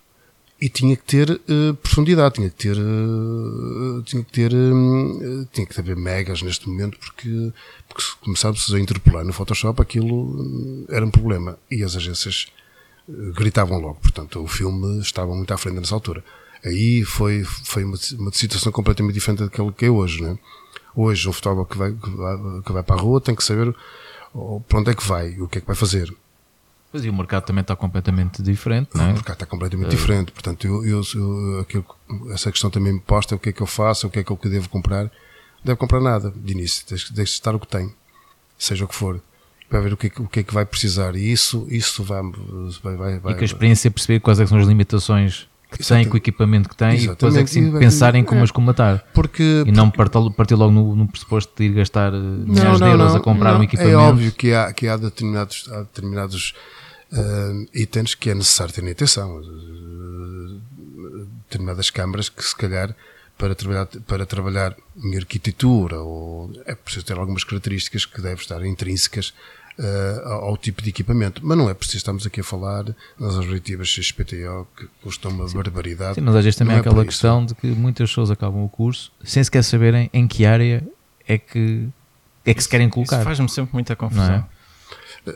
E 0.59 0.69
tinha 0.69 0.95
que 0.95 1.03
ter 1.03 1.29
uh, 1.29 1.73
profundidade, 1.75 2.35
tinha 2.35 2.49
que 2.49 2.55
ter, 2.55 2.77
uh, 2.77 4.01
tinha 4.03 4.23
que 4.23 4.31
ter, 4.31 4.53
uh, 4.53 5.45
tinha 5.51 5.65
que 5.65 5.79
haver 5.79 5.95
megas 5.95 6.41
neste 6.41 6.67
momento, 6.67 6.97
porque, 6.97 7.51
porque 7.87 8.03
se 8.03 8.15
começássemos 8.17 8.73
a 8.73 8.79
interpolar 8.79 9.25
no 9.25 9.33
Photoshop, 9.33 9.81
aquilo 9.81 10.85
era 10.89 11.05
um 11.05 11.11
problema. 11.11 11.57
E 11.69 11.83
as 11.83 11.95
agências 11.95 12.47
gritavam 13.35 13.79
logo. 13.79 13.95
Portanto, 13.95 14.41
o 14.41 14.47
filme 14.47 14.99
estava 14.99 15.33
muito 15.35 15.53
à 15.53 15.57
frente 15.57 15.79
nessa 15.79 15.95
altura. 15.95 16.23
Aí 16.63 17.03
foi, 17.03 17.43
foi 17.43 17.83
uma, 17.83 17.97
uma 18.17 18.31
situação 18.31 18.71
completamente 18.71 19.13
diferente 19.13 19.43
daquela 19.43 19.71
que 19.71 19.85
é 19.85 19.89
hoje. 19.89 20.23
Né? 20.23 20.37
Hoje, 20.95 21.27
um 21.29 21.33
fotógrafo 21.33 21.69
que 21.69 21.77
vai, 21.77 21.91
que 21.91 22.09
vai, 22.09 22.61
que 22.65 22.71
vai 22.71 22.83
para 22.83 22.95
a 22.95 22.99
rua 22.99 23.21
tem 23.21 23.35
que 23.35 23.43
saber 23.43 23.75
para 24.67 24.79
onde 24.79 24.91
é 24.91 24.95
que 24.95 25.05
vai, 25.05 25.37
o 25.39 25.47
que 25.47 25.59
é 25.59 25.61
que 25.61 25.67
vai 25.67 25.75
fazer. 25.75 26.13
Pois 26.95 27.03
e 27.03 27.09
o 27.09 27.13
mercado 27.13 27.43
também 27.43 27.59
está 27.59 27.75
completamente 27.75 28.41
diferente, 28.41 28.91
não 28.95 29.03
é? 29.03 29.09
O 29.09 29.13
mercado 29.15 29.33
está 29.33 29.45
completamente 29.45 29.87
é. 29.87 29.89
diferente. 29.89 30.31
Portanto, 30.31 30.65
eu, 30.65 30.85
eu, 30.85 31.01
eu 31.13 31.59
aquilo, 31.59 31.85
essa 32.31 32.49
questão 32.49 32.69
também 32.69 32.93
me 32.93 33.01
posta 33.01 33.35
o 33.35 33.39
que 33.39 33.49
é 33.49 33.51
que 33.51 33.59
eu 33.59 33.67
faço, 33.67 34.07
o 34.07 34.09
que 34.09 34.19
é 34.19 34.23
que 34.23 34.31
eu 34.31 34.39
devo 34.43 34.69
comprar. 34.69 35.03
Não 35.03 35.11
devo 35.65 35.77
comprar 35.77 35.99
nada 35.99 36.31
de 36.33 36.53
início, 36.53 36.85
deixe 36.87 37.13
de 37.13 37.21
estar 37.21 37.53
o 37.53 37.59
que 37.59 37.67
tem, 37.67 37.93
seja 38.57 38.85
o 38.85 38.87
que 38.87 38.95
for 38.95 39.19
para 39.69 39.81
ver 39.81 39.91
o 39.91 39.97
que, 39.97 40.07
o 40.21 40.27
que 40.27 40.39
é 40.39 40.43
que 40.43 40.53
vai 40.53 40.65
precisar 40.65 41.17
e 41.17 41.31
isso, 41.31 41.67
isso 41.69 42.01
vai, 42.01 42.21
vai, 42.81 43.19
vai, 43.19 43.33
E 43.33 43.35
com 43.35 43.41
a 43.41 43.43
experiência 43.43 43.91
perceber 43.91 44.21
quais 44.21 44.39
é 44.39 44.45
são 44.45 44.57
as 44.57 44.67
limitações 44.67 45.49
que 45.69 45.81
Exatamente. 45.81 46.03
tem, 46.03 46.09
com 46.09 46.15
o 46.15 46.17
equipamento 46.17 46.69
que 46.69 46.75
tem 46.75 46.95
Exatamente. 46.95 47.11
e 47.11 47.15
depois 47.15 47.35
é 47.35 47.43
que 47.43 47.49
sim, 47.49 47.77
pensarem 47.77 48.23
como 48.23 48.39
é. 48.39 48.43
as 48.43 48.51
comatar. 48.51 49.03
Porque, 49.13 49.63
e 49.65 49.71
não 49.71 49.89
partir, 49.89 50.29
partir 50.31 50.55
logo 50.55 50.71
no, 50.71 50.95
no 50.95 51.07
pressuposto 51.07 51.51
de 51.57 51.65
ir 51.65 51.73
gastar 51.73 52.13
milhares 52.13 52.77
de 52.77 52.85
euros 52.85 53.11
não, 53.11 53.15
a 53.17 53.19
comprar 53.19 53.59
um 53.59 53.63
equipamento. 53.63 53.93
É 53.93 53.97
óbvio 53.97 54.31
que 54.31 54.53
há, 54.53 54.71
que 54.71 54.87
há 54.87 54.95
determinados, 54.95 55.67
há 55.71 55.79
determinados 55.79 56.53
uh, 57.15 57.67
itens 57.73 58.15
que 58.15 58.29
é 58.29 58.35
necessário 58.35 58.73
ter 58.73 58.89
atenção. 58.89 59.37
Uh, 59.39 60.61
determinadas 61.49 61.89
câmaras 61.89 62.29
que 62.29 62.43
se 62.43 62.55
calhar 62.55 62.95
para 63.37 63.55
trabalhar, 63.55 63.87
para 64.07 64.25
trabalhar 64.25 64.75
em 65.03 65.15
arquitetura 65.17 65.99
ou 65.99 66.51
é 66.65 66.75
preciso 66.75 67.05
ter 67.05 67.17
algumas 67.17 67.43
características 67.43 68.05
que 68.05 68.21
devem 68.21 68.37
estar 68.37 68.65
intrínsecas 68.65 69.33
uh, 69.79 70.27
ao 70.29 70.57
tipo 70.57 70.81
de 70.81 70.89
equipamento. 70.89 71.41
Mas 71.45 71.57
não 71.57 71.69
é 71.69 71.73
preciso 71.73 71.97
estarmos 71.97 72.25
aqui 72.25 72.41
a 72.41 72.43
falar 72.43 72.85
nas 73.19 73.35
objetivas 73.35 73.89
XPTO 73.89 74.67
que 74.75 74.87
custam 75.01 75.31
uma 75.31 75.47
Sim. 75.47 75.57
barbaridade. 75.57 76.15
Sim, 76.15 76.21
mas 76.21 76.35
às 76.35 76.43
vezes 76.43 76.57
também 76.57 76.75
há 76.75 76.77
é 76.77 76.81
aquela 76.81 77.05
questão 77.05 77.45
de 77.45 77.53
que 77.55 77.67
muitas 77.67 78.09
pessoas 78.09 78.31
acabam 78.31 78.63
o 78.63 78.69
curso 78.69 79.11
sem 79.23 79.43
sequer 79.43 79.63
saberem 79.63 80.09
em 80.13 80.27
que 80.27 80.45
área 80.45 80.85
é 81.27 81.37
que, 81.37 81.87
é 82.45 82.53
que 82.53 82.61
se 82.61 82.69
querem 82.69 82.89
colocar. 82.89 83.17
Isso 83.17 83.25
faz-me 83.25 83.49
sempre 83.49 83.73
muita 83.73 83.95
confusão. 83.95 84.45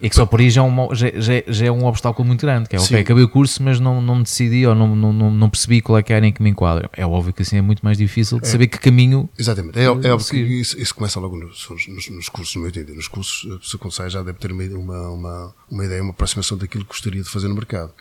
E 0.02 0.10
que 0.10 0.16
só 0.16 0.26
por 0.26 0.40
aí 0.40 0.50
já 0.50 0.62
é, 0.62 0.64
um, 0.64 0.96
já, 0.96 1.08
já, 1.48 1.66
é 1.66 1.72
um 1.72 1.86
obstáculo 1.86 2.28
muito 2.28 2.42
grande, 2.42 2.70
que 2.70 2.76
é, 2.76 2.80
Sim. 2.80 2.94
ok, 2.94 3.00
acabei 3.02 3.24
o 3.24 3.30
curso, 3.30 3.64
mas 3.64 3.80
não, 3.80 4.02
não 4.02 4.22
decidi 4.22 4.66
ou 4.66 4.76
não, 4.76 4.96
não, 4.96 5.32
não 5.32 5.50
percebi 5.50 5.82
qual 5.82 5.98
é 5.98 6.04
que 6.04 6.14
era 6.14 6.26
em 6.26 6.32
que 6.32 6.42
me 6.42 6.50
enquadra. 6.50 6.90
É 6.94 7.06
óbvio 7.06 7.34
que 7.34 7.42
assim 7.42 7.58
é 7.58 7.62
muito 7.62 7.84
mais 7.84 7.98
difícil 7.98 8.40
de 8.40 8.48
é. 8.48 8.52
saber 8.52 8.68
que 8.68 8.78
caminho. 8.78 9.30
Exatamente, 9.38 9.80
é, 9.80 9.84
é 9.84 9.90
óbvio 9.90 10.20
que 10.20 10.38
isso, 10.38 10.80
isso, 10.80 10.94
começa 10.94 11.20
logo 11.20 11.36
nos, 11.38 11.68
nos, 11.70 12.10
nos 12.10 12.30
cursos, 12.30 12.56
no 12.56 12.62
meu 12.62 12.70
entender. 12.70 12.94
Nos 12.94 13.08
cursos, 13.08 13.52
a 13.52 13.58
pessoa 13.58 13.82
quando 13.82 14.10
já 14.10 14.22
deve 14.22 14.38
ter 14.38 14.52
uma, 14.52 14.64
uma, 14.64 15.10
uma, 15.10 15.56
uma 15.70 15.86
ideia, 15.86 16.02
uma 16.02 16.12
aproximação 16.12 16.58
daquilo 16.58 16.84
que 16.84 16.90
gostaria 16.90 17.24
de 17.24 17.30
fazer 17.30 17.48
no 17.48 17.56
mercado. 17.56 17.92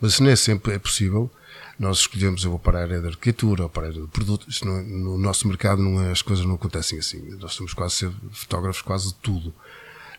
Mas 0.00 0.12
isso 0.12 0.22
nem 0.22 0.32
é 0.32 0.36
sempre 0.36 0.74
é 0.74 0.78
possível. 0.78 1.30
Nós 1.78 2.00
escolhemos, 2.00 2.44
eu 2.44 2.50
vou 2.50 2.58
para 2.58 2.78
a 2.78 2.82
área 2.82 3.00
da 3.00 3.08
arquitetura 3.08 3.62
ou 3.62 3.68
para 3.70 3.84
a 3.84 3.86
área 3.86 4.00
do 4.00 4.08
produto. 4.08 4.46
Isto 4.48 4.66
não 4.66 4.76
é, 4.76 4.82
no 4.82 5.16
nosso 5.16 5.48
mercado 5.48 5.80
não 5.80 6.02
é, 6.02 6.10
as 6.10 6.20
coisas 6.20 6.44
não 6.44 6.56
acontecem 6.56 6.98
assim. 6.98 7.22
Nós 7.40 7.54
somos 7.54 7.72
quase 7.72 8.10
fotógrafos 8.32 8.82
quase 8.82 9.08
de 9.08 9.14
tudo. 9.14 9.54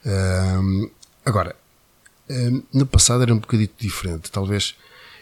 Um, 0.03 0.89
agora, 1.25 1.55
Ehm, 2.31 2.63
no 2.73 2.85
passado 2.85 3.23
era 3.23 3.33
um 3.33 3.39
bocadito 3.39 3.73
diferente. 3.77 4.31
Talvez 4.31 4.75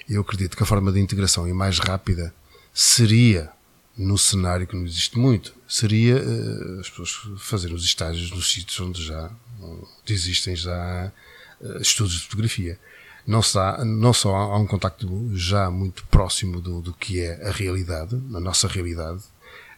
eu 0.07 0.21
acredito 0.21 0.55
que 0.55 0.63
a 0.63 0.65
forma 0.65 0.91
de 0.91 0.99
integração 0.99 1.47
e 1.47 1.53
mais 1.53 1.79
rápida 1.79 2.33
seria, 2.73 3.49
no 3.97 4.17
cenário 4.17 4.67
que 4.67 4.75
não 4.75 4.85
existe 4.85 5.17
muito, 5.17 5.53
seria 5.67 6.17
uh, 6.17 6.79
as 6.79 6.89
pessoas 6.89 7.19
fazerem 7.39 7.75
os 7.75 7.83
estágios 7.83 8.31
nos 8.31 8.51
sítios 8.51 8.79
onde 8.79 9.03
já 9.03 9.31
onde 9.59 10.13
existem 10.13 10.55
já 10.55 11.11
uh, 11.59 11.81
estudos 11.81 12.13
de 12.13 12.21
fotografia. 12.21 12.79
Não, 13.25 13.41
não 13.85 14.13
só 14.13 14.35
há 14.35 14.57
um 14.57 14.65
contacto 14.65 15.31
já 15.35 15.69
muito 15.69 16.05
próximo 16.07 16.61
do, 16.61 16.81
do 16.81 16.93
que 16.93 17.19
é 17.19 17.47
a 17.47 17.51
realidade, 17.51 18.15
a 18.15 18.39
nossa 18.39 18.67
realidade, 18.67 19.21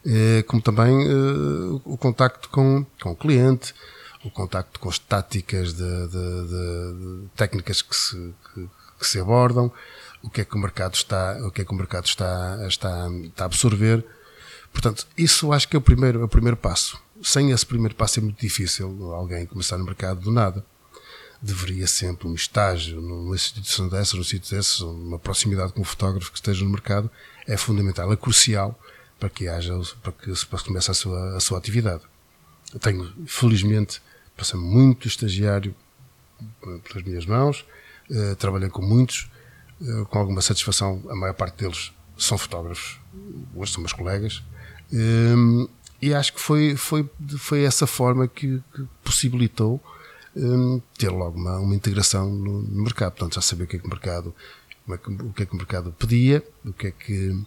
uh, 0.05 0.43
como 0.47 0.61
também 0.61 0.93
o 1.83 1.97
contacto 1.97 2.49
com, 2.49 2.85
com 3.01 3.11
o 3.11 3.15
cliente, 3.15 3.73
o 4.23 4.29
contacto 4.29 4.79
com 4.79 4.89
as 4.89 4.99
táticas 4.99 5.73
de, 5.73 6.07
de, 6.07 6.47
de, 6.47 7.21
de 7.23 7.29
técnicas 7.35 7.81
que 7.81 7.95
se, 7.95 8.33
que, 8.53 8.69
que, 8.99 9.07
se 9.07 9.19
abordam, 9.19 9.71
o 10.21 10.29
que 10.29 10.41
é 10.41 10.45
que 10.45 10.55
o 10.55 10.59
mercado 10.59 10.93
está, 10.93 11.37
o 11.45 11.51
que 11.51 11.61
é 11.61 11.65
que 11.65 11.71
o 11.71 11.75
mercado 11.75 12.05
está, 12.05 12.59
está, 12.67 13.09
está 13.23 13.43
a 13.43 13.45
absorver. 13.45 14.05
Portanto, 14.71 15.07
isso 15.17 15.51
acho 15.51 15.67
que 15.67 15.75
é 15.75 15.79
o 15.79 15.81
primeiro, 15.81 16.21
é 16.21 16.23
o 16.23 16.27
primeiro 16.27 16.55
passo. 16.55 17.01
Sem 17.21 17.51
esse 17.51 17.65
primeiro 17.65 17.95
passo 17.95 18.19
é 18.19 18.23
muito 18.23 18.39
difícil 18.39 19.13
alguém 19.13 19.45
começar 19.45 19.77
no 19.77 19.85
mercado 19.85 20.21
do 20.21 20.31
nada. 20.31 20.63
Deveria 21.41 21.87
sempre 21.87 22.27
um 22.27 22.35
estágio 22.35 23.01
numa 23.01 23.35
instituição 23.35 23.89
dessas, 23.89 24.13
num 24.13 24.23
sítio 24.23 24.55
desses, 24.55 24.79
uma 24.79 25.17
proximidade 25.17 25.73
com 25.73 25.81
um 25.81 25.85
fotógrafo 25.85 26.31
que 26.31 26.37
esteja 26.37 26.63
no 26.63 26.69
mercado, 26.69 27.09
é 27.47 27.57
fundamental, 27.57 28.13
é 28.13 28.15
crucial 28.15 28.79
para 29.19 29.29
que 29.29 29.47
haja, 29.47 29.79
para 30.01 30.11
que 30.11 30.35
se 30.35 30.45
comece 30.45 30.91
a 30.91 30.93
sua, 30.93 31.35
a 31.35 31.39
sua 31.39 31.57
atividade. 31.57 32.03
Eu 32.73 32.79
tenho, 32.79 33.11
felizmente, 33.27 34.01
passei 34.35 34.59
muito 34.59 35.07
estagiário 35.07 35.75
pelas 36.83 37.03
minhas 37.03 37.25
mãos, 37.25 37.65
uh, 38.09 38.35
trabalhei 38.35 38.69
com 38.69 38.81
muitos, 38.81 39.29
uh, 39.81 40.05
com 40.05 40.19
alguma 40.19 40.41
satisfação, 40.41 41.03
a 41.09 41.15
maior 41.15 41.33
parte 41.33 41.57
deles 41.57 41.91
são 42.17 42.37
fotógrafos, 42.37 42.99
hoje 43.55 43.71
são 43.71 43.81
meus 43.81 43.93
colegas, 43.93 44.43
um, 44.93 45.67
e 46.01 46.13
acho 46.13 46.33
que 46.33 46.41
foi, 46.41 46.75
foi, 46.75 47.07
foi 47.37 47.63
essa 47.63 47.85
forma 47.85 48.27
que, 48.27 48.61
que 48.73 48.87
possibilitou 49.03 49.81
um, 50.35 50.81
ter 50.97 51.09
logo 51.09 51.37
uma, 51.37 51.59
uma 51.59 51.75
integração 51.75 52.29
no, 52.29 52.61
no, 52.61 52.83
mercado, 52.83 53.11
portanto 53.11 53.35
já 53.35 53.41
sabia 53.41 53.65
o 53.65 53.67
que 53.67 53.75
é 53.75 53.79
que 53.79 53.85
o 53.85 53.89
mercado, 53.89 54.33
é 54.89 54.97
que, 54.97 55.11
o 55.11 55.33
que 55.33 55.43
é 55.43 55.45
que 55.45 55.53
o 55.53 55.57
mercado 55.57 55.91
pedia, 55.97 56.43
o 56.65 56.73
que 56.73 56.87
é 56.87 56.91
que 56.91 57.37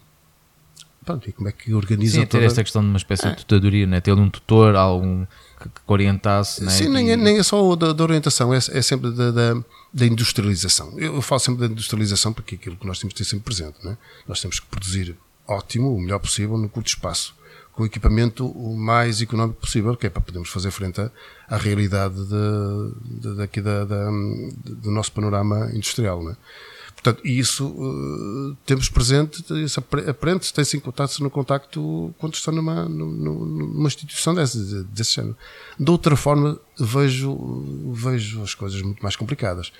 pronto, 1.04 1.28
e 1.28 1.32
como 1.32 1.48
é 1.48 1.52
que 1.52 1.74
organiza 1.74 2.14
Sim, 2.14 2.20
ter 2.20 2.26
toda... 2.26 2.44
esta 2.44 2.62
questão 2.62 2.82
de 2.82 2.88
uma 2.88 2.96
espécie 2.96 3.28
de 3.28 3.44
tutoria, 3.44 3.86
né? 3.86 4.00
ter 4.00 4.12
um 4.12 4.30
tutor, 4.30 4.74
algum 4.74 5.26
que, 5.68 5.80
que 5.86 5.92
orientasse. 5.92 6.62
Né? 6.62 6.70
Sim, 6.70 6.88
nem 6.88 7.10
é, 7.10 7.16
nem 7.16 7.38
é 7.38 7.42
só 7.42 7.74
da, 7.76 7.92
da 7.92 8.02
orientação, 8.04 8.52
é, 8.52 8.58
é 8.58 8.82
sempre 8.82 9.10
da, 9.10 9.30
da, 9.30 9.54
da 9.92 10.06
industrialização. 10.06 10.98
Eu, 10.98 11.20
falo 11.22 11.38
sempre 11.40 11.66
da 11.66 11.72
industrialização 11.72 12.32
porque 12.32 12.54
é 12.54 12.58
aquilo 12.58 12.76
que 12.76 12.86
nós 12.86 12.98
temos 12.98 13.14
de 13.14 13.18
ter 13.18 13.24
sempre 13.24 13.44
presente. 13.44 13.76
Né? 13.84 13.96
Nós 14.28 14.40
temos 14.40 14.60
que 14.60 14.66
produzir 14.66 15.16
ótimo, 15.46 15.94
o 15.94 16.00
melhor 16.00 16.18
possível, 16.18 16.56
no 16.56 16.68
curto 16.68 16.88
espaço, 16.88 17.34
com 17.72 17.82
o 17.82 17.86
equipamento 17.86 18.46
o 18.46 18.76
mais 18.76 19.20
económico 19.20 19.60
possível, 19.60 19.96
que 19.96 20.06
é 20.06 20.10
para 20.10 20.22
podermos 20.22 20.48
fazer 20.48 20.70
frente 20.70 21.00
à, 21.00 21.10
à 21.48 21.56
realidade 21.56 22.14
de, 22.14 23.20
de, 23.20 23.36
daqui 23.36 23.60
da, 23.60 23.84
da- 23.84 24.10
do 24.64 24.90
nosso 24.90 25.10
panorama 25.12 25.70
industrial. 25.72 26.22
Né? 26.24 26.36
Portanto, 27.04 27.20
isso 27.28 27.66
eh, 27.68 28.56
temos 28.64 28.88
presente, 28.88 29.44
isso 29.62 29.78
apre- 29.78 30.08
aprende-se, 30.08 30.54
tem-se 30.54 30.78
em 30.78 30.80
contato 30.80 31.22
no 31.22 31.28
contacto 31.28 32.14
quando 32.18 32.32
está 32.32 32.50
numa, 32.50 32.88
nu- 32.88 33.12
nu- 33.12 33.44
numa 33.44 33.86
instituição 33.86 34.34
desse, 34.34 34.82
desse 34.84 35.12
género. 35.16 35.36
De 35.78 35.90
outra 35.90 36.16
forma, 36.16 36.58
vejo, 36.80 37.92
vejo 37.92 38.42
as 38.42 38.54
coisas 38.54 38.80
muito 38.80 39.02
mais 39.02 39.16
complicadas. 39.16 39.70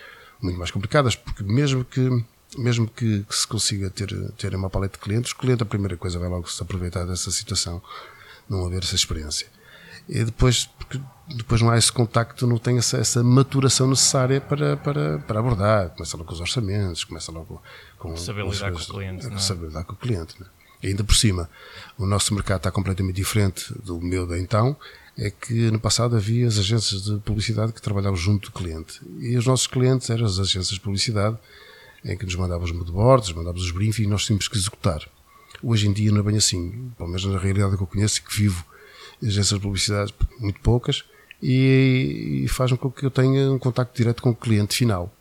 Muito 0.43 0.59
mais 0.59 0.71
complicadas, 0.71 1.17
porque 1.17 1.43
mesmo 1.43 1.83
que, 1.83 2.23
mesmo 2.59 2.87
que, 2.87 3.23
que 3.23 3.35
se 3.35 3.47
consiga 3.47 3.89
ter, 3.89 4.13
ter 4.37 4.55
uma 4.55 4.69
paleta 4.69 4.99
de 4.99 5.03
clientes, 5.03 5.33
o 5.33 5.37
cliente, 5.37 5.63
a 5.63 5.67
primeira 5.67 5.97
coisa, 5.97 6.19
vai 6.19 6.29
logo 6.29 6.51
se 6.51 6.63
aproveitar 6.63 7.07
dessa 7.07 7.31
situação, 7.31 7.81
não 8.47 8.67
haver 8.67 8.83
essa 8.83 8.95
experiência. 8.97 9.47
E 10.09 10.25
depois, 10.25 10.67
porque 10.79 11.01
depois 11.29 11.63
não 11.63 11.71
há 11.71 11.79
esse 11.79 11.91
contacto, 11.91 12.47
não 12.47 12.59
tem 12.59 12.79
essa, 12.79 12.99
essa 12.99 13.23
maturação 13.23 13.89
necessária 13.89 14.41
para, 14.41 14.77
para, 14.77 15.19
para 15.21 15.41
abordar. 15.41 15.91
Começa 15.91 16.17
logo 16.17 16.29
com 16.29 16.35
os 16.35 16.41
orçamentos, 16.41 17.05
começa 17.05 17.33
logo 17.33 17.63
com. 17.99 18.17
Saber 18.17 18.43
com 18.43 18.51
as 18.51 18.57
lidar 18.57 18.73
com 18.73 18.79
o 18.79 18.87
cliente, 18.87 19.27
é? 19.27 19.39
Saber 19.39 19.67
lidar 19.67 19.85
com 19.85 19.93
o 19.95 19.97
cliente. 19.97 20.37
E 20.83 20.89
ainda 20.89 21.03
por 21.03 21.15
cima, 21.15 21.49
o 21.97 22.05
nosso 22.05 22.35
mercado 22.35 22.59
está 22.59 22.71
completamente 22.71 23.17
diferente 23.17 23.73
do 23.83 24.01
meu 24.01 24.27
de 24.27 24.39
então. 24.39 24.77
É 25.17 25.31
que 25.31 25.71
no 25.71 25.79
passado 25.79 26.17
havia 26.17 26.47
as 26.47 26.59
agências 26.59 27.05
de 27.05 27.19
publicidade 27.21 27.73
que 27.73 27.81
trabalhavam 27.81 28.17
junto 28.17 28.51
do 28.51 28.53
cliente. 28.53 29.01
E 29.21 29.37
os 29.37 29.47
nossos 29.47 29.69
clientes 29.69 30.11
eram 30.11 30.27
as 30.27 30.41
agências 30.41 30.71
de 30.71 30.81
publicidade 30.81 31.39
em 32.05 32.17
que 32.17 32.25
nos 32.25 32.35
mandavam 32.35 32.65
os 32.65 32.73
moodboards, 32.73 33.33
mandavam 33.33 33.61
os 33.61 33.71
briefings 33.71 34.07
e 34.07 34.11
nós 34.11 34.25
tínhamos 34.27 34.49
que 34.49 34.59
executar. 34.59 35.09
Hoje 35.63 35.89
em 35.89 35.93
dia 35.93 36.13
não 36.13 36.19
é 36.19 36.23
bem 36.23 36.37
assim, 36.37 36.91
pelo 36.99 37.09
menos 37.09 37.25
na 37.25 37.39
realidade 37.39 37.77
que 37.77 37.83
eu 37.83 37.87
conheço 37.87 38.19
e 38.19 38.23
que 38.23 38.37
vivo, 38.37 38.65
agências 39.27 39.59
de 39.59 39.61
publicidade 39.61 40.15
muito 40.39 40.61
poucas, 40.61 41.05
e, 41.43 42.43
e 42.45 42.49
faz 42.49 42.73
com 42.73 42.91
que 42.91 43.05
eu 43.05 43.11
tenha 43.11 43.53
um 43.53 43.59
contacto 43.59 43.95
direto 43.97 44.23
com 44.23 44.31
o 44.31 44.35
cliente 44.35 44.75
final. 44.75 45.13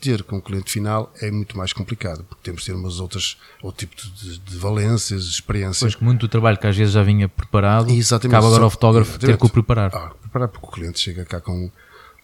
Ter 0.00 0.22
com 0.22 0.36
o 0.36 0.42
cliente 0.42 0.70
final 0.70 1.12
é 1.20 1.30
muito 1.30 1.56
mais 1.56 1.72
complicado, 1.72 2.22
porque 2.24 2.42
temos 2.42 2.62
de 2.62 2.66
ter 2.66 2.74
umas 2.74 3.00
outras, 3.00 3.36
outro 3.62 3.86
tipo 3.86 3.96
de, 3.96 4.38
de 4.38 4.56
valências, 4.56 5.24
de 5.24 5.30
experiências. 5.30 5.80
Pois 5.80 5.94
que 5.94 6.04
muito 6.04 6.20
do 6.20 6.28
trabalho 6.28 6.58
que 6.58 6.66
às 6.66 6.76
vezes 6.76 6.92
já 6.92 7.02
vinha 7.02 7.28
preparado, 7.28 7.90
Exatamente. 7.90 8.34
cabe 8.34 8.46
agora 8.46 8.64
ao 8.64 8.70
fotógrafo 8.70 9.12
ter 9.12 9.26
Exatamente. 9.26 9.40
que 9.40 9.46
o 9.46 9.50
preparar. 9.50 9.90
Ah, 9.94 10.12
preparar, 10.20 10.48
porque 10.48 10.66
o 10.66 10.70
cliente 10.70 11.00
chega 11.00 11.24
cá 11.24 11.40
com, 11.40 11.70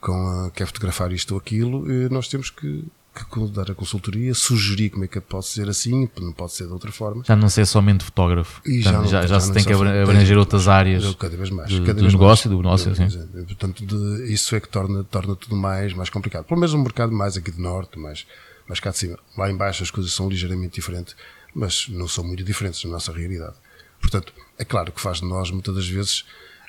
com 0.01 0.27
a, 0.27 0.51
quer 0.51 0.67
fotografar 0.67 1.13
isto 1.13 1.33
ou 1.33 1.39
aquilo, 1.41 1.91
e 1.91 2.09
nós 2.11 2.29
temos 2.29 2.51
que, 2.51 2.85
que 3.15 3.49
dar 3.53 3.71
a 3.71 3.75
consultoria, 3.75 4.35
sugerir 4.35 4.91
como 4.91 5.05
é 5.05 5.09
que 5.09 5.21
pode 5.21 5.47
ser 5.47 5.69
assim, 5.69 6.09
não 6.21 6.33
pode 6.33 6.53
ser 6.53 6.67
de 6.67 6.73
outra 6.73 6.91
forma. 6.91 7.23
Já 7.27 7.37
não 7.37 7.49
ser 7.49 7.67
somente 7.67 8.05
fotógrafo, 8.05 8.61
E 8.65 8.83
Portanto, 8.83 9.03
não- 9.03 9.09
já, 9.09 9.27
já 9.27 9.35
não 9.35 9.41
se 9.41 9.51
é 9.51 9.55
tem 9.55 9.65
que 9.65 9.73
abranger 9.73 10.39
outras 10.39 10.67
áreas 10.67 11.15
cada 11.17 11.37
vez 11.37 11.51
mais. 11.51 11.69
de- 11.69 11.81
cada 11.81 11.95
do 11.95 12.01
vez 12.01 12.13
negócio, 12.15 12.49
mais. 12.51 12.59
do 12.59 12.63
negócio, 12.63 12.91
Eu- 12.91 13.11
sim. 13.11 13.29
eu- 13.35 13.45
Portanto, 13.45 13.85
de- 13.85 14.33
isso 14.33 14.57
é 14.57 14.61
que 14.61 14.69
torna, 14.69 15.05
torna 15.05 15.37
tudo 15.37 15.55
mais, 15.57 15.93
mais 15.93 16.09
complicado. 16.09 16.45
Pelo 16.45 16.59
menos 16.59 16.73
um 16.75 16.83
mercado 16.83 17.13
mais 17.13 17.37
aqui 17.37 17.51
de 17.51 17.61
norte, 17.61 17.99
mais, 17.99 18.27
mais 18.67 18.81
cá 18.81 18.91
de 18.91 18.99
cima. 18.99 19.19
Lá 19.37 19.51
em 19.51 19.57
baixo 19.57 19.83
as 19.83 19.91
coisas 19.91 20.13
são 20.13 20.29
ligeiramente 20.29 20.75
diferentes, 20.77 21.15
mas 21.55 21.89
não 21.91 22.09
são 22.09 22.25
muito 22.25 22.43
diferentes 22.43 22.83
na 22.85 22.93
nossa 22.93 23.13
realidade. 23.13 23.55
Portanto, 24.01 24.33
é 24.59 24.65
claro 24.65 24.91
que 24.91 25.01
faz 25.01 25.19
de 25.21 25.27
nós, 25.27 25.51
muitas 25.51 25.75
das 25.75 25.87
vezes, 25.87 26.25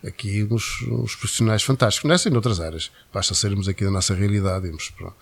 aqui 0.05 0.45
uns, 0.51 0.81
uns 0.89 1.15
profissionais 1.15 1.63
fantásticos, 1.63 2.09
nessa 2.09 2.27
e 2.27 2.31
noutras 2.31 2.59
áreas. 2.59 2.91
Basta 3.13 3.33
sermos 3.33 3.69
aqui 3.69 3.85
da 3.85 3.89
nossa 3.91 4.13
realidade, 4.13 4.67
irmos 4.67 4.89
para, 4.89 5.13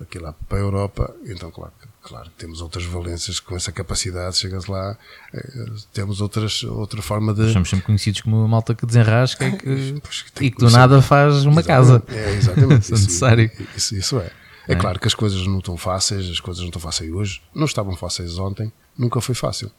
aqui 0.00 0.18
lá 0.18 0.32
para 0.48 0.58
a 0.58 0.60
Europa, 0.60 1.14
então, 1.24 1.50
claro, 1.50 1.72
que- 1.80 1.88
claro, 2.08 2.30
temos 2.36 2.60
outras 2.60 2.84
valências 2.84 3.38
com 3.40 3.56
essa 3.56 3.70
capacidade, 3.72 4.36
chegas 4.36 4.66
lá, 4.66 4.96
eh, 5.32 5.64
temos 5.92 6.20
outras, 6.20 6.62
outra 6.64 7.00
forma 7.00 7.32
de. 7.32 7.52
Somos 7.52 7.70
sempre 7.70 7.86
conhecidos 7.86 8.20
como 8.22 8.36
uma 8.38 8.48
malta 8.48 8.74
que 8.74 8.84
desenrasca 8.86 9.46
e 9.46 9.56
que, 9.56 10.00
Pois, 10.02 10.20
e 10.20 10.32
que 10.32 10.50
que 10.50 10.56
do 10.58 10.70
nada 10.70 11.00
faz 11.00 11.44
uma 11.44 11.62
casa. 11.62 12.02
É, 12.08 12.34
exatamente. 12.34 12.86
Se 12.86 12.92
necessário. 12.92 13.50
Isso, 13.76 13.94
isso 13.96 14.18
é. 14.20 14.30
É 14.66 14.74
claro 14.74 14.98
que 14.98 15.06
as 15.06 15.14
coisas 15.14 15.46
não 15.46 15.58
estão 15.58 15.76
fáceis, 15.76 16.28
as 16.30 16.40
coisas 16.40 16.60
não 16.62 16.68
estão 16.68 16.80
fáceis 16.80 17.12
hoje, 17.12 17.42
não 17.54 17.66
estavam 17.66 17.94
fáceis 17.96 18.38
ontem, 18.38 18.72
nunca 18.96 19.20
foi 19.20 19.34
fácil. 19.34 19.70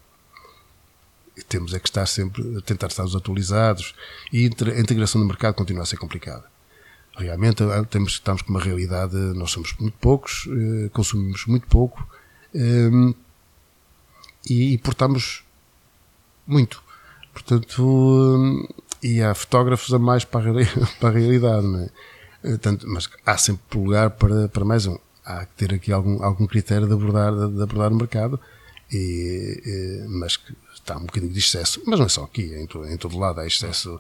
E 1.36 1.42
temos 1.44 1.74
é 1.74 1.80
que 1.80 1.90
estar 1.90 2.06
sempre 2.06 2.58
a 2.58 2.62
tentar 2.62 2.88
estarmos 2.88 3.16
atualizados 3.16 3.94
e 4.32 4.46
a 4.46 4.80
integração 4.80 5.20
no 5.20 5.28
mercado 5.28 5.56
continua 5.56 5.84
a 5.84 5.86
ser 5.86 5.98
complicada. 5.98 6.46
Realmente 7.18 7.64
ah, 7.64 7.84
temos, 7.86 8.14
estamos 8.14 8.42
com 8.42 8.52
uma 8.52 8.62
realidade, 8.62 9.16
nós 9.16 9.52
somos 9.52 9.74
muito 9.80 9.98
poucos, 10.00 10.48
eh, 10.50 10.90
consumimos 10.90 11.46
muito 11.46 11.66
pouco 11.68 12.06
eh, 12.54 13.14
e 14.50 14.74
importamos 14.74 15.44
muito. 16.46 16.84
Portanto, 17.34 18.68
eh, 19.02 19.08
e 19.08 19.22
há 19.22 19.34
fotógrafos 19.34 19.94
a 19.94 20.00
mais 20.00 20.26
para 20.26 20.50
a, 20.50 20.54
realidade, 21.12 21.66
não 21.66 21.80
é? 21.80 21.90
Eh, 22.44 22.58
Tanto, 22.58 22.88
mas 22.88 23.10
há 23.26 23.38
sempre 23.38 23.78
lugar 23.80 24.12
para, 24.12 24.48
para 24.50 24.66
mais 24.66 24.86
um. 24.86 24.98
Há 25.24 25.46
que 25.46 25.56
ter 25.56 25.74
aqui 25.74 25.92
algum, 25.92 26.22
algum 26.24 26.46
critério 26.46 26.86
de 26.88 26.94
abordar, 26.94 27.32
de, 27.34 27.62
abordar 27.64 27.92
o 27.92 27.96
mercado, 27.96 28.40
e, 28.92 29.62
eh, 29.66 30.06
mas 30.10 30.38
que 30.38 30.54
está 30.74 30.98
um 30.98 31.06
bocadinho 31.06 31.32
de 31.34 31.40
excesso. 31.40 31.82
Mas 31.88 31.98
não 31.98 32.06
é 32.06 32.10
só 32.10 32.24
aqui, 32.26 32.54
é 32.54 32.62
em, 32.62 32.68
to- 32.68 32.86
em 32.86 32.98
todo 32.98 33.18
lado 33.18 33.40
há 33.40 33.48
excesso, 33.48 34.00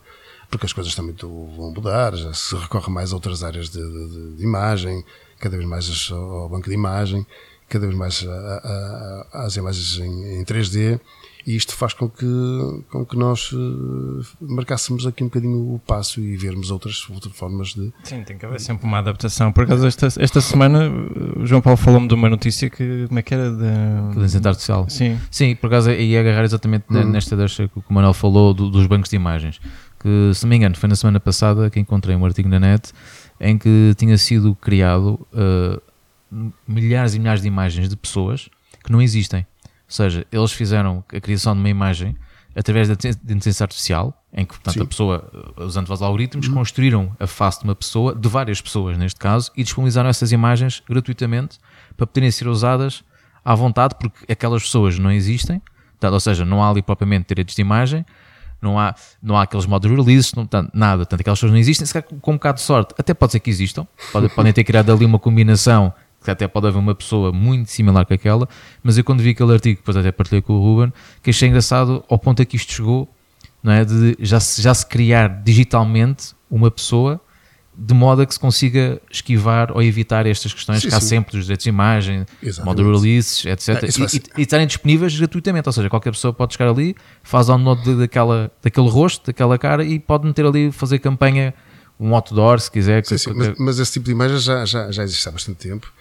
porque 0.49 0.65
as 0.65 0.73
coisas 0.73 0.93
também 0.95 1.15
vão 1.19 1.71
mudar, 1.73 2.15
já 2.15 2.33
se 2.33 2.55
recorre 2.55 2.91
mais 2.91 3.11
a 3.11 3.15
outras 3.15 3.43
áreas 3.43 3.69
de, 3.69 3.79
de- 3.81 4.35
de 4.37 4.43
imagem, 4.43 5.03
cada 5.39 5.55
vez 5.57 5.67
mais 5.67 6.09
ao 6.11 6.49
banco 6.49 6.67
de 6.69 6.75
imagem, 6.75 7.25
cada 7.69 7.85
vez 7.85 7.97
mais 7.97 8.23
a- 8.27 8.31
a- 8.31 9.27
a- 9.39 9.45
às 9.45 9.55
imagens 9.55 9.97
em, 9.99 10.39
em 10.39 10.43
3D, 10.45 10.99
e 11.47 11.55
isto 11.55 11.75
faz 11.75 11.93
com 11.93 12.09
que, 12.09 12.25
com 12.89 13.05
que 13.05 13.15
nós 13.15 13.51
eh, 13.53 14.25
marcássemos 14.41 15.05
aqui 15.05 15.23
um 15.23 15.27
bocadinho 15.27 15.75
o 15.75 15.79
passo 15.85 16.19
e 16.19 16.35
vermos 16.35 16.71
outras, 16.71 17.07
outras 17.07 17.35
formas 17.37 17.67
de. 17.75 17.93
Sim, 18.03 18.23
tem 18.23 18.35
que 18.35 18.45
haver 18.47 18.59
sempre 18.59 18.83
uma 18.87 18.97
adaptação. 18.97 19.51
Por 19.51 19.63
acaso, 19.65 19.85
esta, 19.85 20.07
esta 20.17 20.41
semana, 20.41 20.89
o 21.39 21.45
João 21.45 21.61
Paulo 21.61 21.77
falou-me 21.77 22.07
de 22.07 22.15
uma 22.15 22.29
notícia 22.29 22.67
que, 22.67 23.05
como 23.07 23.19
é 23.19 23.21
que 23.21 23.31
era? 23.35 23.51
De... 23.51 24.09
Inteligência 24.09 24.41
artificial. 24.43 24.89
Sim, 24.89 25.19
Sim, 25.29 25.55
por 25.55 25.67
acaso 25.67 25.91
ia 25.91 26.19
agarrar 26.19 26.45
exatamente 26.45 26.85
Hum. 26.89 27.03
nesta 27.11 27.35
deixa 27.37 27.67
que 27.67 27.77
o 27.77 27.93
Manuel 27.93 28.13
falou 28.15 28.51
do- 28.51 28.71
dos 28.71 28.87
bancos 28.87 29.09
de 29.11 29.15
imagens. 29.15 29.59
Que, 30.05 30.35
se 30.35 30.43
não 30.43 30.51
me 30.51 30.57
engano, 30.57 30.77
foi 30.77 30.87
na 30.87 30.95
semana 30.95 31.19
passada 31.19 31.67
que 31.67 31.79
encontrei 31.79 32.15
um 32.15 32.23
artigo 32.23 32.47
na 32.47 32.59
net 32.59 32.93
em 33.39 33.57
que 33.57 33.95
tinha 33.97 34.15
sido 34.19 34.53
criado 34.53 35.19
uh, 35.33 35.81
milhares 36.67 37.15
e 37.15 37.19
milhares 37.19 37.41
de 37.41 37.47
imagens 37.47 37.89
de 37.89 37.95
pessoas 37.95 38.47
que 38.83 38.91
não 38.91 39.01
existem. 39.01 39.47
Ou 39.63 39.71
seja, 39.87 40.23
eles 40.31 40.51
fizeram 40.51 41.03
a 41.11 41.19
criação 41.19 41.55
de 41.55 41.59
uma 41.59 41.69
imagem 41.69 42.15
através 42.55 42.87
da 42.87 42.93
inteligência 42.93 43.63
artificial, 43.63 44.23
em 44.31 44.45
que 44.45 44.53
portanto, 44.53 44.75
Sim. 44.75 44.83
a 44.83 44.85
pessoa, 44.85 45.53
uh, 45.57 45.63
usando 45.63 45.91
os 45.91 46.01
algoritmos, 46.03 46.47
construíram 46.49 47.17
a 47.19 47.25
face 47.25 47.61
de 47.61 47.65
uma 47.65 47.75
pessoa, 47.75 48.13
de 48.13 48.29
várias 48.29 48.61
pessoas 48.61 48.99
neste 48.99 49.19
caso, 49.19 49.51
e 49.57 49.63
disponibilizaram 49.63 50.07
essas 50.07 50.31
imagens 50.31 50.83
gratuitamente 50.87 51.57
para 51.97 52.05
poderem 52.05 52.29
ser 52.29 52.47
usadas 52.47 53.03
à 53.43 53.55
vontade, 53.55 53.95
porque 53.99 54.31
aquelas 54.31 54.61
pessoas 54.61 54.99
não 54.99 55.11
existem, 55.11 55.59
portanto, 55.93 56.13
ou 56.13 56.19
seja, 56.19 56.45
não 56.45 56.63
há 56.63 56.69
ali 56.69 56.83
propriamente 56.83 57.29
direitos 57.29 57.55
de 57.55 57.61
imagem, 57.61 58.05
não 58.65 58.77
há, 58.77 58.93
não 59.23 59.37
há 59.37 59.43
aqueles 59.43 59.65
modos 59.65 59.89
releases, 59.89 60.33
não, 60.33 60.47
nada, 60.73 60.97
portanto, 61.05 61.21
aquelas 61.21 61.39
pessoas 61.39 61.51
não 61.53 61.59
existem, 61.59 61.85
se 61.85 61.93
calhar 61.93 62.07
com 62.21 62.31
um 62.31 62.35
bocado 62.35 62.57
de 62.57 62.63
sorte, 62.63 62.93
até 62.97 63.13
pode 63.13 63.31
ser 63.31 63.39
que 63.39 63.49
existam, 63.49 63.87
pode- 64.11 64.27
podem 64.29 64.51
ter 64.51 64.63
criado 64.63 64.91
ali 64.91 65.05
uma 65.05 65.19
combinação 65.19 65.93
que 66.23 66.31
até 66.31 66.47
pode 66.47 66.67
haver 66.67 66.79
uma 66.79 66.95
pessoa 66.95 67.31
muito 67.31 67.69
similar 67.71 68.03
com 68.05 68.13
aquela, 68.13 68.49
mas 68.83 68.97
eu 68.97 69.03
quando 69.03 69.21
vi 69.21 69.29
aquele 69.29 69.53
artigo, 69.53 69.79
depois 69.79 69.95
até 69.95 70.11
partilhei 70.11 70.41
com 70.41 70.53
o 70.53 70.59
Ruben, 70.59 70.91
que 71.21 71.29
achei 71.29 71.47
engraçado 71.47 72.03
ao 72.09 72.17
ponto 72.17 72.41
a 72.41 72.45
que 72.45 72.55
isto 72.55 72.73
chegou, 72.73 73.07
não 73.61 73.71
é? 73.71 73.85
De 73.85 74.15
já 74.19 74.39
se, 74.39 74.59
já 74.61 74.73
se 74.73 74.85
criar 74.87 75.27
digitalmente 75.43 76.33
uma 76.49 76.69
pessoa 76.71 77.21
de 77.77 77.93
modo 77.93 78.21
a 78.21 78.25
que 78.25 78.33
se 78.33 78.39
consiga 78.39 79.01
esquivar 79.11 79.71
ou 79.71 79.81
evitar 79.83 80.25
estas 80.25 80.53
questões 80.53 80.81
Sim, 80.81 80.89
que 80.89 80.95
há 80.95 81.01
sim. 81.01 81.07
sempre 81.07 81.33
dos 81.37 81.45
direitos 81.45 81.63
de 81.63 81.69
imagem, 81.69 82.25
Exatamente. 82.41 82.83
modo 82.83 82.97
releases, 82.99 83.45
etc. 83.45 83.69
É, 83.69 83.73
vai 83.73 84.07
e, 84.13 84.17
e- 84.17 84.21
e 84.37 84.41
estarem 84.43 84.65
disponíveis 84.67 85.17
gratuitamente, 85.17 85.67
ou 85.67 85.73
seja, 85.73 85.89
qualquer 85.89 86.11
pessoa 86.11 86.33
pode 86.33 86.53
chegar 86.53 86.69
ali, 86.69 86.95
faz 87.21 87.47
download 87.47 87.95
daquela, 87.95 88.51
daquele 88.63 88.89
rosto, 88.89 89.27
daquela 89.27 89.57
cara 89.57 89.83
e 89.83 89.99
pode 89.99 90.25
meter 90.25 90.45
ali, 90.45 90.71
fazer 90.71 90.99
campanha 90.99 91.53
um 91.99 92.13
outdoor, 92.15 92.59
se 92.59 92.69
quiser. 92.71 93.05
Sim, 93.05 93.17
sim, 93.17 93.31
mas, 93.33 93.53
mas, 93.57 93.79
esse 93.79 93.93
tipo 93.93 94.05
de 94.05 94.11
imagem 94.11 94.37
já, 94.37 94.65
já, 94.65 94.91
já 94.91 95.03
existe 95.03 95.27
há 95.27 95.31
bastante 95.31 95.57
tempo. 95.57 95.91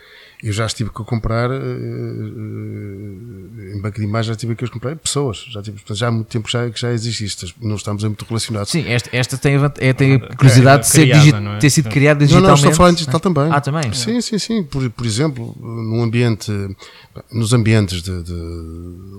Eu 0.42 0.52
já 0.52 0.66
estive 0.66 0.90
a 0.90 0.92
comprar 0.92 1.50
uh, 1.50 1.54
em 3.74 3.80
banco 3.80 3.98
de 3.98 4.04
imagens, 4.04 4.26
já 4.26 4.32
estive 4.32 4.54
que 4.54 4.68
comprar 4.68 4.94
pessoas. 4.96 5.46
Já, 5.50 5.62
tive, 5.62 5.80
já 5.90 6.08
há 6.08 6.10
muito 6.10 6.26
tempo 6.28 6.50
já, 6.50 6.68
que 6.68 6.80
já 6.80 6.92
existe 6.92 7.24
isto. 7.24 7.54
Não 7.60 7.76
estamos 7.76 8.04
muito 8.04 8.24
relacionados. 8.24 8.70
Sim, 8.70 8.84
esta, 8.86 9.08
esta 9.12 9.38
tem, 9.38 9.54
é, 9.78 9.92
tem 9.92 10.14
a 10.16 10.36
curiosidade 10.36 10.82
de 10.82 10.88
ser 10.88 11.08
criada, 11.08 11.50
é? 11.50 11.58
ter 11.58 11.70
sido 11.70 11.88
criada 11.88 12.20
digitalmente. 12.20 12.42
Não, 12.42 12.48
não, 12.48 12.54
estou 12.56 12.72
a 12.72 12.74
falar 12.74 12.90
em 12.90 12.94
digital 12.94 13.20
também. 13.20 13.48
Ah, 13.50 13.60
também? 13.60 13.92
Sim, 13.92 14.20
sim, 14.20 14.38
sim. 14.38 14.62
Por, 14.64 14.88
por 14.90 15.06
exemplo, 15.06 15.56
num 15.58 16.02
ambiente, 16.02 16.52
nos 17.32 17.52
ambientes 17.52 18.02
de, 18.02 18.22
de 18.22 18.32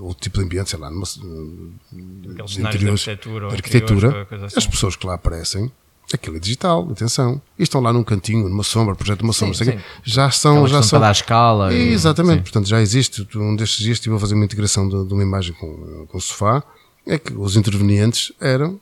outro 0.02 0.22
tipo 0.22 0.38
de 0.40 0.46
ambiente, 0.46 0.70
sei 0.70 0.80
lá, 0.80 0.90
numa, 0.90 1.06
de 1.06 2.62
interiores, 2.62 3.02
de 3.02 3.10
arquitetura, 3.12 3.48
arquitetura 3.48 4.28
assim. 4.32 4.58
as 4.58 4.68
pessoas 4.68 4.96
que 4.96 5.08
lá 5.08 5.16
aparecem 5.16 5.72
Aquilo 6.14 6.38
é 6.38 6.40
digital, 6.40 6.88
atenção. 6.92 7.42
E 7.58 7.64
estão 7.64 7.82
lá 7.82 7.92
num 7.92 8.04
cantinho, 8.04 8.48
numa 8.48 8.64
sombra, 8.64 8.96
projeto 8.96 9.20
de 9.20 9.24
uma 9.24 9.34
sombra, 9.34 9.56
sim, 9.56 9.66
sim. 9.66 9.78
já 10.04 10.30
são. 10.30 10.68
já 10.68 10.82
são 10.84 11.00
para 11.00 11.08
dar 11.08 11.12
escala. 11.12 11.74
E, 11.74 11.94
exatamente, 11.94 12.38
sim. 12.38 12.44
portanto 12.44 12.68
já 12.68 12.80
existe. 12.80 13.28
Um 13.36 13.56
destes 13.56 13.84
dias 13.84 13.98
estive 13.98 14.16
a 14.16 14.20
fazer 14.20 14.36
uma 14.36 14.46
integração 14.46 14.88
de, 14.88 15.08
de 15.08 15.14
uma 15.14 15.24
imagem 15.24 15.54
com, 15.54 16.06
com 16.08 16.18
o 16.18 16.22
sofá. 16.22 16.64
É 17.08 17.20
que 17.20 17.34
os 17.34 17.56
intervenientes 17.56 18.32
eram, 18.42 18.80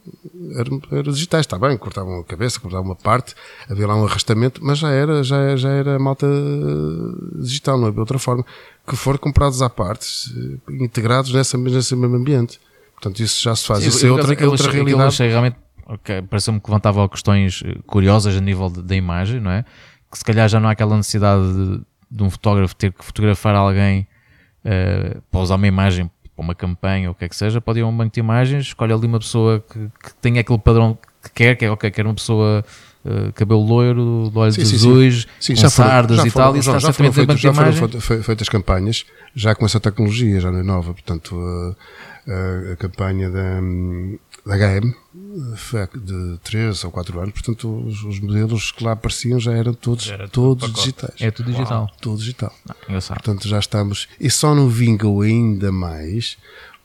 eram, 0.56 0.82
eram 0.92 1.12
digitais, 1.12 1.42
está 1.42 1.60
bem, 1.60 1.78
cortavam 1.78 2.22
a 2.22 2.24
cabeça, 2.24 2.58
cortavam 2.58 2.86
uma 2.86 2.96
parte, 2.96 3.36
havia 3.70 3.86
lá 3.86 3.98
um 3.98 4.06
arrastamento, 4.06 4.62
mas 4.64 4.80
já 4.80 4.92
era, 4.92 5.22
já, 5.22 5.58
já 5.58 5.70
era 5.70 6.00
malta 6.00 6.26
digital, 7.36 7.78
não 7.78 7.88
havia 7.88 8.00
outra 8.00 8.18
forma. 8.18 8.46
Que 8.88 8.96
foram 8.96 9.18
comprados 9.18 9.62
à 9.62 9.70
parte, 9.70 10.08
integrados 10.70 11.34
nessa, 11.34 11.58
nesse 11.58 11.96
mesmo 11.98 12.16
ambiente. 12.16 12.62
Portanto, 12.94 13.20
isso 13.22 13.42
já 13.42 13.54
se 13.54 13.66
faz. 13.66 13.84
Sim, 13.84 13.90
isso 13.90 14.06
é 14.06 14.12
outra, 14.12 14.34
é 14.34 14.48
outra 14.48 14.72
realidade. 14.72 15.04
Eu 15.04 15.08
achei 15.08 15.28
realmente 15.28 15.58
okay, 15.88 16.22
pareceu-me 16.22 16.60
que 16.60 16.70
levantava 16.70 17.08
questões 17.10 17.64
eh, 17.66 17.76
curiosas 17.86 18.36
a 18.36 18.42
nível 18.42 18.70
da 18.70 18.96
imagem, 18.96 19.40
não 19.40 19.52
é? 19.52 19.64
Que 20.12 20.18
se 20.18 20.26
calhar 20.26 20.48
já 20.48 20.60
não 20.60 20.70
há 20.70 20.72
aquela 20.72 20.96
necessidade 20.96 21.42
de, 21.54 21.82
de 22.12 22.24
um 22.24 22.30
fotógrafo 22.30 22.76
ter 22.76 22.92
que 22.92 23.04
fotografar 23.04 23.56
alguém 23.56 24.08
uh, 24.66 25.22
para 25.32 25.40
usar 25.40 25.56
uma 25.56 25.68
imagem 25.68 26.10
para 26.36 26.44
uma 26.44 26.56
campanha 26.56 27.10
ou 27.10 27.14
o 27.14 27.16
que 27.16 27.26
é 27.26 27.30
que 27.30 27.36
seja, 27.36 27.62
pode 27.62 27.80
ir 27.80 27.84
a 27.84 27.88
um 27.88 27.96
banco 27.96 28.14
de 28.14 28.20
imagens, 28.20 28.66
escolhe 28.66 28.92
ali 28.92 29.06
uma 29.06 29.20
pessoa 29.20 29.64
que, 29.68 29.80
que 29.80 30.14
tenha 30.22 30.42
aquele 30.42 30.60
padrão 30.60 30.98
que 31.24 31.30
quer, 31.32 31.56
que 31.56 31.66
é 31.66 31.72
ok, 31.72 31.92
quer 31.92 32.06
uma 32.06 32.16
pessoa 32.16 32.66
uh, 33.06 33.34
cabelo 33.34 33.64
loiro, 33.64 34.30
de 34.32 34.38
olhos 34.38 34.56
sim, 34.56 34.62
azuis, 34.62 35.28
sim, 35.40 35.56
sim. 35.56 35.62
com 35.62 35.70
sardas 35.70 36.26
e 36.26 36.32
tal, 36.32 36.56
e 36.56 36.60
está 36.60 36.80
já 36.80 36.92
foram, 36.92 37.14
feitos, 37.14 37.40
já 37.40 37.54
foram 37.54 38.02
feitas 38.24 38.50
campanhas, 38.50 39.06
já 39.36 39.54
com 39.54 39.66
essa 39.66 39.80
tecnologia, 39.80 40.40
já 40.40 40.52
não 40.52 40.60
é 40.60 40.64
nova, 40.64 40.94
portanto 40.94 41.36
a, 42.28 42.74
a 42.74 42.76
campanha 42.78 43.30
da, 43.30 43.62
da 44.46 44.56
HM 44.58 44.94
foi 45.56 45.88
de 45.96 46.38
3 46.44 46.84
ou 46.84 46.92
4 46.92 47.20
anos, 47.20 47.34
portanto 47.34 47.86
os, 47.88 48.04
os, 48.04 48.20
modelos 48.20 48.72
que 48.72 48.84
lá 48.84 48.92
apareciam 48.92 49.40
já 49.40 49.54
eram 49.54 49.74
todos, 49.74 50.06
já 50.06 50.16
era 50.16 50.28
todos 50.28 50.72
digitais. 50.74 51.14
É 51.20 51.32
tudo 51.32 51.52
digital. 51.52 51.84
Uau. 51.84 51.92
Tudo 52.02 52.18
digital. 52.18 52.54
Ah, 52.70 52.76
engraçado. 52.88 53.16
Portanto 53.16 53.48
já 53.48 53.60
estamos. 53.60 54.08
E 54.20 54.30
só 54.30 54.54
não 54.54 54.68
vingam 54.68 55.22
ainda 55.22 55.72
mais 55.72 56.38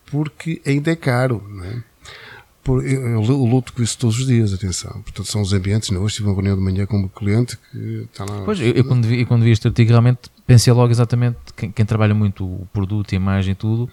porque 0.06 0.62
ainda 0.64 0.92
é 0.92 0.96
caro, 0.96 1.44
não 1.48 1.64
é? 1.64 1.82
Por, 2.62 2.84
eu, 2.84 3.00
eu, 3.00 3.24
eu, 3.24 3.44
luto 3.44 3.72
com 3.72 3.82
isso 3.82 3.98
todos 3.98 4.18
os 4.18 4.26
dias, 4.26 4.52
atenção. 4.52 4.92
Portanto, 5.02 5.24
são 5.24 5.40
os 5.40 5.54
ambientes. 5.54 5.90
Não? 5.90 6.02
Hoje 6.02 6.16
tive 6.16 6.28
uma 6.28 6.34
reunião 6.34 6.54
de 6.54 6.62
manhã 6.62 6.84
com 6.84 6.98
um 6.98 7.08
cliente 7.08 7.56
que 7.56 8.06
está 8.12 8.26
lá. 8.26 8.42
Pois, 8.44 8.60
eu, 8.60 8.72
eu 8.72 8.84
quando, 8.84 9.06
vi, 9.06 9.24
quando 9.24 9.42
vi 9.42 9.50
este 9.50 9.66
artigo, 9.66 9.88
realmente 9.90 10.30
pensei 10.46 10.70
logo 10.72 10.90
exatamente 10.90 11.38
quem, 11.56 11.72
quem 11.72 11.86
trabalha 11.86 12.14
muito 12.14 12.44
o 12.44 12.68
produto, 12.72 13.14
a 13.14 13.16
imagem 13.16 13.52
e 13.52 13.54
tudo, 13.54 13.88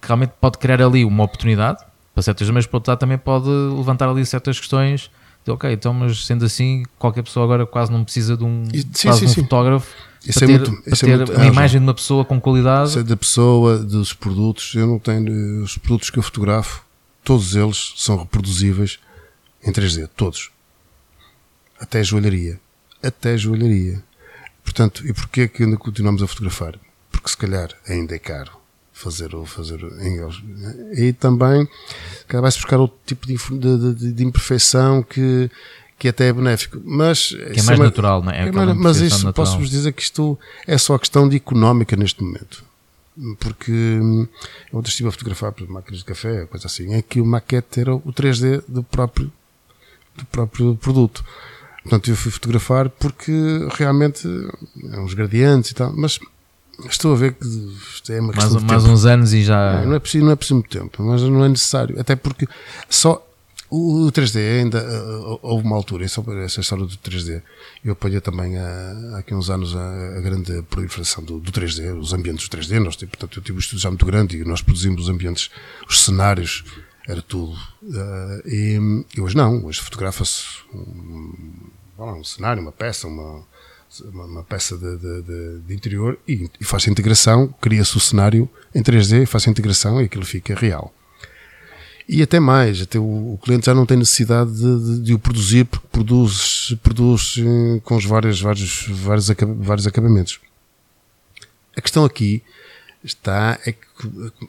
que 0.00 0.08
realmente 0.08 0.32
pode 0.40 0.56
criar 0.56 0.80
ali 0.80 1.04
uma 1.04 1.22
oportunidade 1.24 1.84
para 2.14 2.22
certas, 2.22 2.48
mas 2.50 2.66
por 2.66 2.76
outro 2.76 2.92
lado 2.92 3.00
também 3.00 3.18
pode 3.18 3.48
levantar 3.48 4.08
ali 4.08 4.24
certas 4.24 4.58
questões 4.58 5.10
de 5.44 5.50
ok, 5.50 5.70
então 5.72 5.92
mas 5.92 6.24
sendo 6.24 6.44
assim, 6.44 6.84
qualquer 6.98 7.22
pessoa 7.22 7.44
agora 7.44 7.66
quase 7.66 7.92
não 7.92 8.04
precisa 8.04 8.36
de 8.36 8.44
um, 8.44 8.64
sim, 8.72 9.12
sim, 9.12 9.26
um 9.26 9.28
sim. 9.28 9.42
fotógrafo 9.42 9.94
isso 10.26 10.38
para 10.38 10.52
é 10.52 10.58
ter, 10.58 10.70
muito, 10.70 10.82
para 10.82 10.96
ter 10.96 11.10
é 11.10 11.16
muito, 11.16 11.32
uma 11.32 11.46
imagem 11.46 11.80
de 11.80 11.86
uma 11.86 11.92
pessoa 11.92 12.24
com 12.24 12.40
qualidade. 12.40 12.88
Isso 12.88 12.98
é 12.98 13.02
da 13.02 13.16
pessoa, 13.16 13.76
dos 13.76 14.14
produtos. 14.14 14.74
Eu 14.74 14.86
não 14.86 14.98
tenho 14.98 15.62
os 15.62 15.76
produtos 15.76 16.08
que 16.08 16.18
eu 16.18 16.22
fotografo, 16.22 16.82
todos 17.22 17.54
eles 17.54 17.92
são 17.98 18.16
reproduzíveis 18.16 18.98
em 19.62 19.70
3D, 19.70 20.08
todos. 20.16 20.50
Até 21.78 22.00
a 22.00 22.02
joalharia. 22.02 22.58
Até 23.02 23.32
a 23.32 23.36
joalharia. 23.36 24.02
Portanto, 24.62 25.06
e 25.06 25.12
porquê 25.12 25.46
que 25.46 25.62
ainda 25.62 25.76
continuamos 25.76 26.22
a 26.22 26.26
fotografar? 26.26 26.78
Porque 27.12 27.28
se 27.28 27.36
calhar 27.36 27.68
ainda 27.86 28.14
é 28.14 28.18
caro 28.18 28.63
fazer, 28.94 29.30
fazer 29.44 29.82
em 30.00 30.18
eles. 30.18 30.40
E 30.96 31.12
também 31.12 31.68
vai-se 32.30 32.58
buscar 32.58 32.78
outro 32.78 32.96
tipo 33.04 33.26
de, 33.26 33.36
de, 33.94 34.12
de, 34.12 34.24
imperfeição 34.24 35.02
que, 35.02 35.50
que 35.98 36.08
até 36.08 36.28
é 36.28 36.32
benéfico. 36.32 36.80
Mas, 36.82 37.28
que 37.28 37.60
é 37.60 37.62
mais 37.64 37.80
é, 37.80 37.82
natural, 37.82 38.22
não 38.22 38.30
é? 38.30 38.48
é 38.48 38.52
mas 38.52 38.98
isso, 38.98 39.30
posso-vos 39.32 39.68
dizer 39.68 39.92
que 39.92 40.00
isto 40.00 40.38
é 40.66 40.78
só 40.78 40.96
questão 40.96 41.28
de 41.28 41.36
económica 41.36 41.96
neste 41.96 42.22
momento. 42.22 42.64
Porque 43.38 43.72
eu 43.72 44.78
ontem 44.78 44.88
estive 44.88 45.08
a 45.08 45.12
fotografar 45.12 45.52
por 45.52 45.68
máquinas 45.68 45.98
de 46.00 46.04
café, 46.04 46.46
coisa 46.46 46.66
assim, 46.66 46.94
é 46.94 47.02
que 47.02 47.20
o 47.20 47.26
maquete 47.26 47.80
era 47.80 47.94
o 47.94 48.12
3D 48.12 48.62
do 48.66 48.82
próprio, 48.82 49.30
do 50.16 50.24
próprio 50.26 50.76
produto. 50.76 51.24
Portanto, 51.82 52.10
eu 52.10 52.16
fui 52.16 52.30
fotografar 52.30 52.88
porque 52.88 53.32
realmente 53.76 54.26
é 54.90 54.98
uns 54.98 55.14
gradientes 55.14 55.72
e 55.72 55.74
tal, 55.74 55.92
mas 55.94 56.18
Estou 56.88 57.12
a 57.12 57.16
ver 57.16 57.34
que 57.34 57.46
isto 57.46 58.12
é 58.12 58.20
uma 58.20 58.32
questão 58.32 58.52
mais, 58.52 58.62
de 58.62 58.72
mais 58.72 58.84
uns 58.84 59.04
anos 59.04 59.32
e 59.32 59.44
já. 59.44 59.80
Não, 59.80 59.90
não, 59.90 59.94
é 59.94 59.98
preciso, 59.98 60.24
não 60.24 60.32
é 60.32 60.36
preciso 60.36 60.54
muito 60.54 60.70
tempo, 60.70 61.02
mas 61.02 61.22
não 61.22 61.44
é 61.44 61.48
necessário. 61.48 61.98
Até 62.00 62.16
porque 62.16 62.46
só 62.88 63.24
o 63.70 64.10
3D 64.12 64.60
ainda 64.60 64.84
uh, 64.84 65.38
houve 65.42 65.66
uma 65.66 65.74
altura, 65.74 66.06
sobre 66.06 66.44
essa 66.44 66.60
história 66.60 66.84
do 66.84 66.96
3D. 66.96 67.42
Eu 67.84 67.92
apanhei 67.92 68.20
também 68.20 68.56
há, 68.56 69.14
há 69.14 69.18
aqui 69.18 69.34
uns 69.34 69.50
anos 69.50 69.74
a, 69.74 70.18
a 70.18 70.20
grande 70.20 70.62
proliferação 70.62 71.24
do, 71.24 71.40
do, 71.40 71.50
3D, 71.50 71.98
os 71.98 72.12
ambientes 72.12 72.48
do 72.48 72.56
3D. 72.56 72.78
Nós, 72.78 72.96
portanto, 72.96 73.38
eu 73.38 73.42
tive 73.42 73.56
um 73.56 73.60
estudo 73.60 73.80
já 73.80 73.88
muito 73.88 74.06
grande 74.06 74.36
e 74.36 74.44
nós 74.44 74.62
produzimos 74.62 75.02
os 75.02 75.08
ambientes, 75.08 75.50
os 75.88 76.04
cenários, 76.04 76.64
era 77.08 77.20
tudo. 77.20 77.54
Uh, 77.82 78.48
e, 78.48 79.04
e, 79.16 79.20
hoje 79.20 79.36
não, 79.36 79.64
hoje 79.64 79.80
fotografa-se 79.80 80.44
um, 80.72 81.70
um 81.98 82.24
cenário, 82.24 82.62
uma 82.62 82.72
peça, 82.72 83.08
uma 83.08 83.42
uma, 84.00 84.24
uma 84.24 84.42
peça 84.42 84.76
de, 84.76 84.96
de, 84.96 85.58
de, 85.60 85.74
interior 85.74 86.18
e, 86.26 86.50
e 86.60 86.64
faz 86.64 86.86
a 86.88 86.90
integração, 86.90 87.54
cria-se 87.60 87.96
o 87.96 88.00
cenário 88.00 88.48
em 88.74 88.82
3D, 88.82 89.26
faz 89.26 89.46
a 89.46 89.50
integração 89.50 90.00
e 90.00 90.04
aquilo 90.04 90.24
fica 90.24 90.54
real. 90.54 90.92
E 92.08 92.22
até 92.22 92.38
mais, 92.38 92.82
até 92.82 92.98
o, 92.98 93.34
o 93.34 93.38
cliente 93.42 93.66
já 93.66 93.74
não 93.74 93.86
tem 93.86 93.96
necessidade 93.96 94.52
de, 94.52 95.00
de, 95.00 95.14
o 95.14 95.18
produzir 95.18 95.64
porque 95.64 95.86
produz, 95.90 96.76
produz 96.82 97.36
eh, 97.38 97.80
com 97.82 97.96
os 97.96 98.04
vários, 98.04 98.40
vários, 98.40 98.86
vários, 98.88 99.26
vários 99.58 99.86
acabamentos. 99.86 100.38
A 101.74 101.80
questão 101.80 102.04
aqui 102.04 102.42
está 103.02 103.58
é 103.64 103.72
que 103.72 103.82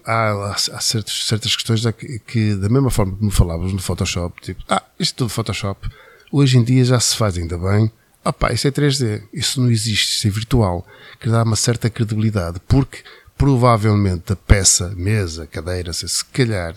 há, 0.05 0.53
há 0.53 0.79
certas, 0.81 1.25
certas 1.25 1.55
questões 1.55 1.85
que, 1.97 2.19
que, 2.19 2.55
da 2.55 2.67
mesma 2.67 2.91
forma 2.91 3.15
que 3.15 3.23
me 3.23 3.31
falávamos 3.31 3.71
no 3.71 3.79
Photoshop, 3.79 4.41
tipo, 4.41 4.61
ah, 4.69 4.83
isto 4.99 5.13
é 5.13 5.17
tudo 5.19 5.29
Photoshop, 5.29 5.89
hoje 6.31 6.57
em 6.57 6.63
dia 6.63 6.83
já 6.83 6.99
se 6.99 7.15
faz 7.15 7.37
ainda 7.37 7.57
bem, 7.57 7.89
opá, 8.25 8.51
isso 8.51 8.67
é 8.67 8.71
3D, 8.71 9.23
isso 9.31 9.61
não 9.61 9.69
existe, 9.69 10.17
isso 10.17 10.27
é 10.27 10.29
virtual, 10.31 10.85
que 11.19 11.29
dá 11.29 11.43
uma 11.43 11.55
certa 11.55 11.89
credibilidade, 11.89 12.59
porque 12.67 13.03
provavelmente 13.37 14.33
a 14.33 14.35
peça, 14.35 14.93
mesa, 14.95 15.45
cadeira, 15.45 15.93
se 15.93 16.25
calhar, 16.25 16.75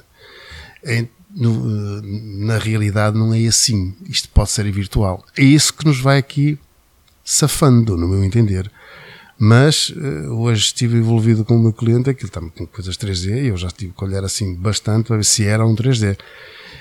em, 0.85 1.09
no, 1.35 2.03
na 2.47 2.59
realidade 2.59 3.17
não 3.17 3.33
é 3.33 3.47
assim. 3.47 3.95
Isto 4.09 4.29
pode 4.31 4.51
ser 4.51 4.71
virtual. 4.71 5.25
É 5.37 5.43
isso 5.43 5.73
que 5.73 5.85
nos 5.85 6.01
vai 6.01 6.19
aqui 6.19 6.59
safando, 7.25 7.97
no 7.97 8.09
meu 8.09 8.25
entender. 8.25 8.71
Mas 9.39 9.91
uh, 9.91 10.33
hoje 10.33 10.67
estive 10.67 10.97
envolvido 10.97 11.45
com 11.45 11.57
o 11.57 11.63
meu 11.63 11.73
cliente, 11.73 12.11
aquilo 12.11 12.29
está 12.29 12.41
com 12.41 12.67
coisas 12.67 12.97
3D, 12.97 13.45
e 13.45 13.47
eu 13.49 13.57
já 13.57 13.69
tive 13.69 13.93
que 13.93 14.05
olhar 14.05 14.25
assim 14.25 14.55
bastante 14.55 15.07
para 15.07 15.17
ver 15.17 15.25
se 15.25 15.45
era 15.45 15.65
um 15.65 15.77
3D. 15.77 16.19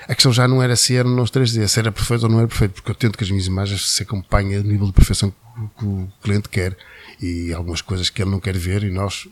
A 0.08 0.14
questão 0.14 0.32
já 0.32 0.48
não 0.48 0.62
era 0.62 0.74
se 0.74 0.96
era 0.96 1.06
nos 1.06 1.30
3D, 1.30 1.68
se 1.68 1.78
era 1.78 1.92
perfeito 1.92 2.22
ou 2.22 2.30
não 2.30 2.38
era 2.38 2.48
perfeito, 2.48 2.72
porque 2.72 2.90
eu 2.90 2.94
tento 2.94 3.18
que 3.18 3.24
as 3.24 3.30
minhas 3.30 3.46
imagens 3.46 3.90
se 3.90 4.02
acompanhem 4.02 4.58
o 4.58 4.62
nível 4.62 4.86
de 4.86 4.94
perfeição 4.94 5.30
que 5.78 5.84
o 5.84 6.10
cliente 6.22 6.48
quer 6.48 6.74
e 7.20 7.52
algumas 7.52 7.82
coisas 7.82 8.08
que 8.08 8.22
ele 8.22 8.30
não 8.30 8.40
quer 8.40 8.56
ver 8.56 8.84
e 8.84 8.90
nós, 8.90 9.28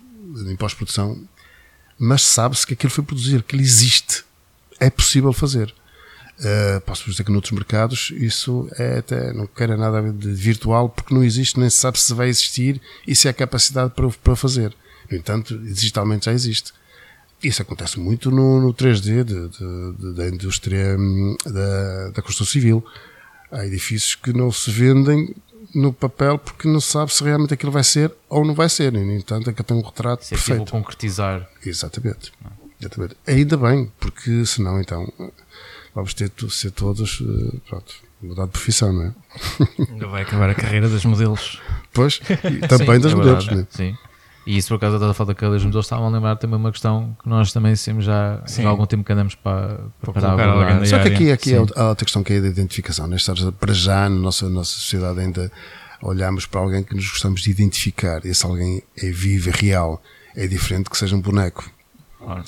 em 0.47 0.55
pós-produção, 0.55 1.18
mas 1.99 2.20
sabe-se 2.20 2.66
que 2.66 2.74
aquilo 2.74 2.91
foi 2.91 3.03
produzido, 3.03 3.43
que 3.43 3.57
ele 3.57 3.62
existe. 3.62 4.22
É 4.79 4.91
possível 4.91 5.33
fazer. 5.33 5.74
Uh, 6.39 6.79
posso 6.83 7.11
dizer 7.11 7.24
que 7.24 7.33
noutros 7.33 7.53
mercados 7.53 8.12
isso 8.14 8.68
é 8.77 8.99
até, 8.99 9.33
não 9.33 9.47
quer 9.47 9.74
nada 9.79 10.03
de 10.12 10.35
virtual 10.35 10.91
porque 10.91 11.14
não 11.14 11.24
existe, 11.24 11.59
nem 11.59 11.70
se 11.70 11.79
sabe 11.79 11.99
se 11.99 12.12
vai 12.12 12.29
existir 12.29 12.79
e 13.07 13.16
se 13.16 13.27
há 13.27 13.33
capacidade 13.33 13.95
para, 13.95 14.11
para 14.11 14.37
fazer. 14.37 14.77
No 15.11 15.16
entanto, 15.16 15.57
digitalmente 15.57 16.27
já 16.27 16.33
existe. 16.33 16.74
Isso 17.43 17.62
acontece 17.62 17.99
muito 17.99 18.30
no, 18.30 18.61
no 18.61 18.72
3D 18.72 19.24
de, 19.24 19.49
de, 19.49 19.93
de, 19.99 20.14
da 20.14 20.28
indústria 20.28 20.97
hum, 20.99 21.37
da, 21.45 22.11
da 22.11 22.22
construção 22.22 22.47
civil. 22.47 22.84
Há 23.51 23.64
edifícios 23.66 24.14
que 24.14 24.32
não 24.32 24.51
se 24.51 24.70
vendem 24.70 25.34
no 25.74 25.93
papel 25.93 26.39
porque 26.39 26.66
não 26.66 26.80
se 26.80 26.93
sabe 26.93 27.12
se 27.12 27.22
realmente 27.22 27.55
aquilo 27.55 27.70
vai 27.70 27.84
ser 27.84 28.12
ou 28.28 28.45
não 28.45 28.55
vai 28.55 28.68
ser. 28.68 28.95
E, 28.95 29.05
no 29.05 29.12
entanto, 29.12 29.51
é 29.51 29.53
que 29.53 29.62
tem 29.62 29.76
um 29.76 29.82
retrato 29.82 30.24
se 30.24 30.34
é 30.34 30.37
perfeito. 30.37 30.68
É 30.68 30.70
concretizar. 30.70 31.49
Exatamente. 31.64 32.32
Exatamente. 32.80 33.16
Ainda 33.26 33.57
bem, 33.57 33.91
porque 34.01 34.45
senão 34.45 34.80
então 34.80 35.11
vamos 35.95 36.14
ter 36.14 36.30
ser 36.51 36.70
todos, 36.72 37.22
eh, 37.22 37.57
pronto, 37.68 37.95
Mudar 38.20 38.47
de 38.47 38.51
profissão, 38.53 38.93
não 38.93 39.03
é? 39.05 39.14
Ainda 39.91 40.07
vai 40.07 40.22
acabar 40.22 40.49
a 40.49 40.55
carreira 40.55 40.89
dos 40.89 41.05
modelos. 41.05 41.61
Pois, 41.93 42.20
e 42.30 42.66
também 42.66 42.97
Sim, 42.97 43.01
das 43.03 43.12
é 43.12 43.14
modelos, 43.14 43.47
verdade, 43.47 43.68
é? 43.72 43.76
Sim. 43.76 43.99
E 44.47 44.57
isso 44.57 44.68
por 44.68 44.78
causa 44.78 44.97
da 44.97 45.12
falta 45.12 45.34
de 45.34 45.40
cada 45.40 45.53
modelos 45.53 45.86
estavam 45.86 46.07
a 46.07 46.09
lembrar 46.09 46.36
também 46.36 46.57
uma 46.57 46.70
questão 46.70 47.16
que 47.20 47.28
nós 47.28 47.53
também 47.53 47.74
temos 47.74 48.05
já, 48.05 48.40
já 48.47 48.64
há 48.64 48.68
algum 48.68 48.86
tempo 48.86 49.03
que 49.03 49.12
andamos 49.12 49.34
para, 49.34 49.80
para, 50.01 50.30
alguém 50.30 50.78
da 50.78 50.86
Só 50.86 51.01
que 51.01 51.09
aqui, 51.09 51.32
aqui 51.32 51.51
Sim. 51.51 51.57
há 51.57 51.61
outra- 51.88 51.97
questão 51.97 52.22
que 52.22 52.32
é 52.32 52.38
a 52.38 52.40
da 52.40 52.47
identificação. 52.47 53.09
Nesta 53.09 53.51
para 53.51 53.74
já, 53.74 54.09
na 54.09 54.14
nossa, 54.16 54.49
nossa 54.49 54.70
sociedade, 54.70 55.18
ainda 55.18 55.51
olhamos 56.01 56.47
para 56.47 56.61
alguém 56.61 56.84
que 56.84 56.94
nos 56.94 57.11
gostamos 57.11 57.42
de 57.42 57.51
identificar. 57.51 58.24
Esse 58.24 58.47
alguém 58.47 58.84
é 58.97 59.11
vivo, 59.11 59.51
é 59.51 59.53
real. 59.53 60.01
É 60.36 60.47
diferente 60.47 60.88
que 60.88 60.97
seja 60.97 61.16
um 61.16 61.20
boneco. 61.20 61.68
Claro. 62.18 62.44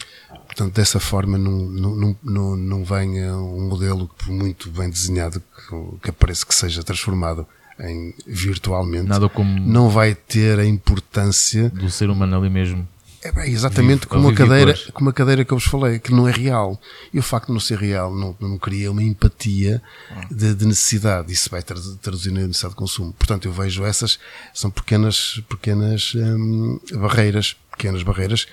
Portanto, 0.47 0.75
dessa 0.75 1.01
forma, 1.01 1.37
não, 1.37 1.59
não, 1.67 2.17
não, 2.23 2.57
não, 2.57 2.85
venha 2.85 3.37
um 3.37 3.69
modelo 3.69 4.09
que, 4.09 4.25
por 4.25 4.33
muito 4.33 4.71
bem 4.71 4.89
desenhado 4.89 5.41
que, 5.41 5.99
que 6.03 6.11
apareça 6.11 6.47
que 6.47 6.55
seja 6.55 6.83
transformado 6.85 7.47
em 7.81 8.15
virtualmente. 8.27 9.07
Nada 9.09 9.29
como 9.29 9.59
Não 9.61 9.89
vai 9.89 10.15
ter 10.15 10.59
a 10.59 10.65
importância 10.65 11.69
do 11.71 11.91
ser 11.91 12.11
humano 12.11 12.37
ali 12.37 12.51
mesmo. 12.51 12.87
é 13.23 13.33
bem, 13.33 13.53
exatamente 13.53 14.01
Vivo, 14.01 14.09
como, 14.09 14.29
a 14.29 14.35
cadeira, 14.35 14.73
cores. 14.75 14.91
como 14.93 15.11
a 15.11 15.13
cadeira 15.13 15.45
que 15.45 15.53
eu 15.53 15.59
vos 15.59 15.67
falei, 15.67 15.99
que 15.99 16.13
não 16.13 16.27
é 16.29 16.33
real. 16.33 16.81
E 17.13 17.19
o 17.19 17.23
facto 17.23 17.49
de 17.49 17.53
não 17.53 17.61
ser 17.61 17.79
real 17.79 18.15
não, 18.15 18.37
não 18.41 18.59
cria 18.59 18.91
uma 18.91 19.03
empatia 19.03 19.83
de, 20.31 20.55
de 20.55 20.67
necessidade. 20.67 21.33
Isso 21.33 21.51
vai 21.51 21.63
tra- 21.63 21.77
traduzir 22.03 22.31
na 22.33 22.41
necessidade 22.47 22.75
de 22.75 22.79
consumo. 22.79 23.13
Portanto, 23.13 23.47
eu 23.47 23.53
vejo 23.53 23.85
essas, 23.85 24.19
são 24.55 24.71
pequenas, 24.71 25.43
pequenas 25.49 26.13
hum, 26.15 26.79
barreiras, 26.95 27.57
pequenas 27.73 28.03
barreiras 28.03 28.47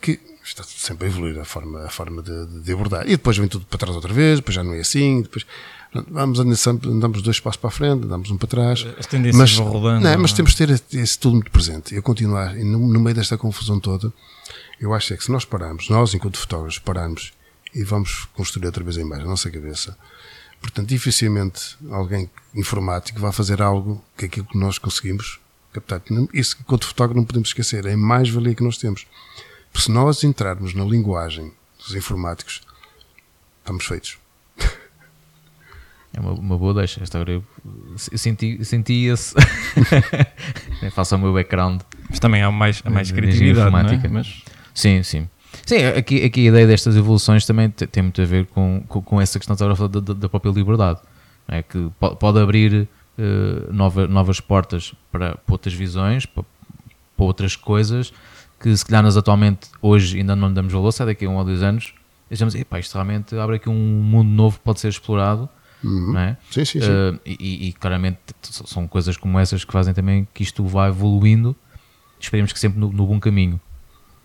que 0.00 0.18
está 0.42 0.64
sempre 0.64 1.06
a 1.06 1.10
evoluir 1.10 1.38
a 1.38 1.44
forma, 1.44 1.84
a 1.84 1.90
forma 1.90 2.22
de, 2.22 2.46
de 2.62 2.72
abordar. 2.72 3.06
E 3.06 3.10
depois 3.10 3.36
vem 3.36 3.46
tudo 3.48 3.66
para 3.66 3.78
trás 3.78 3.94
outra 3.94 4.12
vez, 4.12 4.38
depois 4.38 4.54
já 4.54 4.64
não 4.64 4.72
é 4.74 4.80
assim, 4.80 5.22
depois 5.22 5.44
vamos 6.08 6.38
andando, 6.38 6.90
andamos 6.90 7.22
dois 7.22 7.40
passos 7.40 7.56
para 7.60 7.68
a 7.68 7.72
frente, 7.72 8.04
andamos 8.04 8.30
um 8.30 8.36
para 8.36 8.48
trás. 8.48 8.86
As 8.98 9.06
tendências 9.06 9.36
Mas, 9.36 9.52
vão 9.56 9.68
rodando. 9.68 10.00
não, 10.04 10.18
mas 10.18 10.32
temos 10.32 10.52
de 10.52 10.56
ter 10.58 10.70
esse- 10.70 10.98
esse 10.98 11.18
tudo 11.18 11.34
muito 11.34 11.50
presente. 11.50 11.94
Eu 11.94 12.02
continuar, 12.02 12.56
e 12.56 12.62
no, 12.64 12.78
no 12.78 13.00
meio 13.00 13.14
desta 13.16 13.36
confusão 13.36 13.80
toda, 13.80 14.12
eu 14.80 14.94
acho 14.94 15.12
é 15.12 15.16
que 15.16 15.24
se 15.24 15.32
nós 15.32 15.44
pararmos, 15.44 15.88
nós 15.88 16.14
enquanto 16.14 16.38
fotógrafos 16.38 16.78
pararmos 16.78 17.32
e 17.74 17.82
vamos 17.84 18.26
construir 18.34 18.66
outra 18.66 18.82
vez 18.84 18.96
a 18.98 19.00
imagem 19.00 19.24
na 19.24 19.30
nossa 19.30 19.50
cabeça, 19.50 19.96
portanto, 20.60 20.88
dificilmente 20.88 21.76
alguém 21.90 22.30
informático 22.54 23.18
vai 23.20 23.32
fazer 23.32 23.60
algo 23.62 24.02
que 24.16 24.26
aquilo 24.26 24.46
que 24.46 24.58
nós 24.58 24.78
conseguimos 24.78 25.40
captar. 25.72 26.02
Isso, 26.32 26.56
enquanto 26.60 26.86
fotógrafo, 26.86 27.18
não 27.18 27.24
podemos 27.24 27.48
esquecer, 27.50 27.84
é 27.86 27.92
a 27.92 27.96
mais-valia 27.96 28.54
que 28.54 28.62
nós 28.62 28.76
temos. 28.76 29.06
Porque 29.72 29.84
se 29.86 29.90
nós 29.92 30.24
entrarmos 30.24 30.74
na 30.74 30.84
linguagem 30.84 31.52
dos 31.78 31.94
informáticos, 31.94 32.60
estamos 33.60 33.84
feitos. 33.84 34.18
É 36.14 36.20
uma, 36.20 36.32
uma 36.32 36.58
boa 36.58 36.74
deixa. 36.74 37.02
Esta 37.02 37.18
hora 37.18 37.32
eu, 37.32 37.44
eu 38.10 38.18
senti, 38.18 38.64
senti 38.64 39.04
esse. 39.06 39.34
Nem 40.82 40.90
faço 40.90 41.14
o 41.14 41.18
meu 41.18 41.32
background. 41.32 41.80
Mas 42.08 42.18
também 42.18 42.42
há 42.42 42.50
mais, 42.50 42.82
há 42.84 42.90
mais 42.90 43.08
De 43.08 43.14
criatividade, 43.14 43.70
não 43.70 43.78
é? 43.78 44.08
Mas 44.08 44.42
Sim, 44.74 45.02
sim. 45.02 45.28
Sim, 45.66 45.84
aqui, 45.96 46.24
aqui 46.24 46.46
a 46.46 46.50
ideia 46.50 46.66
destas 46.66 46.96
evoluções 46.96 47.44
também 47.44 47.70
te- 47.70 47.86
tem 47.86 48.02
muito 48.02 48.20
a 48.20 48.24
ver 48.24 48.46
com, 48.46 48.82
com, 48.88 49.02
com 49.02 49.20
essa 49.20 49.38
questão 49.38 49.56
da, 49.56 49.86
da- 49.86 50.14
da 50.14 50.28
própria 50.28 50.50
liberdade. 50.50 51.00
não 51.48 51.56
É 51.58 51.62
que 51.62 51.90
po- 51.98 52.14
pode 52.16 52.38
abrir 52.38 52.88
eh, 53.18 53.66
nova- 53.72 54.06
novas 54.06 54.40
portas 54.40 54.94
para, 55.10 55.36
para 55.36 55.52
outras 55.54 55.74
visões, 55.74 56.24
para, 56.26 56.44
para 57.16 57.24
outras 57.24 57.56
coisas 57.56 58.12
que 58.60 58.76
se 58.76 58.84
calhar 58.84 59.02
nós 59.02 59.16
atualmente 59.16 59.68
hoje 59.80 60.18
ainda 60.18 60.36
não 60.36 60.52
damos 60.52 60.72
valor, 60.72 60.92
sai 60.92 61.06
daqui 61.06 61.24
a 61.24 61.28
um 61.30 61.36
ou 61.36 61.44
dois 61.44 61.62
anos, 61.62 61.94
e 62.30 62.58
epá, 62.60 62.78
isto 62.78 62.92
realmente 62.94 63.34
abre 63.36 63.56
aqui 63.56 63.68
um 63.70 63.74
mundo 63.74 64.28
novo 64.28 64.58
que 64.58 64.64
pode 64.64 64.80
ser 64.80 64.88
explorado, 64.88 65.48
não 65.82 66.18
é? 66.18 66.36
Sim, 66.50 66.64
sim, 66.64 66.80
sim. 66.80 66.86
Uh, 66.88 67.20
e, 67.24 67.68
e- 67.68 67.72
claramente 67.72 68.18
são 68.42 68.86
coisas 68.86 69.16
como 69.16 69.38
essas 69.38 69.64
que 69.64 69.72
fazem 69.72 69.94
também 69.94 70.26
que 70.34 70.42
isto 70.42 70.64
vá 70.64 70.88
evoluindo, 70.88 71.56
esperemos 72.18 72.52
que 72.52 72.58
sempre 72.58 72.78
no, 72.78 72.92
no 72.92 73.06
bom 73.06 73.18
caminho, 73.18 73.60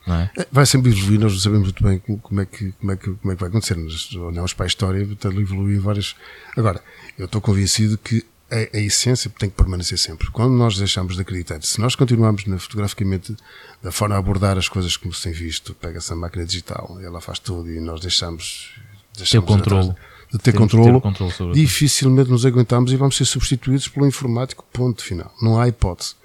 é? 0.07 0.29
É, 0.41 0.47
Vai 0.51 0.65
sempre 0.65 0.91
evoluir, 0.91 1.19
nós 1.19 1.33
não 1.33 1.39
sabemos 1.39 1.67
muito 1.67 1.83
bem 1.83 1.99
como, 1.99 2.41
é, 2.41 2.45
que, 2.45 2.71
como, 2.73 2.91
é 2.91 2.95
que, 2.95 3.11
como 3.15 3.31
é 3.31 3.35
que 3.35 3.41
vai 3.41 3.49
acontecer. 3.49 3.75
Nós 3.75 4.13
olhamos 4.13 4.53
para 4.53 4.65
a 4.65 4.67
história, 4.67 5.05
portanto, 5.05 5.33
ele 5.33 5.41
evolui 5.41 5.75
em 5.75 5.79
várias. 5.79 6.15
Agora, 6.55 6.81
eu 7.17 7.25
estou 7.25 7.41
convencido 7.41 7.97
que 7.97 8.23
a, 8.51 8.77
a 8.77 8.79
essência 8.79 9.31
tem 9.39 9.49
que 9.49 9.55
permanecer 9.55 9.97
sempre. 9.97 10.29
Quando 10.29 10.51
nós 10.53 10.77
deixamos 10.77 11.15
de 11.15 11.21
acreditar, 11.21 11.59
se 11.63 11.81
nós 11.81 11.95
continuarmos 11.95 12.45
na, 12.45 12.59
fotograficamente 12.59 13.35
da 13.81 13.91
forma 13.91 14.15
a 14.15 14.19
abordar 14.19 14.57
as 14.57 14.69
coisas 14.69 14.95
como 14.95 15.11
se 15.13 15.23
tem 15.23 15.33
visto, 15.33 15.73
pega-se 15.73 16.13
a 16.13 16.15
máquina 16.15 16.45
digital, 16.45 16.99
ela 17.01 17.19
faz 17.19 17.39
tudo 17.39 17.71
e 17.71 17.79
nós 17.79 17.99
deixamos, 17.99 18.75
deixamos 19.17 19.47
controlo. 19.47 19.91
atrás 19.91 20.14
de 20.31 20.39
ter 20.39 20.51
Temos 20.53 20.71
controle 20.71 21.31
sobre 21.31 21.53
dificilmente 21.53 22.29
nos 22.29 22.45
aguentamos 22.45 22.91
e 22.91 22.97
vamos 22.97 23.15
ser 23.15 23.25
substituídos 23.25 23.87
pelo 23.87 24.07
informático, 24.07 24.65
ponto 24.71 25.03
final. 25.03 25.31
Não 25.41 25.59
há 25.59 25.67
hipótese. 25.67 26.15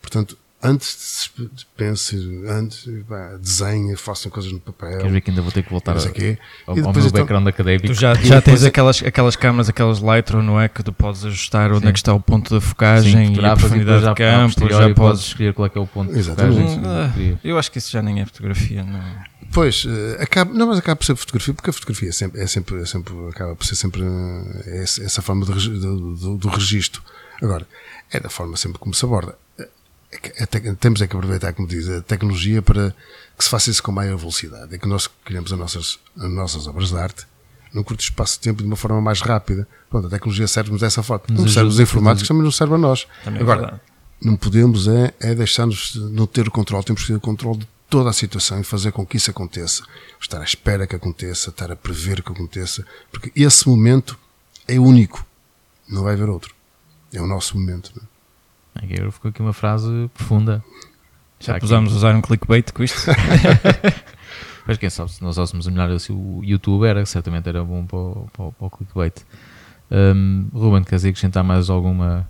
Portanto, 0.00 0.36
antes 0.62 0.96
de 0.96 1.02
se 1.02 1.66
pense, 1.76 2.16
antes, 2.48 2.88
pá, 3.08 3.36
desenhe, 3.40 3.94
façam 3.96 4.30
coisas 4.30 4.50
no 4.50 4.58
papel. 4.58 4.96
Queres 4.98 5.12
ver 5.12 5.20
que 5.20 5.30
ainda 5.30 5.42
vou 5.42 5.52
ter 5.52 5.62
que 5.62 5.70
voltar 5.70 5.94
Não 5.94 6.00
sei 6.00 6.10
a- 6.10 6.14
quê. 6.14 6.38
ao, 6.66 6.76
E 6.76 6.80
ao 6.80 6.86
depois 6.86 6.96
meu 6.96 7.06
então- 7.06 7.20
background 7.20 7.46
académico. 7.48 7.86
tu 7.86 7.94
já, 7.94 8.14
já 8.14 8.40
tens 8.40 8.64
aquelas, 8.64 9.02
aquelas 9.02 9.36
câmaras, 9.36 9.68
aquelas 9.68 10.00
Lightroom, 10.00 10.42
não 10.42 10.60
é? 10.60 10.68
Que 10.68 10.82
tu 10.82 10.92
podes 10.92 11.24
ajustar 11.24 11.72
onde 11.72 11.86
é 11.86 11.92
que 11.92 11.98
está 11.98 12.12
o 12.14 12.20
ponto 12.20 12.52
da 12.54 12.60
focagem 12.60 13.34
Sim, 13.34 13.40
e 13.40 13.44
a 13.44 13.56
profundidade 13.56 14.06
de 14.08 14.14
campo, 14.14 14.68
já 14.70 14.94
podes 14.94 15.22
escolher 15.22 15.52
qual 15.54 15.66
é 15.66 15.68
que 15.68 15.78
é 15.78 15.80
o 15.80 15.86
ponto 15.86 16.12
de 16.12 16.18
Exatamente. 16.18 16.56
focagem. 16.76 16.78
Hum, 16.80 17.12
querias. 17.12 17.38
Eu 17.44 17.58
acho 17.58 17.70
que 17.70 17.78
isso 17.78 17.90
já 17.92 18.02
nem 18.02 18.20
é 18.20 18.26
fotografia, 18.26 18.82
não 18.84 18.98
é? 18.98 19.24
Pois, 19.52 19.86
eh, 19.88 20.22
acaba, 20.22 20.52
não, 20.52 20.66
mas 20.66 20.78
acaba 20.78 20.96
por 20.96 21.04
ser 21.04 21.14
fotografia, 21.16 21.54
porque 21.54 21.70
a 21.70 21.72
fotografia 21.72 22.08
é 22.08 22.12
sempre, 22.12 22.40
é 22.42 22.46
sempre, 22.46 22.80
é 22.80 22.84
sempre 22.84 23.14
acaba 23.30 23.54
por 23.54 23.64
ser 23.64 23.76
sempre 23.76 24.02
eh, 24.02 24.82
essa, 24.82 25.22
forma 25.22 25.46
de, 25.46 25.52
do, 25.78 26.16
do, 26.16 26.36
do 26.36 26.48
registro. 26.48 27.00
Agora, 27.40 27.66
é 28.10 28.18
da 28.18 28.28
forma 28.28 28.56
sempre 28.56 28.78
como 28.78 28.92
se 28.94 29.04
aborda. 29.04 29.36
Temos 30.80 31.00
é 31.02 31.06
que 31.06 31.16
aproveitar, 31.16 31.52
como 31.52 31.66
diz, 31.68 31.88
a 31.88 32.00
tecnologia 32.00 32.62
para 32.62 32.94
que 33.36 33.44
se 33.44 33.50
faça 33.50 33.70
isso 33.70 33.82
com 33.82 33.92
maior 33.92 34.16
velocidade. 34.16 34.74
É 34.74 34.78
que 34.78 34.88
nós 34.88 35.08
criamos 35.24 35.52
as 35.52 35.58
nossas, 35.58 35.98
as 36.16 36.30
nossas 36.30 36.66
obras 36.66 36.88
de 36.90 36.96
arte 36.96 37.26
num 37.74 37.82
curto 37.82 38.00
espaço 38.00 38.34
de 38.34 38.40
tempo 38.40 38.62
de 38.62 38.66
uma 38.66 38.76
forma 38.76 39.00
mais 39.02 39.20
rápida. 39.20 39.68
Pronto, 39.90 40.06
a 40.06 40.10
tecnologia 40.10 40.46
serve-nos 40.46 40.80
dessa 40.80 41.02
forma. 41.02 41.24
Nos 41.28 41.40
Não 41.40 41.48
serve 41.48 41.68
os 41.68 41.80
informáticos, 41.80 42.22
nos- 42.22 42.28
também 42.28 42.42
não 42.44 42.50
serve 42.50 42.74
a 42.74 42.78
nós. 42.78 43.06
Também 43.24 43.40
é 43.40 43.42
Agora, 43.42 43.60
verdade. 43.60 43.80
não 44.22 44.36
podemos 44.36 44.88
é, 44.88 45.12
é 45.20 45.34
deixar-nos 45.34 45.94
não 45.96 46.26
ter 46.26 46.48
o 46.48 46.50
controle, 46.50 46.84
temos 46.84 47.02
que 47.02 47.08
ter 47.08 47.14
o 47.16 47.20
controle 47.20 47.58
de 47.58 47.68
toda 47.90 48.08
a 48.08 48.12
situação 48.12 48.60
e 48.60 48.64
fazer 48.64 48.92
com 48.92 49.04
que 49.04 49.16
isso 49.18 49.30
aconteça. 49.30 49.84
Estar 50.20 50.40
à 50.40 50.44
espera 50.44 50.86
que 50.86 50.96
aconteça, 50.96 51.50
estar 51.50 51.70
a 51.70 51.76
prever 51.76 52.22
que 52.22 52.32
aconteça, 52.32 52.86
porque 53.12 53.30
esse 53.36 53.68
momento 53.68 54.18
é 54.66 54.78
único, 54.80 55.24
não 55.88 56.02
vai 56.04 56.14
haver 56.14 56.28
outro. 56.30 56.54
É 57.12 57.20
o 57.20 57.26
nosso 57.26 57.58
momento. 57.58 57.92
não 57.94 58.02
é? 58.02 58.06
Agora 58.82 59.10
ficou 59.12 59.28
aqui 59.30 59.40
uma 59.42 59.52
frase 59.52 60.10
profunda. 60.14 60.62
Já 61.40 61.54
a 61.56 61.80
usar 61.80 62.14
um 62.14 62.20
clickbait 62.22 62.72
com 62.72 62.82
isto? 62.82 62.98
Mas 64.66 64.78
quem 64.78 64.90
sabe 64.90 65.12
se 65.12 65.22
nós 65.22 65.36
usássemos 65.36 65.66
melhor 65.68 65.90
assim, 65.90 66.12
o 66.12 66.42
YouTube 66.42 66.84
era, 66.86 67.04
certamente 67.06 67.48
era 67.48 67.62
bom 67.62 67.84
para 67.86 67.96
o, 67.98 68.28
para 68.32 68.44
o, 68.46 68.52
para 68.52 68.66
o 68.66 68.70
clickbait. 68.70 69.14
Um, 69.90 70.48
Ruben, 70.52 70.82
queres 70.82 71.04
acrescentar 71.04 71.44
mais 71.44 71.70
alguma? 71.70 72.26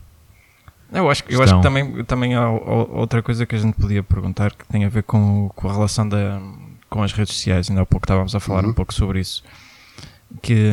Eu 0.92 1.10
acho, 1.10 1.24
que- 1.24 1.34
eu 1.34 1.42
acho 1.42 1.56
que 1.56 1.62
também, 1.62 2.04
também 2.04 2.34
há 2.34 2.48
outra 2.50 3.22
coisa 3.22 3.46
que 3.46 3.54
a 3.56 3.58
gente 3.58 3.74
podia 3.74 4.02
perguntar 4.02 4.52
que 4.52 4.66
tem 4.68 4.84
a 4.84 4.88
ver 4.88 5.02
com, 5.04 5.48
com 5.54 5.68
a 5.68 5.72
relação 5.72 6.06
da, 6.08 6.40
com 6.90 7.02
as 7.02 7.12
redes 7.12 7.34
sociais. 7.34 7.70
Ainda 7.70 7.82
há 7.82 7.86
pouco 7.86 8.04
estávamos 8.04 8.34
a 8.34 8.40
falar 8.40 8.64
Uhum. 8.64 8.70
um 8.70 8.74
pouco 8.74 8.92
sobre 8.92 9.20
isso. 9.20 9.42
Que 10.42 10.72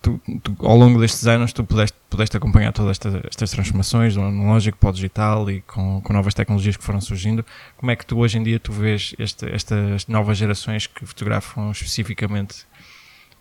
tu, 0.00 0.20
tu, 0.42 0.56
ao 0.60 0.76
longo 0.76 0.98
destes 0.98 1.26
anos 1.26 1.52
tu 1.52 1.62
pudeste, 1.62 1.96
pudeste 2.08 2.36
acompanhar 2.36 2.72
todas 2.72 2.92
esta, 2.92 3.20
estas 3.28 3.50
transformações 3.50 4.14
do 4.14 4.22
analógico 4.22 4.78
para 4.78 4.88
o 4.88 4.92
digital 4.92 5.50
e 5.50 5.60
com, 5.60 6.00
com 6.00 6.12
novas 6.12 6.32
tecnologias 6.32 6.76
que 6.76 6.82
foram 6.82 7.00
surgindo. 7.00 7.44
Como 7.76 7.90
é 7.92 7.96
que 7.96 8.06
tu 8.06 8.18
hoje 8.18 8.38
em 8.38 8.42
dia 8.42 8.58
tu 8.58 8.72
vês 8.72 9.14
esta, 9.18 9.46
estas 9.50 10.06
novas 10.06 10.38
gerações 10.38 10.86
que 10.86 11.04
fotografam 11.04 11.70
especificamente 11.70 12.64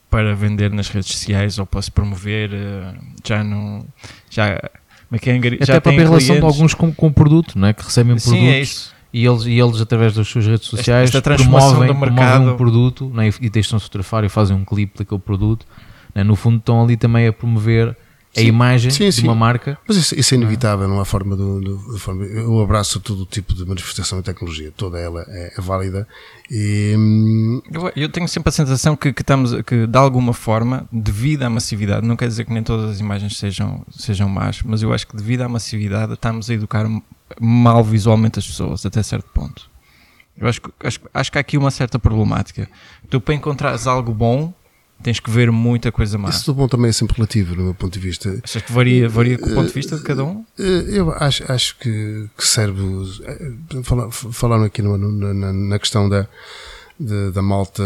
para 0.10 0.36
vender 0.36 0.70
nas 0.72 0.90
redes 0.90 1.12
sociais 1.12 1.58
ou 1.58 1.66
para 1.66 1.82
se 1.82 1.90
promover? 1.90 2.52
eh, 2.54 2.94
Já 3.24 3.44
não. 3.44 3.86
Já, 4.30 4.48
é 4.48 5.30
é, 5.30 5.34
angari- 5.34 5.56
Até 5.56 5.66
já 5.66 5.78
a 5.78 5.82
relação 6.10 6.36
de 6.36 6.46
alguns 6.46 6.74
com, 6.74 6.94
com 6.94 7.12
produto, 7.12 7.58
não 7.58 7.68
é? 7.70 7.74
Que 7.74 7.84
recebem 7.84 8.18
Sim, 8.20 8.30
produtos 8.32 8.54
é 8.54 8.60
isso. 8.60 8.96
E, 9.14 9.26
eles, 9.26 9.46
e 9.46 9.60
eles, 9.60 9.80
através 9.80 10.16
das 10.16 10.28
suas 10.28 10.48
redes 10.48 10.68
sociais, 10.68 11.10
esta 11.10 11.22
transformação 11.22 11.78
promovem, 11.78 11.94
do 11.94 12.00
mercado. 12.00 12.18
promovem 12.18 12.54
um 12.54 12.58
produto 12.58 13.12
não 13.14 13.22
é? 13.22 13.30
e 13.40 13.50
deixam-se 13.50 13.86
fotografar 13.86 14.24
e 14.24 14.30
fazem 14.30 14.58
um 14.58 14.66
clipe 14.66 14.98
daquele 14.98 15.22
produto. 15.22 15.68
não 16.16 16.22
é? 16.22 16.24
No 16.24 16.36
fundo, 16.36 16.58
estão 16.58 16.84
ali 16.84 16.98
também 16.98 17.28
a 17.28 17.34
promover 17.34 17.96
a 18.36 18.40
Sim. 18.40 18.48
imagem 18.48 18.90
Sim, 18.92 19.06
de 19.06 19.12
sim. 19.12 19.24
uma 19.24 19.36
marca. 19.36 19.78
Mas 19.88 19.96
isso, 19.98 20.20
isso 20.20 20.34
é 20.34 20.38
inevitável, 20.38 20.88
não 20.88 21.00
há 21.00 21.06
forma 21.06 21.36
de 21.38 22.00
forma. 22.00 22.24
Eu 22.26 22.60
abraço 22.62 23.00
todo 23.00 23.22
o 23.22 23.26
tipo 23.28 23.54
de 23.54 23.64
manifestação 23.66 24.18
de 24.20 24.24
tecnologia, 24.26 24.72
toda 24.76 24.98
ela 25.00 25.24
é, 25.28 25.54
é 25.56 25.62
válida 25.62 26.08
e 26.50 26.96
hum, 26.98 27.62
Eu, 27.72 27.92
eu 27.96 28.10
tenho 28.10 28.28
sempre 28.28 28.50
a 28.50 28.52
sensação 28.52 28.96
que, 28.96 29.14
que 29.14 29.22
estamos, 29.22 29.52
que 29.62 29.86
de 29.86 29.98
alguma 29.98 30.34
forma, 30.34 30.88
devido 30.92 31.44
à 31.44 31.50
massividade, 31.50 32.08
não 32.08 32.16
quer 32.16 32.28
dizer 32.28 32.46
que 32.46 32.54
nem 32.54 32.64
todas 32.64 32.90
as 32.90 33.00
imagens 33.00 33.38
sejam, 33.38 33.86
sejam 33.92 34.28
más, 34.28 34.62
mas 34.64 34.82
eu 34.82 34.92
acho 34.94 35.06
que 35.08 35.16
devido 35.16 35.42
à 35.42 35.50
massividade 35.50 36.14
estamos 36.14 36.50
a 36.50 36.54
educar 36.54 36.86
mal 37.40 37.84
visualmente 37.84 38.40
as 38.40 38.48
pessoas, 38.48 38.86
até 38.86 39.02
certo 39.04 39.30
ponto. 39.34 39.70
Eu 40.36 40.48
acho, 40.48 40.60
que- 40.62 40.72
acho, 40.84 41.00
acho 41.14 41.32
que 41.32 41.38
há 41.38 41.42
aqui 41.42 41.58
uma 41.58 41.70
certa 41.70 42.00
problemática. 42.00 42.68
Tu, 43.10 43.22
para 43.22 43.36
encontrares 43.36 43.86
algo 43.86 44.12
bom, 44.12 44.52
tens 45.04 45.20
que 45.20 45.30
ver 45.30 45.52
muita 45.52 45.92
coisa 45.92 46.18
má. 46.18 46.30
Isso 46.30 46.46
do 46.46 46.54
bom 46.56 46.68
também 46.68 46.90
é 46.90 46.94
sempre 46.94 47.16
relativo, 47.18 47.56
no 47.56 47.64
meu 47.66 47.74
ponto 47.76 47.94
de 47.94 48.00
vista. 48.00 48.40
Achas 48.44 48.62
que 48.62 48.72
varia, 48.72 49.08
varia 49.10 49.38
com 49.38 49.50
o 49.50 49.54
ponto 49.54 49.68
de 49.68 49.74
vista 49.74 49.98
de 49.98 50.04
cada 50.04 50.24
um? 50.24 50.44
Eh, 50.58 50.86
Eu 50.88 51.12
acho, 51.12 51.44
acho 51.52 51.78
que, 51.78 52.30
que 52.38 52.46
serve. 52.48 52.82
eh, 53.26 53.52
fala- 53.84 54.10
Falaram 54.12 54.64
aqui 54.64 54.82
no- 54.82 54.98
na, 54.98 55.52
na 55.54 55.80
questão 55.80 56.08
da, 56.10 56.28
da, 57.04 57.30
da 57.32 57.42
malta 57.42 57.84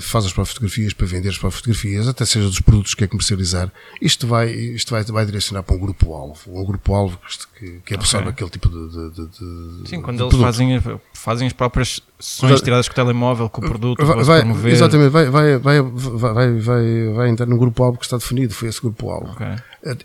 faz 0.00 0.24
as 0.26 0.32
próprias 0.32 0.54
fotografias 0.54 0.92
para 0.92 1.06
vender 1.06 1.28
as 1.28 1.38
próprias 1.38 1.60
fotografias, 1.60 2.08
até 2.08 2.24
seja 2.24 2.46
dos 2.46 2.60
produtos 2.60 2.94
que 2.94 3.00
quer 3.00 3.08
comercializar. 3.08 3.70
Isto 4.00 4.26
vai, 4.26 4.50
isto 4.50 4.90
vai, 4.90 5.04
vai 5.04 5.26
direcionar 5.26 5.62
para 5.62 5.76
um 5.76 5.78
grupo-alvo. 5.78 6.38
Um 6.48 6.64
grupo-alvo 6.64 7.18
que, 7.58 7.80
que 7.84 7.94
absorve 7.94 8.28
Ok. 8.28 8.32
aquele 8.34 8.50
tipo 8.50 8.68
de. 8.68 8.88
de, 8.90 9.10
de- 9.10 9.82
de- 9.82 9.88
Sim, 9.88 10.00
quando 10.00 10.16
de 10.16 10.22
eles 10.22 10.30
produto. 10.30 10.40
fazem, 10.40 10.82
fazem 11.12 11.46
as 11.46 11.52
próprias 11.52 12.00
sessões 12.18 12.60
tiradas 12.62 12.88
com 12.88 12.92
o 12.92 12.94
telemóvel, 12.96 13.48
com 13.50 13.60
o 13.60 13.68
produto, 13.68 14.04
Vai, 14.04 14.24
vai- 14.24 14.40
promover. 14.40 14.72
exatamente, 14.72 15.10
vai, 15.10 15.28
vai, 15.30 15.58
vai, 15.58 15.82
vai, 15.82 16.58
vai, 16.60 17.12
vai, 17.14 17.28
entrar 17.28 17.46
num 17.46 17.58
grupo-alvo 17.58 17.98
que 17.98 18.04
está 18.04 18.16
definido. 18.16 18.54
Foi 18.54 18.68
esse 18.68 18.80
grupo-alvo. 18.80 19.32
Ok. 19.32 19.46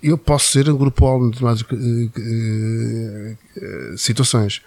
Eu 0.03 0.18
posso 0.18 0.51
ser 0.51 0.70
um 0.70 0.76
grupo-alvo 0.78 1.28
em 1.28 1.30
determinadas 1.30 1.64
eh, 1.72 2.10
eh, 2.18 3.36
eh, 3.57 3.97
situações. 3.97 4.62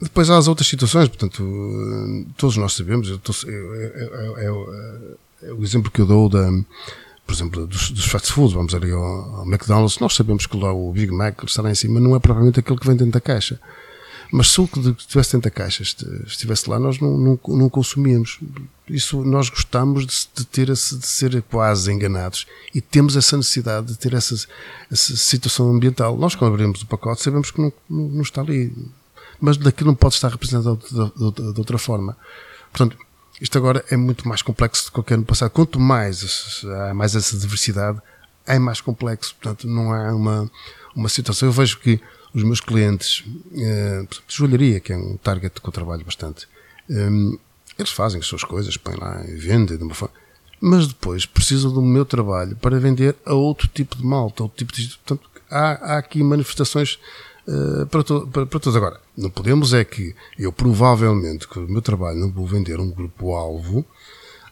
Depois 0.00 0.28
há 0.30 0.36
as 0.36 0.46
outras 0.48 0.68
situações, 0.68 1.08
portanto, 1.08 1.42
todos 2.36 2.56
nós 2.56 2.74
sabemos, 2.74 3.08
eu 3.08 3.20
eu- 3.46 4.66
é 5.42 5.52
o 5.52 5.62
exemplo 5.62 5.90
que 5.90 6.00
eu 6.00 6.06
dou 6.06 6.28
da, 6.28 6.50
por 7.26 7.32
exemplo, 7.34 7.66
dos, 7.66 7.90
dos 7.90 8.06
fast 8.06 8.32
foods, 8.32 8.52
vamos 8.54 8.74
ali 8.74 8.90
ao, 8.90 9.02
ao 9.02 9.46
McDonald's, 9.46 9.98
nós 9.98 10.14
sabemos 10.14 10.46
que 10.46 10.56
lá 10.56 10.72
o 10.72 10.92
Big 10.92 11.10
Mac 11.12 11.36
que 11.38 11.44
está 11.46 11.62
lá 11.62 11.70
em 11.70 11.74
cima 11.74 11.98
não 12.00 12.14
é 12.14 12.18
propriamente 12.18 12.60
aquele 12.60 12.78
que 12.78 12.86
vem 12.86 12.96
dentro 12.96 13.12
da 13.12 13.20
caixa. 13.20 13.58
Mas 14.32 14.48
se 14.48 14.60
o 14.60 14.66
que 14.66 14.80
estivesse 14.98 15.32
dentro 15.34 15.48
da 15.48 15.54
caixa 15.54 15.84
estivesse 16.26 16.68
lá, 16.68 16.80
nós 16.80 16.98
não, 16.98 17.16
não, 17.16 17.40
não 17.48 17.68
consumíamos. 17.68 18.40
Isso 18.88 19.22
nós 19.24 19.48
gostamos 19.48 20.04
de, 20.04 20.28
de 20.34 20.44
ter 20.44 20.68
esse, 20.68 20.96
de 20.98 21.06
ser 21.06 21.40
quase 21.42 21.92
enganados 21.92 22.44
e 22.74 22.80
temos 22.80 23.16
essa 23.16 23.36
necessidade 23.36 23.86
de 23.86 23.96
ter 23.96 24.14
essa, 24.14 24.34
essa 24.90 25.16
situação 25.16 25.70
ambiental. 25.70 26.16
Nós, 26.18 26.34
quando 26.34 26.54
abrimos 26.54 26.82
o 26.82 26.86
pacote, 26.86 27.22
sabemos 27.22 27.52
que 27.52 27.60
não, 27.60 27.72
não, 27.88 28.08
não 28.08 28.22
está 28.22 28.40
ali. 28.40 28.74
Mas 29.40 29.56
daquilo 29.56 29.88
não 29.88 29.94
pode 29.94 30.14
estar 30.14 30.28
representado 30.28 30.76
de, 30.76 30.94
de- 30.94 31.52
de- 31.52 31.58
outra 31.60 31.78
forma. 31.78 32.16
Portanto, 32.72 32.96
isto 33.40 33.56
agora 33.58 33.84
é 33.90 33.96
muito 33.96 34.26
mais 34.26 34.42
complexo 34.42 34.84
do 34.84 34.86
que 34.86 34.92
qualquer 34.92 35.18
no 35.18 35.24
passado. 35.24 35.50
Quanto 35.50 35.78
mais 35.78 36.62
há 36.88 36.94
mais 36.94 37.14
essa 37.14 37.36
diversidade, 37.36 38.00
é 38.46 38.58
mais 38.58 38.80
complexo. 38.80 39.34
Portanto, 39.40 39.66
não 39.66 39.92
há 39.92 40.14
uma, 40.14 40.50
uma 40.94 41.08
situação. 41.08 41.48
Eu 41.48 41.52
vejo 41.52 41.78
que 41.78 42.00
os 42.32 42.42
meus 42.42 42.60
clientes, 42.60 43.24
eh, 43.54 44.06
joalharia, 44.28 44.80
que 44.80 44.92
é 44.92 44.96
um 44.96 45.16
target 45.16 45.60
que 45.60 45.66
eu 45.68 45.72
trabalho 45.72 46.04
bastante, 46.04 46.46
eh, 46.90 47.08
eles 47.78 47.90
fazem 47.90 48.20
as 48.20 48.26
suas 48.26 48.44
coisas, 48.44 48.76
põem 48.76 48.96
lá 48.96 49.22
e 49.26 49.36
vendem 49.36 49.76
de 49.76 49.82
uma 49.82 49.94
forma. 49.94 50.14
Mas 50.60 50.86
depois 50.88 51.26
precisam 51.26 51.70
do 51.70 51.82
meu 51.82 52.04
trabalho 52.06 52.56
para 52.56 52.78
vender 52.80 53.14
a 53.26 53.34
outro 53.34 53.68
tipo 53.68 53.96
de 53.96 54.04
malta, 54.04 54.42
outro 54.42 54.56
tipo 54.56 54.72
de. 54.72 54.88
Portanto, 55.04 55.28
há, 55.50 55.94
há 55.94 55.98
aqui 55.98 56.22
manifestações 56.22 56.98
eh, 57.48 57.84
para, 57.90 58.02
to, 58.02 58.26
para, 58.32 58.46
para 58.46 58.60
todos. 58.60 58.76
Agora, 58.76 59.00
não 59.16 59.30
podemos 59.30 59.72
é 59.74 59.84
que 59.84 60.14
eu 60.38 60.52
provavelmente, 60.52 61.46
com 61.46 61.60
o 61.60 61.68
meu 61.68 61.82
trabalho, 61.82 62.18
não 62.18 62.30
vou 62.30 62.46
vender 62.46 62.78
um 62.80 62.90
grupo-alvo 62.90 63.84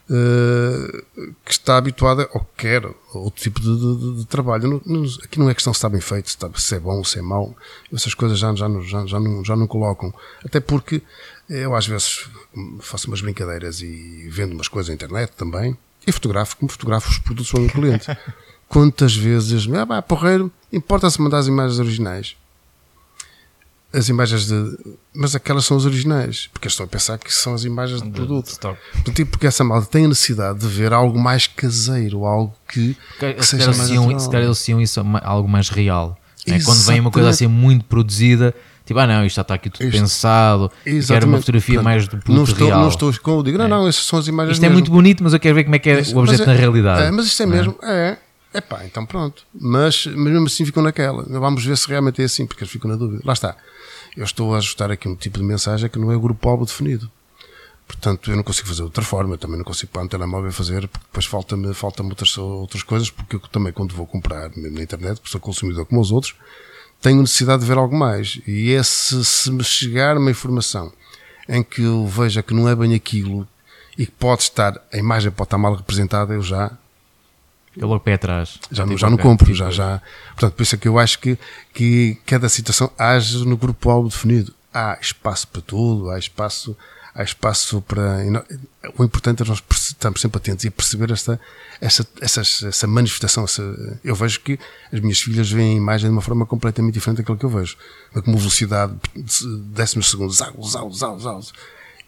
eh, 0.09 1.03
que 1.43 1.51
está 1.51 1.77
habituada 1.77 2.29
ou 2.33 2.45
quer 2.55 2.85
outro 3.13 3.41
tipo 3.41 3.59
de, 3.59 3.75
de- 3.75 4.17
de- 4.19 4.25
trabalho. 4.27 4.67
Não- 4.67 4.81
não- 4.85 5.09
aqui 5.23 5.39
não 5.39 5.49
é 5.49 5.53
questão 5.53 5.73
se 5.73 5.77
está 5.77 5.89
bem 5.89 6.01
feito, 6.01 6.29
se, 6.29 6.35
está- 6.35 6.49
se 6.55 6.75
é 6.75 6.79
bom, 6.79 7.03
se 7.03 7.19
é 7.19 7.21
mau. 7.21 7.55
Essas 7.93 8.13
coisas 8.13 8.37
já, 8.37 8.53
já, 8.55 8.69
não- 8.69 8.83
já, 8.83 9.05
já, 9.05 9.19
não, 9.19 9.43
já 9.43 9.55
não 9.55 9.67
colocam. 9.67 10.13
Até 10.45 10.59
porque 10.59 11.01
eu 11.49 11.75
às 11.75 11.87
vezes 11.87 12.29
faço 12.81 13.07
umas 13.07 13.21
brincadeiras 13.21 13.81
e 13.81 14.27
vendo 14.31 14.53
umas 14.53 14.67
coisas 14.67 14.89
na 14.89 14.95
internet 14.95 15.31
também 15.35 15.75
e 16.05 16.11
fotografo 16.11 16.55
como 16.57 16.71
fotografo 16.71 17.09
os 17.09 17.17
produtos 17.19 17.51
do 17.51 17.59
meu 17.61 17.69
cliente. 17.69 18.05
Quantas 18.69 19.15
vezes, 19.15 19.67
ah, 19.75 19.85
pá, 19.85 20.01
porreiro, 20.01 20.51
importa-se 20.73 21.21
mandar 21.21 21.37
as 21.39 21.47
imagens 21.47 21.79
originais 21.79 22.35
as 23.95 24.09
imagens 24.09 24.47
de. 24.47 24.77
Mas 25.13 25.33
aquelas 25.35 25.65
são 25.65 25.77
as 25.77 25.85
originais, 25.85 26.49
porque 26.51 26.67
eles 26.67 26.73
estão 26.73 26.85
a 26.85 26.89
pensar 26.89 27.17
que 27.17 27.33
são 27.33 27.53
as 27.53 27.63
imagens 27.63 28.01
de 28.01 28.07
De- 28.09 28.13
produto. 28.13 28.47
stock. 28.47 28.77
Tipo, 29.13 29.31
porque 29.31 29.47
essa 29.47 29.63
malta 29.63 29.87
tem 29.87 30.05
a 30.05 30.07
necessidade 30.09 30.59
de 30.59 30.67
ver 30.67 30.91
algo 30.93 31.17
mais 31.19 31.47
caseiro, 31.47 32.25
algo 32.25 32.53
que, 32.67 32.95
que 33.19 33.43
Se 33.43 33.51
seja 33.51 33.65
calhar 33.65 33.77
mais 33.77 33.89
natural. 33.91 34.19
se 34.19 34.29
calhar 34.29 34.49
associam 34.49 34.81
isso 34.81 34.99
a 34.99 35.03
ma- 35.03 35.21
algo 35.23 35.47
mais 35.47 35.69
real. 35.69 36.17
né? 36.47 36.59
Quando 36.63 36.79
vem 36.83 36.99
uma 36.99 37.09
coisa 37.11 37.29
assim 37.29 37.47
muito 37.47 37.85
produzida, 37.85 38.53
tipo, 38.85 38.99
ah 38.99 39.07
não, 39.07 39.25
isto 39.25 39.37
já 39.37 39.41
está 39.41 39.55
aqui 39.55 39.69
tudo 39.69 39.83
Isto- 39.87 39.97
pensado, 39.99 40.71
quero 41.07 41.25
uma 41.25 41.39
fotografia 41.39 41.75
Portanto, 41.75 41.83
mais 41.85 42.03
do 42.07 42.17
produto 42.17 42.35
não 42.35 42.43
estou, 42.43 42.67
real. 42.67 42.81
Não 42.81 42.89
estou, 42.89 43.13
como 43.23 43.39
eu 43.39 43.43
digo, 43.43 43.57
não, 43.57 43.67
não, 43.67 43.87
essas 43.87 44.03
são 44.03 44.19
as 44.19 44.27
imagens 44.27 44.57
Isto 44.57 44.63
é 44.63 44.67
mesmo. 44.69 44.73
muito 44.75 44.91
bonito, 44.91 45.23
mas 45.23 45.33
eu 45.33 45.39
quero 45.39 45.55
ver 45.55 45.63
como 45.63 45.75
é 45.75 45.79
que 45.79 45.89
é 45.89 45.99
Isso, 46.01 46.15
o 46.15 46.19
objeto 46.19 46.45
na 46.45 46.53
é- 46.53 46.57
realidade. 46.57 47.01
É, 47.03 47.11
mas 47.11 47.25
isto 47.25 47.41
é 47.41 47.45
não 47.47 47.53
é? 47.53 47.57
mesmo, 47.57 47.75
é. 47.81 48.17
É 48.55 48.61
pá, 48.61 48.85
então 48.85 49.05
pronto. 49.05 49.43
Mas, 49.53 50.05
mas 50.05 50.15
mesmo 50.15 50.47
assim 50.47 50.63
ficam 50.63 50.81
naquela. 50.81 51.23
Vamos 51.23 51.65
ver 51.65 51.75
se 51.75 51.89
realmente 51.89 52.21
é 52.21 52.25
assim, 52.25 52.47
porque 52.47 52.63
eles 52.63 52.71
ficam 52.71 52.89
na 52.89 52.95
dúvida. 52.95 53.21
Lá 53.25 53.33
está. 53.33 53.57
Eu 54.15 54.23
estou 54.23 54.55
a 54.55 54.59
ajustar 54.59 54.89
aqui 54.89 55.09
um 55.09 55.15
tipo 55.15 55.37
de 55.37 55.43
mensagem 55.43 55.89
que 55.89 55.99
não 55.99 56.09
é 56.09 56.15
o 56.15 56.19
grupo-alvo 56.21 56.65
definido. 56.65 57.11
Portanto, 57.85 58.31
eu 58.31 58.37
não 58.37 58.43
consigo 58.43 58.69
fazer 58.69 58.77
de 58.77 58.83
outra 58.83 59.03
forma. 59.03 59.33
Eu 59.33 59.37
também 59.37 59.57
não 59.57 59.65
consigo 59.65 59.91
para 59.91 60.03
um 60.03 60.07
telemóvel 60.07 60.53
fazer, 60.53 60.87
porque 60.87 61.05
depois 61.05 61.25
falta-me 61.25 61.73
falta 61.73 62.01
outras, 62.01 62.37
outras 62.37 62.81
coisas, 62.81 63.09
porque 63.09 63.35
eu 63.35 63.39
também, 63.41 63.73
quando 63.73 63.93
vou 63.93 64.07
comprar, 64.07 64.49
mesmo 64.55 64.77
na 64.77 64.83
internet, 64.83 65.17
porque 65.17 65.31
sou 65.31 65.41
consumidor 65.41 65.85
como 65.85 65.99
os 65.99 66.13
outros, 66.13 66.33
tenho 67.01 67.19
necessidade 67.19 67.61
de 67.61 67.67
ver 67.67 67.77
algo 67.77 67.93
mais. 67.93 68.39
E 68.47 68.71
esse, 68.71 69.25
se 69.25 69.51
me 69.51 69.65
chegar 69.65 70.17
uma 70.17 70.31
informação 70.31 70.93
em 71.49 71.61
que 71.61 71.81
eu 71.81 72.07
veja 72.07 72.41
que 72.41 72.53
não 72.53 72.69
é 72.69 72.73
bem 72.75 72.95
aquilo 72.95 73.45
e 73.97 74.05
que 74.05 74.13
pode 74.13 74.43
estar, 74.43 74.81
a 74.93 74.97
imagem 74.97 75.29
pode 75.29 75.47
estar 75.47 75.57
mal 75.57 75.75
representada, 75.75 76.33
eu 76.33 76.41
já 76.41 76.71
Eu 77.77 77.87
logo 77.87 77.99
pé 78.01 78.13
atrás. 78.13 78.57
já, 78.71 78.83
não, 78.83 78.89
Tipo, 78.89 78.99
já 79.01 79.09
não 79.09 79.17
compro, 79.17 79.45
tipo, 79.45 79.57
já, 79.57 79.69
já. 79.69 80.01
Portanto, 80.29 80.53
por 80.53 80.63
isso 80.63 80.75
é 80.75 80.77
que 80.77 80.87
eu 80.87 80.97
acho 80.99 81.19
que, 81.19 81.37
que 81.73 82.17
cada 82.25 82.47
situação 82.49 82.89
age 82.97 83.45
no 83.45 83.57
grupo-alvo 83.57 84.09
definido. 84.09 84.53
Há 84.73 84.97
espaço 85.01 85.47
para 85.47 85.61
tudo, 85.61 86.09
há 86.09 86.19
espaço, 86.19 86.75
há 87.13 87.23
espaço 87.23 87.81
para. 87.81 88.23
não- 88.25 88.43
O 88.97 89.03
importante 89.03 89.41
é 89.41 89.45
nós 89.45 89.63
estarmos 89.71 90.21
sempre 90.21 90.37
atentos 90.37 90.63
e 90.65 90.69
perceber 90.69 91.11
esta, 91.11 91.39
essa, 91.81 92.05
essas- 92.21 92.61
essa 92.63 92.85
manifestação. 92.87 93.43
essa- 93.45 93.99
eu 94.03 94.13
vejo 94.15 94.39
que 94.41 94.59
as 94.93 94.99
minhas 94.99 95.19
filhas 95.19 95.49
veem 95.51 95.73
a 95.75 95.77
imagem 95.77 96.09
de 96.09 96.15
uma 96.15 96.21
forma 96.21 96.45
completamente 96.45 96.93
diferente 96.93 97.17
daquilo 97.17 97.37
que 97.37 97.45
eu 97.45 97.49
vejo. 97.49 97.77
Com 98.13 98.19
uma 98.31 98.37
velocidade 98.37 98.93
de 99.15 99.57
décimos 99.73 100.09
segundos, 100.11 100.37
zau, 100.37 100.53
zau, 100.63 100.91
zau, 100.91 101.19
zau. 101.19 101.41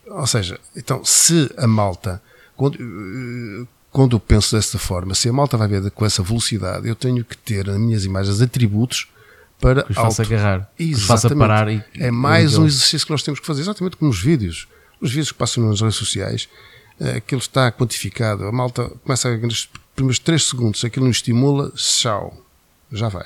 Ou 0.09 0.27
seja, 0.27 0.59
então, 0.75 1.03
se 1.03 1.49
a 1.57 1.67
malta, 1.67 2.21
quando, 3.97 4.15
eu 4.15 4.19
penso 4.19 4.55
desta 4.55 4.77
forma, 4.77 5.15
se 5.15 5.27
a 5.27 5.33
malta 5.33 5.57
vai 5.57 5.67
ver 5.67 5.89
com 5.89 6.05
essa 6.05 6.21
velocidade, 6.21 6.87
eu 6.87 6.95
tenho 6.95 7.25
que 7.25 7.35
ter 7.35 7.65
nas 7.65 7.77
minhas 7.77 8.05
imagens 8.05 8.39
atributos 8.39 9.07
para 9.59 9.81
Que 9.81 9.89
os 9.91 9.95
faça 9.95 10.21
auto- 10.21 10.33
agarrar, 10.33 10.69
que 10.77 10.93
os 10.93 11.01
faça 11.03 11.25
Exatamente. 11.27 11.47
parar 11.47 11.67
e- 11.71 11.83
É 11.95 12.11
mais 12.11 12.53
e- 12.53 12.57
um 12.59 12.67
exercício 12.67 13.07
que 13.07 13.11
nós 13.11 13.23
temos 13.23 13.39
que 13.39 13.45
fazer, 13.47 13.61
exatamente 13.61 13.97
como 13.97 14.11
os 14.11 14.21
vídeos. 14.21 14.67
Os 15.01 15.09
vídeos 15.09 15.31
que 15.31 15.37
passam 15.39 15.67
nas 15.67 15.81
redes 15.81 15.95
sociais, 15.95 16.47
eh, 16.99 17.17
aquilo 17.17 17.41
está 17.41 17.71
quantificado. 17.71 18.45
A 18.45 18.51
malta 18.51 18.87
começa 19.03 19.29
a 19.29 19.37
nos 19.37 19.67
primeiros 19.95 20.19
3 20.19 20.43
segundos, 20.43 20.79
se 20.81 20.85
aquilo 20.85 21.05
não 21.05 21.11
estimula, 21.11 21.71
tchau, 21.75 22.45
já 22.91 23.09
vai. 23.09 23.25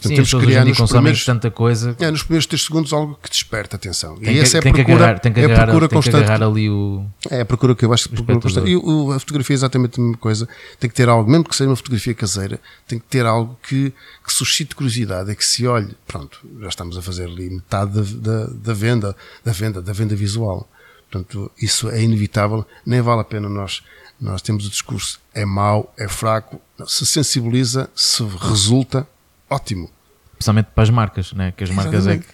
Portanto, 0.00 0.10
Sim, 0.10 0.14
temos 0.16 0.30
que 0.34 0.40
criar 0.40 0.64
nos 0.64 0.90
primeiros, 0.90 1.24
tanta 1.24 1.50
coisa. 1.50 1.96
é, 1.98 2.10
nos 2.10 2.22
primeiros 2.22 2.46
3 2.46 2.62
segundos 2.62 2.92
algo 2.92 3.18
que 3.22 3.28
desperta 3.28 3.76
atenção. 3.76 4.16
Tem 4.16 4.30
e 4.30 4.36
que, 4.36 4.40
essa 4.40 4.56
é 4.56 4.60
a 4.60 4.62
que 4.62 4.72
procura, 4.72 4.96
agarrar, 4.96 5.18
tem 5.20 5.32
que 5.32 5.40
é 5.40 5.42
a 5.42 5.46
agarrar, 5.46 5.64
procura 5.66 5.88
tem 5.88 5.98
que 6.00 6.04
constante. 6.04 6.24
agarrar 6.24 6.46
ali 6.46 6.70
o. 6.70 7.04
É 7.30 7.40
a 7.40 7.44
procura 7.44 7.74
que 7.74 7.84
eu 7.84 7.92
acho 7.92 8.08
que 8.08 8.14
procura 8.16 8.40
constante. 8.40 8.70
E 8.70 8.76
o- 8.76 9.12
a 9.12 9.18
fotografia 9.18 9.54
é 9.54 9.56
exatamente 9.56 9.98
a 10.00 10.02
mesma 10.02 10.18
coisa. 10.18 10.48
Tem 10.78 10.88
que 10.88 10.96
ter 10.96 11.08
algo, 11.08 11.30
mesmo 11.30 11.44
que 11.44 11.56
seja 11.56 11.68
uma 11.70 11.76
fotografia 11.76 12.14
caseira, 12.14 12.60
tem 12.86 12.98
que 12.98 13.06
ter 13.06 13.26
algo 13.26 13.58
que, 13.62 13.92
que 14.24 14.32
suscite 14.32 14.74
curiosidade, 14.74 15.30
é 15.30 15.34
que 15.34 15.44
se 15.44 15.66
olhe, 15.66 15.96
pronto, 16.06 16.38
já 16.60 16.68
estamos 16.68 16.96
a 16.96 17.02
fazer 17.02 17.24
ali 17.26 17.50
metade 17.50 17.92
da, 17.92 18.44
da, 18.44 18.46
da 18.52 18.74
venda, 18.74 19.16
da 19.44 19.52
venda, 19.52 19.82
da 19.82 19.92
venda 19.92 20.14
visual. 20.16 20.68
Portanto, 21.10 21.50
isso 21.60 21.88
é 21.88 22.02
inevitável, 22.02 22.66
nem 22.84 23.00
vale 23.00 23.22
a 23.22 23.24
pena 23.24 23.48
nós, 23.48 23.82
nós 24.20 24.42
temos 24.42 24.66
o 24.66 24.70
discurso, 24.70 25.18
é 25.34 25.44
mau, 25.44 25.90
é 25.96 26.06
fraco, 26.06 26.60
se 26.86 27.06
sensibiliza, 27.06 27.88
se 27.96 28.22
resulta, 28.40 29.06
ótimo. 29.50 29.90
Principalmente 30.34 30.66
para 30.74 30.84
as 30.84 30.90
marcas, 30.90 31.32
né? 31.32 31.52
que 31.56 31.64
as 31.64 31.70
marcas 31.70 32.06
é 32.06 32.18
que. 32.18 32.26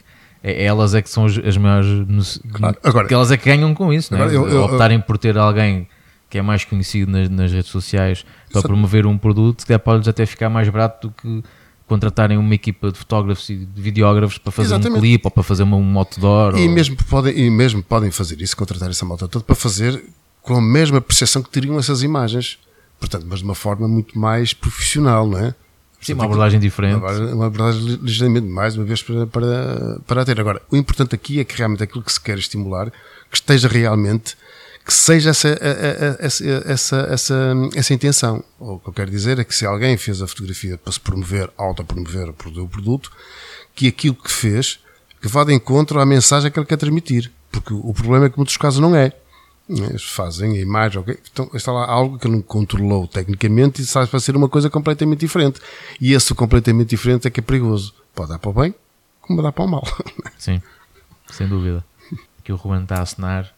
É- 0.43 0.65
elas 0.65 0.95
é 0.95 1.01
que 1.01 1.09
são 1.09 1.25
as, 1.25 1.39
as 1.39 1.57
maiores. 1.57 1.89
no- 2.07 2.51
Claro. 2.53 2.77
Agora- 2.83 3.09
que 3.09 3.15
elas 3.15 3.31
é 3.31 3.37
que 3.37 3.47
ganham 3.47 3.75
com 3.75 3.93
isso, 3.93 4.13
né? 4.15 4.21
Eu- 4.27 4.47
eu- 4.49 4.63
optarem 4.65 5.01
por 5.01 5.17
ter 5.17 5.39
alguém 5.39 5.89
que 6.29 6.37
é 6.37 6.43
mais 6.43 6.65
conhecido 6.65 7.11
nas, 7.11 7.31
nas 7.31 7.51
redes 7.53 7.71
sociais 7.71 8.23
para 8.51 8.59
Exato. 8.59 8.69
promover 8.69 9.07
um 9.07 9.17
produto, 9.17 9.65
que 9.65 9.79
pode 9.79 10.09
até 10.11 10.27
ficar 10.27 10.51
mais 10.51 10.69
barato 10.69 11.09
do 11.09 11.15
que 11.15 11.43
contratarem 11.87 12.37
uma 12.37 12.55
equipa 12.55 12.91
de 12.91 12.99
fotógrafos 12.99 13.49
e 13.49 13.57
de 13.57 13.81
videógrafos 13.81 14.37
para 14.39 14.51
fazer 14.53 14.75
um 14.75 14.79
Exatamente. 14.79 15.01
clipe 15.01 15.27
ou 15.27 15.31
para 15.31 15.43
fazer 15.43 15.63
uma- 15.63 15.77
um 15.77 15.99
outdoor. 15.99 16.59
E 16.59 16.67
ou- 16.67 16.71
mesmo, 16.75 16.97
podem, 17.09 17.39
e 17.39 17.51
mesmo 17.51 17.83
podem 17.83 18.11
fazer 18.11 18.41
isso, 18.43 18.57
contratar 18.57 18.91
essa 18.91 19.05
malta 19.07 19.27
toda 19.29 19.45
para 19.45 19.55
fazer 19.55 20.03
com 20.43 20.57
a 20.57 20.61
mesma 20.63 21.01
percepção 21.01 21.43
que 21.43 21.49
teriam 21.51 21.79
essas 21.79 22.03
imagens. 22.03 22.59
Portanto, 23.01 23.27
mas 23.29 23.39
de 23.41 23.45
uma 23.47 23.55
forma 23.55 23.87
muito 23.89 24.19
mais 24.19 24.53
profissional, 24.53 25.27
não 25.27 25.39
é? 25.39 25.55
Sim, 26.07 26.13
uma 26.15 26.25
abordagem 26.25 26.61
diferente. 26.61 26.97
Uma 26.97 27.09
abordagem- 27.09 27.35
uma 27.35 27.47
abordagem 27.47 27.81
li- 27.83 27.99
ligeiramente 28.03 28.47
mais 28.47 28.77
uma 28.77 28.85
vez 28.85 29.03
para, 29.03 29.27
para, 29.27 30.01
para 30.07 30.25
ter. 30.25 30.39
Agora, 30.41 30.61
o 30.71 30.77
importante 30.77 31.15
aqui 31.15 31.41
é 31.41 31.45
que 31.45 31.57
realmente 31.57 31.83
aquilo 31.83 32.03
que 32.03 32.13
se 32.13 32.21
quer 32.21 32.39
estimular, 32.39 32.91
que 33.31 33.37
esteja 33.37 33.69
realmente, 33.69 34.37
que 34.85 34.93
seja 34.93 35.31
essa, 35.31 35.49
essa, 36.21 36.45
essa, 36.67 36.97
essa, 37.11 37.55
essa 37.75 37.95
intenção. 37.95 38.45
O 38.59 38.79
que 38.79 38.89
eu 38.89 38.93
quero 38.93 39.11
dizer 39.11 39.39
é 39.39 39.45
que 39.45 39.55
se 39.55 39.65
alguém 39.65 39.97
fez 39.97 40.21
a 40.21 40.27
fotografia 40.27 40.77
para 40.77 40.93
se 40.93 41.01
promover, 41.01 41.51
auto-promover 41.57 42.29
o 42.29 42.35
produto, 42.69 43.11
que 43.75 43.89
aquilo 43.89 44.15
que 44.15 44.31
fez, 44.31 44.79
que 45.23 45.29
vá 45.29 45.43
de 45.43 45.55
encontro 45.55 45.99
à 46.01 46.05
mensagem 46.07 46.51
que 46.51 46.59
ele 46.59 46.67
quer 46.67 46.77
transmitir. 46.77 47.31
Porque 47.51 47.73
o 47.73 47.95
problema 47.95 48.27
é 48.27 48.29
que 48.29 48.37
muitos 48.37 48.57
casos 48.57 48.79
não 48.81 48.95
é. 48.95 49.13
Eles 49.69 50.05
fazem 50.05 50.59
a 50.59 50.61
imagem, 50.61 51.01
okay? 51.01 51.19
então 51.33 51.49
está 51.55 51.73
lá 51.73 51.87
algo 51.87 52.19
que 52.19 52.27
ele 52.27 52.37
não 52.37 52.43
controlou 52.43 53.09
tecnicamente 53.09 53.81
e 53.81 53.87
sai 53.87 54.07
para 54.07 54.21
ser 54.21 54.37
uma 54.37 54.49
coisa 54.49 54.69
completamente 54.69 55.21
diferente. 55.21 55.59
E 56.01 56.13
esse 56.13 56.35
completamente 56.35 56.91
diferente 56.91 57.27
é 57.27 57.31
que 57.31 57.41
é 57.41 57.43
perigoso. 57.43 57.95
Pode 58.15 58.29
dar 58.29 58.39
para 58.39 58.51
o 58.51 58.53
bem, 58.53 58.75
como 59.23 59.43
dar 59.43 59.53
para 59.53 59.65
o 59.65 59.69
mal. 59.69 59.85
Sim, 60.37 60.61
sem 61.31 61.49
dúvida. 61.49 61.85
Que 62.43 62.53
o 62.53 62.57
Ruben 62.57 62.83
está 62.83 62.97
a 62.97 63.03
assinar 63.03 63.55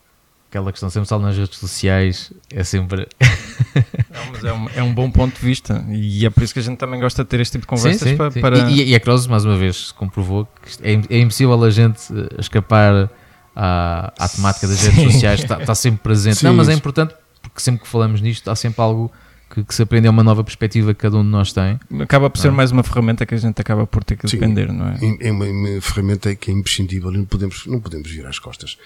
aquela 0.57 0.73
questão 0.73 0.89
sempre 0.89 1.05
está 1.05 1.19
nas 1.19 1.37
redes 1.37 1.59
sociais 1.59 2.33
é 2.51 2.65
sempre. 2.65 3.07
Não, 4.11 4.33
mas 4.33 4.45
é 4.45 4.53
um, 4.53 4.69
é 4.77 4.83
um 4.83 4.95
bom 4.95 5.11
ponto 5.11 5.35
de 5.39 5.45
vista 5.45 5.85
e 5.91 6.25
é 6.25 6.31
por 6.31 6.43
isso 6.43 6.55
que 6.55 6.61
a 6.61 6.63
gente 6.63 6.79
também 6.79 6.99
gosta 7.01 7.23
de 7.23 7.29
ter 7.29 7.41
este 7.41 7.53
tipo 7.53 7.63
de 7.63 7.69
conversas 7.69 8.01
sim, 8.01 8.11
sim, 8.11 8.17
para, 8.17 8.31
sim. 8.31 8.41
para... 8.41 8.71
E, 8.71 8.91
e, 8.91 8.95
a 8.95 9.01
Cross, 9.01 9.27
mais 9.27 9.45
uma 9.45 9.57
vez, 9.57 9.93
comprovou 9.93 10.49
que 10.63 10.83
é, 10.83 11.17
é 11.17 11.21
impossível 11.21 11.63
a 11.63 11.71
gente 11.71 12.01
escapar 12.39 13.11
à, 13.57 14.13
à 14.19 14.29
temática 14.29 14.69
das 14.69 14.83
redes 14.83 15.15
sociais, 15.15 15.41
está, 15.41 15.59
está 15.59 15.75
sempre 15.75 16.03
presente. 16.03 16.45
Não, 16.45 16.55
mas 16.55 16.69
é 16.69 16.75
importante 16.75 17.15
porque 17.41 17.61
sempre 17.61 17.83
que 17.83 17.89
falamos 17.89 18.21
nisto 18.21 18.51
há 18.51 18.55
sempre 18.55 18.83
algo 18.83 19.11
que, 19.51 19.65
que, 19.65 19.75
se 19.75 19.83
aprende 19.83 20.07
é 20.07 20.11
uma 20.11 20.25
nova 20.25 20.43
perspectiva 20.43 20.93
que 20.93 21.01
cada 21.01 21.17
um 21.17 21.23
de 21.23 21.31
nós 21.31 21.53
tem. 21.53 21.79
Acaba 22.01 22.29
por 22.29 22.39
ser 22.39 22.51
mais 22.51 22.73
uma 22.73 22.83
ferramenta 22.83 23.25
que 23.25 23.35
a 23.35 23.39
gente 23.39 23.59
acaba 23.61 23.87
por 23.87 24.03
ter 24.03 24.17
que 24.17 24.29
Sim, 24.29 24.39
depender, 24.39 24.73
não 24.73 24.89
é? 24.89 24.99
É 25.21 25.31
uma, 25.31 25.47
uma, 25.47 25.81
ferramenta 25.81 26.35
que 26.35 26.51
é 26.51 26.55
imprescindível 26.55 27.13
e 27.13 27.19
não 27.19 27.25
podemos, 27.25 27.65
não 27.67 27.81
podemos 27.81 28.11
virar 28.11 28.29
as 28.29 28.39
costas. 28.39 28.77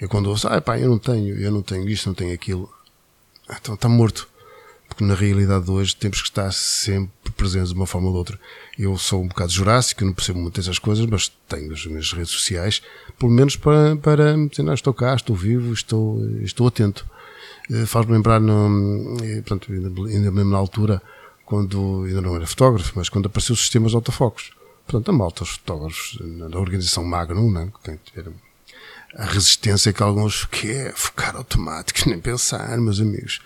É 0.00 0.06
quando 0.06 0.28
ouço, 0.28 0.48
ah 0.48 0.60
pá, 0.60 0.78
eu 0.78 0.88
não 0.88 0.98
tenho, 0.98 1.38
eu 1.38 1.52
não 1.52 1.62
tenho 1.62 1.88
isto, 1.88 2.06
não 2.06 2.14
tenho 2.14 2.32
aquilo. 2.32 2.68
Então 3.48 3.74
está 3.74 3.88
morto. 3.88 4.28
Porque 4.88 5.04
na 5.04 5.14
realidade 5.14 5.64
de 5.64 5.70
hoje 5.70 5.94
temos 5.96 6.22
que 6.22 6.28
estar 6.28 6.50
sempre 6.52 7.32
presentes 7.36 7.70
de 7.70 7.74
uma 7.74 7.86
forma 7.86 8.06
ou 8.06 8.12
de 8.14 8.18
outra. 8.18 8.40
Eu 8.78 8.96
sou 8.96 9.22
um 9.22 9.28
bocado 9.28 9.52
jurássico, 9.52 10.04
não 10.04 10.12
percebo 10.12 10.38
muito 10.38 10.58
essas 10.60 10.78
coisas, 10.78 11.04
mas 11.06 11.30
tenho 11.48 11.72
as 11.72 11.84
minhas 11.86 12.12
redes 12.12 12.30
sociais, 12.30 12.80
pelo 13.18 13.32
menos 13.32 13.56
para, 13.56 13.96
para 13.96 14.36
dizer, 14.48 14.62
não, 14.62 14.74
estou 14.74 14.92
cá, 14.92 15.14
estou 15.14 15.34
vivo, 15.34 15.72
estou, 15.72 16.24
estou 16.40 16.66
atento. 16.66 17.06
Eh, 17.70 17.86
faz-me 17.86 18.12
lembrar, 18.12 18.40
no, 18.40 19.16
eh, 19.22 19.42
portanto, 19.42 19.72
ainda 19.72 20.30
mesmo 20.30 20.50
na 20.50 20.58
altura, 20.58 21.02
quando 21.44 22.04
ainda 22.06 22.20
não 22.20 22.36
era 22.36 22.46
fotógrafo, 22.46 22.92
mas 22.96 23.08
quando 23.08 23.26
apareceu 23.26 23.54
os 23.54 23.60
sistemas 23.60 23.90
de 23.90 23.96
autofocos. 23.96 24.52
Portanto, 24.86 25.08
a 25.08 25.12
malta, 25.12 25.42
os 25.42 25.50
fotógrafos 25.50 26.18
da 26.50 26.58
organização 26.58 27.04
Magnum, 27.04 27.50
não, 27.50 27.62
é? 27.62 27.66
que 27.66 28.12
tem 28.12 28.34
a 29.14 29.24
resistência 29.24 29.92
que 29.92 30.02
alguns 30.02 30.44
que 30.44 30.70
é 30.70 30.92
focar 30.92 31.36
automático, 31.36 32.00
nem 32.08 32.20
pensar, 32.20 32.76
meus 32.78 33.00
amigos. 33.00 33.40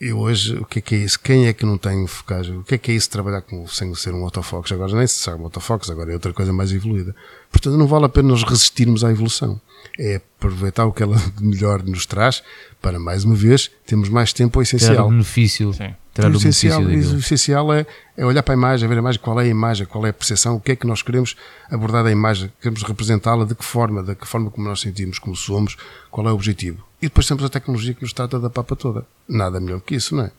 E 0.00 0.12
hoje, 0.12 0.56
o 0.56 0.64
que 0.64 0.78
é 0.78 0.82
que 0.82 0.94
é 0.94 0.98
isso? 0.98 1.18
Quem 1.18 1.48
é 1.48 1.52
que 1.52 1.66
não 1.66 1.76
tem 1.76 2.06
focagem? 2.06 2.56
O 2.56 2.62
que 2.62 2.76
é 2.76 2.78
que 2.78 2.92
é 2.92 2.94
isso 2.94 3.10
trabalhar 3.10 3.42
com, 3.42 3.66
sem 3.66 3.92
ser 3.96 4.14
um 4.14 4.22
autofocus? 4.22 4.70
Agora 4.70 4.92
nem 4.94 5.06
se 5.06 5.16
sabe 5.16 5.42
autofocus, 5.42 5.90
agora 5.90 6.12
é 6.12 6.14
outra 6.14 6.32
coisa 6.32 6.52
mais 6.52 6.72
evoluída. 6.72 7.16
Portanto, 7.50 7.76
não 7.76 7.88
vale 7.88 8.04
a 8.04 8.08
pena 8.08 8.28
nós 8.28 8.44
resistirmos 8.44 9.02
à 9.02 9.10
evolução. 9.10 9.60
É 9.98 10.20
aproveitar 10.38 10.84
o 10.84 10.92
que 10.92 11.02
ela 11.02 11.16
melhor 11.40 11.82
nos 11.82 12.06
traz 12.06 12.44
para, 12.80 13.00
mais 13.00 13.24
uma 13.24 13.34
vez, 13.34 13.72
termos 13.84 14.08
mais 14.08 14.32
tempo 14.32 14.60
ao 14.60 14.62
essencial. 14.62 14.92
Tirar 14.92 15.04
o 15.04 15.10
benefício. 15.10 15.72
Sim. 15.72 15.94
Tirar 16.14 16.30
o, 16.30 16.34
o 16.34 16.36
essencial, 16.36 16.80
benefício 16.80 17.16
o 17.16 17.18
essencial 17.18 17.72
é, 17.72 17.86
é 18.16 18.24
olhar 18.24 18.44
para 18.44 18.54
a 18.54 18.56
imagem, 18.56 18.88
ver 18.88 18.94
a 18.94 18.98
imagem, 18.98 19.20
qual 19.20 19.40
é 19.40 19.44
a 19.44 19.48
imagem, 19.48 19.84
qual 19.84 20.06
é 20.06 20.10
a 20.10 20.12
percepção, 20.12 20.56
o 20.56 20.60
que 20.60 20.72
é 20.72 20.76
que 20.76 20.86
nós 20.86 21.02
queremos 21.02 21.34
abordar 21.68 22.04
da 22.04 22.12
imagem, 22.12 22.52
queremos 22.60 22.84
representá-la, 22.84 23.44
de 23.44 23.54
que 23.56 23.64
forma, 23.64 24.00
de 24.04 24.14
que 24.14 24.28
forma 24.28 24.48
como 24.48 24.68
nós 24.68 24.80
sentimos, 24.80 25.18
como 25.18 25.34
somos, 25.34 25.76
qual 26.08 26.28
é 26.28 26.30
o 26.30 26.34
objetivo. 26.34 26.87
E 27.00 27.06
depois 27.06 27.26
temos 27.26 27.44
a 27.44 27.48
tecnologia 27.48 27.94
que 27.94 28.02
nos 28.02 28.12
trata 28.12 28.40
da 28.40 28.50
papa 28.50 28.74
toda. 28.74 29.06
Nada 29.28 29.60
melhor 29.60 29.80
que 29.80 29.94
isso, 29.94 30.16
não 30.16 30.24
é? 30.24 30.32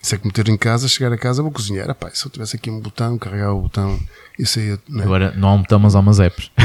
Isso 0.00 0.14
é 0.14 0.18
que 0.18 0.26
meter 0.26 0.48
em 0.48 0.56
casa, 0.56 0.88
chegar 0.88 1.12
a 1.12 1.18
casa, 1.18 1.42
vou 1.42 1.50
cozinhar. 1.50 1.90
Epá, 1.90 2.08
se 2.12 2.24
eu 2.24 2.30
tivesse 2.30 2.54
aqui 2.56 2.70
um 2.70 2.78
botão, 2.80 3.18
carregar 3.18 3.52
o 3.52 3.62
botão, 3.62 3.98
isso 4.38 4.60
aí. 4.60 4.78
Não 4.88 5.00
é? 5.00 5.04
Agora 5.04 5.34
não 5.36 5.48
há 5.48 5.54
um 5.54 5.62
botão, 5.62 5.80
mas 5.80 5.96
há 5.96 6.00
umas 6.00 6.20
apps. 6.20 6.52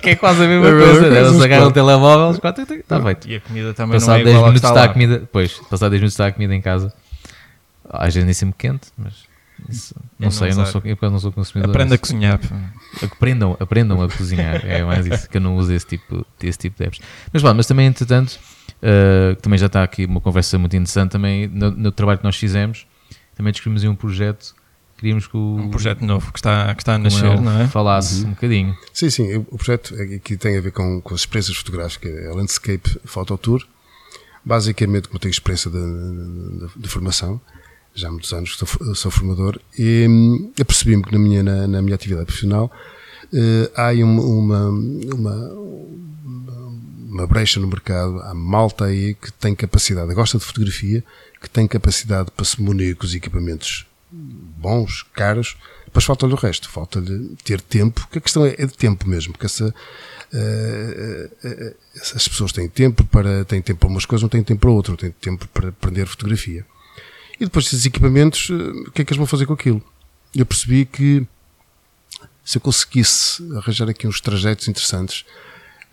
que 0.00 0.10
é 0.10 0.16
quase 0.16 0.44
a 0.44 0.48
mesma 0.48 0.68
é 0.68 0.70
coisa. 0.70 1.10
Né? 1.10 1.20
Eles 1.20 1.40
agarram 1.40 1.68
o 1.68 1.72
telemóvel, 1.72 2.30
está 2.30 2.54
feito. 3.02 3.28
E 3.28 3.36
a 3.36 3.40
comida 3.40 3.74
também 3.74 3.98
passado 3.98 4.14
não 4.14 4.20
é 4.20 4.24
10 4.24 4.36
minutos 4.36 4.62
está, 4.62 4.84
a 4.84 4.88
comida, 4.88 5.28
Pois, 5.30 5.52
passado 5.52 5.90
10 5.90 6.00
minutos 6.00 6.14
está 6.14 6.26
a 6.26 6.32
comida 6.32 6.54
em 6.54 6.62
casa. 6.62 6.90
Às 7.88 8.14
vezes 8.14 8.24
nem 8.24 8.34
sempre 8.34 8.56
quente, 8.58 8.88
mas 8.96 9.25
isso, 9.68 9.94
não, 10.18 10.30
sei, 10.30 10.50
eu 10.50 10.56
não, 10.56 10.66
sou, 10.66 10.82
eu 10.84 11.10
não 11.10 11.18
sou 11.18 11.32
consumidor. 11.32 11.70
Aprenda 11.70 11.94
a 11.94 11.98
cozinhar. 11.98 12.40
Aprendam, 13.02 13.56
aprendam 13.58 14.02
a 14.02 14.08
cozinhar. 14.08 14.64
É 14.64 14.84
mais 14.84 15.06
isso, 15.06 15.28
que 15.28 15.36
eu 15.36 15.40
não 15.40 15.56
uso 15.56 15.72
esse 15.72 15.86
tipo, 15.86 16.24
esse 16.42 16.58
tipo 16.58 16.76
de 16.78 16.84
apps. 16.84 17.00
Mas, 17.32 17.42
bom, 17.42 17.52
mas 17.54 17.66
também, 17.66 17.86
entretanto, 17.86 18.38
uh, 18.82 19.34
também 19.36 19.58
já 19.58 19.66
está 19.66 19.82
aqui 19.82 20.04
uma 20.04 20.20
conversa 20.20 20.58
muito 20.58 20.76
interessante. 20.76 21.12
Também 21.12 21.48
no, 21.48 21.70
no 21.70 21.92
trabalho 21.92 22.18
que 22.18 22.24
nós 22.24 22.36
fizemos, 22.36 22.86
também 23.34 23.52
descobrimos 23.52 23.82
um 23.84 23.94
projeto. 23.94 24.54
Queríamos 24.98 25.26
que 25.26 25.36
o, 25.36 25.56
um 25.56 25.70
projeto 25.70 26.02
novo 26.02 26.32
que 26.32 26.38
está, 26.38 26.74
que 26.74 26.82
está 26.82 26.94
a 26.94 26.98
nascer, 26.98 27.38
não 27.40 27.60
é? 27.60 27.66
Falasse 27.68 28.22
uhum. 28.22 28.28
um 28.28 28.30
bocadinho. 28.30 28.76
Sim, 28.92 29.10
sim. 29.10 29.36
O 29.50 29.56
projeto 29.58 29.94
que 30.22 30.36
tem 30.36 30.56
a 30.56 30.60
ver 30.60 30.70
com, 30.70 31.00
com 31.02 31.14
as 31.14 31.20
experiências 31.20 31.56
fotográficas, 31.56 32.10
é 32.14 32.28
a 32.28 32.34
Landscape 32.34 32.98
Photo 33.04 33.36
Tour. 33.36 33.66
Basicamente, 34.44 35.08
como 35.08 35.18
tenho 35.18 35.32
experiência 35.32 35.70
de, 35.70 35.76
de, 35.76 36.68
de 36.76 36.88
formação, 36.88 37.40
já 37.96 38.08
há 38.08 38.10
muitos 38.10 38.32
anos 38.32 38.54
que 38.54 38.58
sou, 38.58 38.94
sou 38.94 39.10
formador, 39.10 39.58
e 39.76 40.06
hum, 40.08 40.52
apercebi-me 40.60 41.02
que 41.02 41.12
na 41.12 41.18
minha, 41.18 41.42
na, 41.42 41.66
na, 41.66 41.82
minha 41.82 41.94
atividade 41.94 42.26
profissional 42.26 42.70
uh, 43.32 43.70
há 43.74 43.90
uma, 43.92 44.22
uma, 44.22 44.68
uma, 45.14 45.52
uma, 47.08 47.26
brecha 47.26 47.58
no 47.58 47.66
mercado, 47.66 48.20
há 48.20 48.34
malta 48.34 48.84
aí 48.84 49.14
que 49.14 49.32
tem 49.32 49.54
capacidade, 49.54 50.12
gosta 50.14 50.38
de 50.38 50.44
fotografia, 50.44 51.02
que 51.40 51.48
tem 51.48 51.66
capacidade 51.66 52.30
para 52.30 52.44
se 52.44 52.60
munir 52.60 52.96
com 52.96 53.06
os 53.06 53.14
equipamentos 53.14 53.86
bons, 54.12 55.02
caros, 55.14 55.56
depois 55.86 56.04
falta-lhe 56.04 56.34
o 56.34 56.36
resto, 56.36 56.68
falta-lhe 56.68 57.34
ter 57.42 57.60
tempo, 57.62 58.06
que 58.12 58.18
a 58.18 58.20
questão 58.20 58.44
é, 58.44 58.54
é 58.58 58.66
de 58.66 58.74
tempo 58.74 59.08
mesmo, 59.08 59.32
porque 59.32 59.46
essa, 59.46 59.64
uh, 59.64 61.48
uh, 61.48 61.76
as 62.14 62.28
pessoas 62.28 62.52
têm 62.52 62.68
tempo 62.68 63.04
para, 63.04 63.44
têm 63.46 63.62
tempo 63.62 63.80
para 63.80 63.88
umas 63.88 64.04
coisas, 64.04 64.22
não 64.22 64.28
têm 64.28 64.42
tempo 64.42 64.60
para 64.60 64.70
outras, 64.70 64.98
têm 64.98 65.10
tempo 65.12 65.48
para 65.48 65.70
aprender 65.70 66.06
fotografia. 66.06 66.66
E 67.38 67.44
depois 67.44 67.66
desses 67.66 67.84
equipamentos, 67.84 68.48
eh, 68.50 68.54
o 68.88 68.90
que 68.90 69.02
é 69.02 69.04
que 69.04 69.12
eles 69.12 69.18
vão 69.18 69.26
fazer 69.26 69.46
com 69.46 69.52
aquilo? 69.52 69.82
Eu 70.34 70.46
percebi 70.46 70.84
que 70.84 71.26
se 72.44 72.58
eu 72.58 72.60
conseguisse 72.62 73.42
arranjar 73.56 73.88
aqui 73.88 74.06
uns 74.06 74.20
trajetos 74.20 74.68
interessantes, 74.68 75.24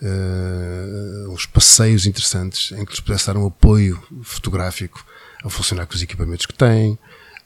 uh, 0.02 1.32
uns 1.32 1.48
passeios 1.48 2.06
interessantes, 2.06 2.72
em 2.72 2.86
que 2.86 2.91
lhes 2.91 3.00
pudesse 3.00 3.26
dar 3.26 3.38
um 3.38 3.48
apoio 3.48 4.02
fotográfico 4.22 5.04
a 5.44 5.50
funcionar 5.50 5.88
com 5.88 5.96
os 5.96 6.02
equipamentos 6.04 6.46
que 6.46 6.54
têm, 6.54 6.98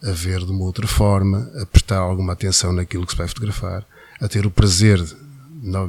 a 0.03 0.11
ver 0.11 0.39
de 0.39 0.51
uma 0.51 0.65
outra 0.65 0.85
forma, 0.85 1.49
a 1.61 1.65
prestar 1.65 1.99
alguma 1.99 2.33
atenção 2.33 2.73
naquilo 2.73 3.05
que 3.05 3.13
se 3.13 3.17
vai 3.17 3.27
fotografar, 3.29 3.85
a 4.19 4.27
ter 4.27 4.45
o 4.45 4.51
prazer 4.51 5.01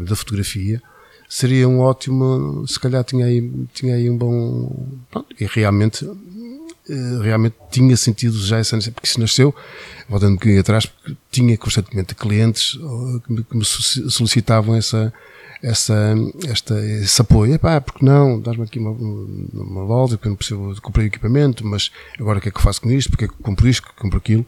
da 0.07 0.17
fotografia, 0.17 0.81
seria 1.29 1.69
um 1.69 1.81
ótimo, 1.81 2.65
se 2.67 2.79
calhar 2.79 3.03
tinha 3.05 3.27
aí, 3.27 3.67
tinha 3.75 3.97
aí 3.97 4.09
um 4.09 4.17
bom, 4.17 4.97
pronto, 5.11 5.35
e 5.39 5.45
realmente 5.45 6.09
realmente 7.22 7.57
tinha 7.70 7.97
sentido 7.97 8.39
já 8.39 8.59
essa 8.59 8.76
necessidade, 8.76 8.95
porque 8.95 9.09
isso 9.09 9.20
nasceu, 9.20 9.55
voltando 10.09 10.32
um 10.32 10.34
bocadinho 10.34 10.61
atrás, 10.61 10.86
porque 10.86 11.16
tinha 11.30 11.57
constantemente 11.57 12.14
clientes 12.14 12.78
que 13.26 13.32
me, 13.32 13.45
que 13.45 13.57
me 13.57 13.64
solicitavam 13.64 14.74
essa, 14.74 15.12
essa, 15.62 16.14
esta, 16.47 16.80
esse 16.80 17.20
apoio. 17.20 17.55
Epá, 17.55 17.80
porque 17.80 18.05
não? 18.05 18.41
Dás-me 18.41 18.64
aqui 18.64 18.78
uma, 18.78 18.91
uma 18.91 19.84
volta, 19.84 20.16
porque 20.16 20.28
eu 20.28 20.30
não 20.30 20.36
preciso 20.36 20.82
comprar 20.82 21.05
equipamento, 21.05 21.66
mas 21.66 21.91
agora 22.18 22.39
o 22.39 22.43
que 22.43 22.49
é 22.49 22.53
que 22.53 22.59
eu 22.59 22.62
faço 22.62 22.80
com 22.80 22.91
isto? 22.91 23.11
Porque 23.11 23.24
é 23.24 23.28
que 23.28 23.34
compro 23.34 23.68
isto, 23.68 23.86
compro 23.97 24.18
aquilo? 24.18 24.47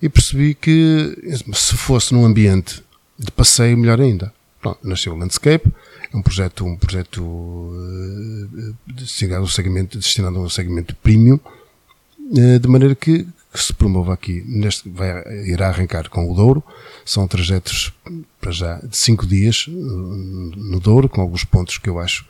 E 0.00 0.08
percebi 0.08 0.54
que 0.54 1.16
se 1.52 1.76
fosse 1.76 2.12
num 2.12 2.24
ambiente 2.24 2.82
de 3.18 3.30
passeio, 3.30 3.76
melhor 3.76 4.00
ainda. 4.00 4.32
Pronto, 4.60 4.78
nasceu 4.82 5.12
o 5.12 5.16
Landscape, 5.16 5.70
é 6.12 6.16
um 6.16 6.22
projeto, 6.22 6.64
um 6.64 6.76
projeto 6.76 7.22
uh, 7.22 8.74
destinado, 8.86 9.42
a 9.42 9.44
um 9.44 9.48
segmento, 9.48 9.98
destinado 9.98 10.38
a 10.38 10.40
um 10.40 10.48
segmento 10.48 10.96
premium, 10.96 11.38
eh, 11.38 11.53
de 12.60 12.68
maneira 12.68 12.94
que, 12.94 13.26
que 13.52 13.62
se 13.62 13.72
promova 13.72 14.14
aqui, 14.14 14.42
neste, 14.46 14.88
vai, 14.88 15.22
irá 15.46 15.68
arrancar 15.68 16.08
com 16.08 16.30
o 16.30 16.34
Douro, 16.34 16.62
são 17.04 17.28
trajetos 17.28 17.92
para 18.40 18.50
já 18.50 18.76
de 18.78 18.96
5 18.96 19.26
dias 19.26 19.66
eh, 19.68 19.72
no 19.72 20.80
Douro, 20.80 21.08
com 21.08 21.20
alguns 21.20 21.44
pontos 21.44 21.78
que 21.78 21.88
eu 21.88 21.98
acho 21.98 22.26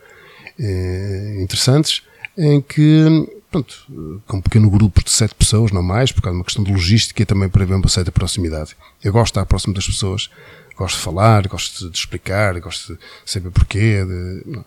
eh, 0.58 1.38
interessantes, 1.40 2.02
em 2.36 2.60
que, 2.60 3.26
pronto, 3.50 3.86
com 4.26 4.36
um 4.36 4.40
pequeno 4.40 4.68
grupo 4.68 5.02
de 5.02 5.10
sete 5.10 5.34
pessoas, 5.34 5.72
não 5.72 5.82
mais, 5.82 6.12
por 6.12 6.20
causa 6.20 6.34
de 6.34 6.38
uma 6.40 6.44
questão 6.44 6.64
de 6.64 6.72
logística 6.72 7.22
e 7.22 7.26
também 7.26 7.48
para 7.48 7.64
ver 7.64 7.74
uma 7.74 7.88
certa 7.88 8.12
proximidade. 8.12 8.76
Eu 9.02 9.12
gosto 9.12 9.32
de 9.32 9.38
estar 9.38 9.46
próximo 9.46 9.72
das 9.72 9.86
pessoas, 9.86 10.28
gosto 10.76 10.96
de 10.96 11.02
falar, 11.02 11.48
gosto 11.48 11.88
de 11.90 11.96
explicar, 11.96 12.58
gosto 12.60 12.94
de 12.94 13.00
saber 13.24 13.50
porquê, 13.50 14.04
de, 14.04 14.60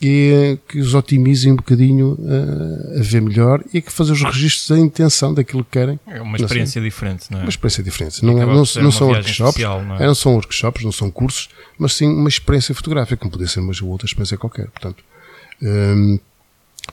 e 0.00 0.58
que 0.68 0.78
os 0.78 0.94
otimizem 0.94 1.52
um 1.52 1.56
bocadinho 1.56 2.12
uh, 2.12 3.00
a 3.00 3.02
ver 3.02 3.20
melhor 3.20 3.64
e 3.72 3.82
que 3.82 3.92
fazer 3.92 4.12
os 4.12 4.22
registros 4.22 4.68
da 4.68 4.78
intenção 4.78 5.34
daquilo 5.34 5.64
que 5.64 5.72
querem. 5.72 5.98
É 6.06 6.22
uma 6.22 6.36
experiência 6.36 6.80
diferente, 6.80 7.26
não 7.30 7.40
é? 7.40 7.42
Uma 7.42 7.48
experiência 7.48 7.82
diferente. 7.82 8.24
Não, 8.24 8.40
é, 8.40 8.46
não, 8.46 8.54
não 8.54 8.64
são 8.64 9.08
workshops, 9.08 9.40
especial, 9.40 9.84
não, 9.84 9.96
é? 9.96 10.06
não, 10.06 10.14
são 10.14 10.34
workshops, 10.34 10.84
não 10.84 10.92
são 10.92 11.10
cursos, 11.10 11.48
mas 11.76 11.94
sim 11.94 12.06
uma 12.06 12.28
experiência 12.28 12.72
fotográfica, 12.74 13.16
como 13.16 13.30
poderia 13.30 13.50
ser 13.50 13.58
uma 13.58 13.72
outra 13.82 14.06
experiência 14.06 14.38
qualquer. 14.38 14.68
Portanto, 14.68 15.02
um, 15.60 16.20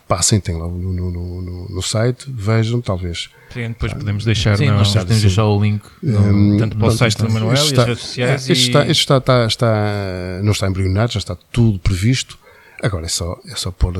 passem, 0.08 0.40
tem 0.40 0.56
lá 0.56 0.68
no, 0.68 0.94
no, 0.94 1.12
no, 1.12 1.70
no, 1.70 1.82
site, 1.84 2.26
vejam, 2.28 2.82
talvez. 2.82 3.30
Sim, 3.54 3.70
depois 3.70 3.94
podemos 3.94 4.26
deixar, 4.26 4.58
sim, 4.58 4.68
nós 4.68 4.92
podemos 4.92 5.22
deixar 5.22 5.46
o 5.46 5.62
link 5.62 5.84
um, 6.04 6.58
tanto 6.58 6.76
para 6.76 6.88
o 6.88 6.92
site 6.92 7.18
do 7.18 7.30
Manuel 7.30 7.54
está, 7.54 7.76
e 7.76 7.80
as 7.82 7.88
redes 7.88 8.04
sociais. 8.04 8.50
É, 8.50 8.52
este, 8.52 8.64
e... 8.64 8.68
está, 8.68 8.88
este 8.88 9.00
está, 9.00 9.18
está, 9.18 9.46
está, 9.46 10.42
não 10.44 10.52
está 10.52 10.68
embrionado, 10.68 11.14
já 11.14 11.20
está 11.20 11.38
tudo 11.52 11.78
previsto. 11.78 12.38
Agora 12.82 13.06
é 13.06 13.10
só, 13.10 13.40
é 13.48 13.56
só 13.56 13.72
pôr, 13.72 13.94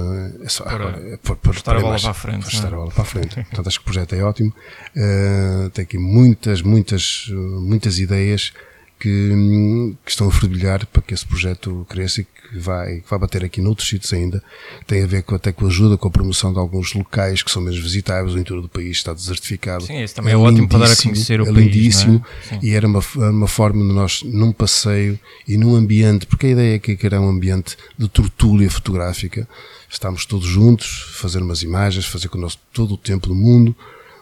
é 0.44 0.50
só, 0.50 0.64
para, 0.64 0.76
agora, 0.76 1.14
é 1.14 1.18
pôr, 1.18 1.36
pôr, 1.38 1.56
a 1.66 1.80
bola 1.80 2.00
para 2.00 2.12
a 2.12 2.14
frente. 2.14 2.46
Para 2.46 2.54
estar 2.54 2.74
a 2.74 2.78
bola 2.78 2.92
para 2.92 3.02
a 3.02 3.06
frente. 3.06 3.36
Portanto, 3.50 3.68
acho 3.68 3.80
que 3.80 3.84
o 3.84 3.86
projeto 3.86 4.16
é 4.16 4.24
ótimo. 4.24 4.54
Uh, 4.96 5.70
tem 5.72 5.84
aqui 5.84 5.98
muitas, 5.98 6.62
muitas, 6.62 7.28
muitas 7.30 8.00
ideias 8.00 8.54
que, 9.00 9.96
que, 10.04 10.10
estão 10.10 10.28
a 10.28 10.32
fervilhar 10.32 10.86
para 10.88 11.02
que 11.02 11.14
esse 11.14 11.26
projeto 11.26 11.86
cresça 11.90 12.22
e 12.22 12.24
que 12.24 12.58
vai, 12.58 13.02
que 13.02 13.10
vai 13.10 13.20
bater 13.20 13.44
aqui 13.44 13.62
noutros 13.62 13.88
sítios 13.88 14.14
ainda. 14.14 14.42
Tem 14.88 15.04
a 15.04 15.08
ver 15.08 15.24
com, 15.24 15.36
até 15.36 15.52
com 15.52 15.66
a 15.66 15.68
ajuda, 15.68 15.98
com 15.98 16.08
a 16.08 16.12
promoção 16.12 16.54
de 16.54 16.60
alguns 16.60 16.94
locais 16.94 17.44
que 17.44 17.52
são 17.52 17.62
menos 17.62 17.80
visitáveis, 17.80 18.34
o 18.34 18.40
interior 18.40 18.62
do 18.62 18.70
país 18.70 18.98
está 18.98 19.14
desertificado. 19.14 19.86
Sim, 19.86 20.02
isso 20.02 20.16
também 20.16 20.32
é, 20.32 20.36
é 20.36 20.38
ótimo 20.38 20.68
para 20.68 20.80
dar 20.88 20.92
a 20.92 20.96
conhecer 20.96 21.42
o 21.42 21.44
é 21.44 21.54
país. 21.54 21.66
Lindíssimo. 21.66 22.26
É? 22.52 22.60
E 22.62 22.72
era 22.72 22.88
uma, 22.88 23.02
uma 23.16 23.48
forma 23.48 23.86
de 23.86 23.94
nós, 23.94 24.24
num 24.24 24.52
passeio 24.52 25.20
e 25.48 25.58
num 25.58 25.76
ambiente, 25.76 26.26
porque 26.26 26.48
a 26.48 26.50
ideia 26.52 26.76
é 26.76 26.80
que 26.80 27.06
era 27.06 27.20
um 27.20 27.30
ambiente 27.30 27.78
de 27.98 28.08
tortúlia 28.08 28.70
fotográfica, 28.70 29.48
estamos 29.90 30.26
todos 30.26 30.48
juntos, 30.48 31.12
fazer 31.16 31.42
umas 31.42 31.62
imagens, 31.62 32.06
fazer 32.06 32.30
com 32.30 32.38
o 32.38 32.42
nosso 32.42 32.60
todo 32.74 32.94
o 32.94 32.98
tempo 32.98 33.28
do 33.28 33.36
mundo, 33.36 33.76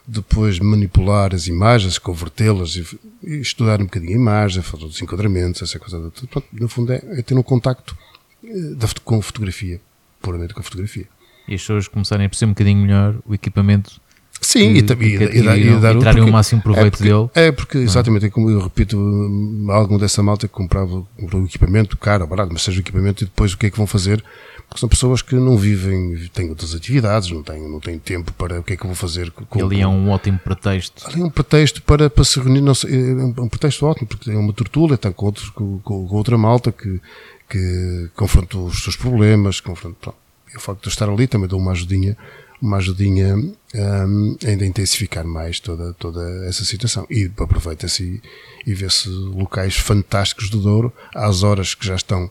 depois 0.05 0.59
manipular 0.59 1.33
as 1.33 1.47
imagens, 1.47 1.97
convertê-las 1.97 2.75
e, 2.75 2.99
e, 3.23 3.35
estudar 3.37 3.81
um 3.81 3.85
bocadinho 3.85 4.13
a 4.13 4.15
imagem, 4.15 4.61
fazer 4.61 4.85
os 4.85 5.01
enquadramentos, 5.01 5.61
essa 5.61 5.79
coisa. 5.79 6.11
Toda. 6.11 6.27
Pronto, 6.27 6.47
no 6.51 6.67
fundo 6.67 6.91
é, 6.91 7.01
é 7.11 7.21
ter 7.21 7.35
um 7.35 7.43
contacto 7.43 7.97
eh, 8.43 8.75
da, 8.75 8.87
com 9.03 9.21
fotografia, 9.21 9.79
puramente 10.21 10.53
com 10.53 10.59
a 10.59 10.63
fotografia. 10.63 11.07
E 11.47 11.55
as 11.55 11.61
pessoas 11.61 11.87
começarem 11.87 12.25
a 12.25 12.29
perceber 12.29 12.49
um 12.49 12.53
bocadinho 12.53 12.81
melhor 12.81 13.15
o 13.25 13.33
equipamento. 13.33 14.01
Sim, 14.41 14.73
que, 14.73 14.93
e, 14.93 15.05
e, 15.05 15.39
e, 15.39 15.67
e, 15.69 15.79
dar, 15.79 15.95
o 15.95 16.31
máximo 16.31 16.61
proveito 16.61 16.87
é 16.87 16.89
porque, 16.91 17.03
dele. 17.03 17.29
É 17.33 17.51
porque, 17.51 17.77
exatamente, 17.77 18.25
é 18.25 18.29
como 18.29 18.49
eu 18.49 18.59
repito, 18.59 18.97
algum 19.69 19.97
dessa 19.97 20.21
malta 20.21 20.49
que 20.49 20.53
comprava, 20.53 21.05
comprava 21.17 21.43
o 21.43 21.47
equipamento, 21.47 21.95
caro, 21.95 22.27
barato, 22.27 22.51
mas 22.51 22.61
seja 22.61 22.79
o 22.79 22.81
equipamento 22.81 23.23
e 23.23 23.25
depois 23.25 23.53
o 23.53 23.57
que 23.57 23.67
é 23.67 23.71
que 23.71 23.77
vão 23.77 23.87
fazer 23.87 24.21
porque 24.73 24.79
são 24.79 24.89
pessoas 24.89 25.21
que 25.21 25.35
não 25.35 25.55
vivem, 25.55 26.27
têm 26.33 26.49
outras 26.49 26.73
atividades, 26.73 27.29
não 27.29 27.43
têm, 27.43 27.61
não 27.69 27.79
têm 27.79 27.99
tempo 27.99 28.33
para 28.33 28.59
o 28.59 28.63
que 28.63 28.73
é 28.73 28.75
que 28.75 28.83
eu 28.83 28.87
vou 28.87 28.95
fazer. 28.95 29.29
Com, 29.29 29.63
ali 29.63 29.81
é 29.81 29.87
um 29.87 30.09
ótimo 30.09 30.39
pretexto. 30.39 31.07
Ali 31.07 31.21
é 31.21 31.25
um 31.25 31.29
pretexto 31.29 31.83
para, 31.83 32.09
para 32.09 32.23
se 32.23 32.39
reunir, 32.39 32.61
não 32.61 32.73
sei, 32.73 32.91
é 32.91 33.41
um 33.41 33.47
pretexto 33.47 33.85
ótimo, 33.85 34.07
porque 34.07 34.31
é 34.31 34.35
uma 34.35 34.51
tortura, 34.51 34.95
está 34.95 35.11
com, 35.11 35.27
outro, 35.27 35.53
com, 35.53 35.77
com, 35.77 36.07
outra 36.15 36.39
malta 36.39 36.71
que, 36.71 36.99
que 37.47 38.09
confronta 38.15 38.57
os 38.57 38.81
seus 38.81 38.95
problemas, 38.95 39.59
confronta, 39.59 40.11
e 40.51 40.57
o 40.57 40.59
facto 40.59 40.81
de 40.81 40.87
eu 40.87 40.89
estar 40.89 41.07
ali 41.07 41.27
também 41.27 41.47
dá 41.47 41.55
uma 41.55 41.71
ajudinha, 41.71 42.17
uma 42.59 42.77
ajudinha 42.77 43.35
um, 43.35 44.37
ainda 44.43 44.63
a 44.63 44.67
intensificar 44.67 45.23
mais 45.23 45.59
toda, 45.59 45.93
toda 45.93 46.47
essa 46.47 46.65
situação. 46.65 47.05
E 47.11 47.29
aproveita-se 47.37 48.21
e, 48.65 48.71
e 48.71 48.73
vê-se 48.73 49.07
locais 49.07 49.77
fantásticos 49.77 50.49
do 50.49 50.59
Douro, 50.59 50.91
às 51.13 51.43
horas 51.43 51.75
que 51.75 51.85
já 51.85 51.95
estão 51.95 52.27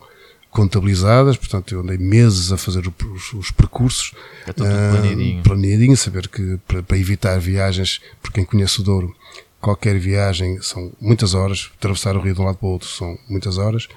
contabilizadas, 0.52 1.38
portanto 1.38 1.72
eu 1.72 1.80
andei 1.80 1.96
meses 1.96 2.52
a 2.52 2.58
fazer 2.58 2.86
os, 2.86 3.32
os 3.32 3.50
percursos 3.50 4.12
é 4.46 4.52
tudo 4.52 4.68
uh, 4.68 4.92
planeadinho. 4.92 5.42
planeadinho, 5.42 5.96
saber 5.96 6.28
que 6.28 6.58
para, 6.68 6.82
para, 6.82 6.98
evitar 6.98 7.40
viagens, 7.40 8.02
por 8.22 8.30
quem 8.30 8.44
conhece 8.44 8.80
o 8.80 8.84
Douro, 8.84 9.16
qualquer 9.60 9.98
viagem 9.98 10.60
são 10.60 10.92
muitas 11.00 11.32
horas, 11.32 11.70
atravessar 11.78 12.16
o 12.16 12.20
rio 12.20 12.34
de 12.34 12.40
um 12.40 12.44
lado 12.44 12.58
para 12.58 12.68
o 12.68 12.70
outro 12.70 12.86
são 12.86 13.18
muitas 13.30 13.56
horas, 13.56 13.88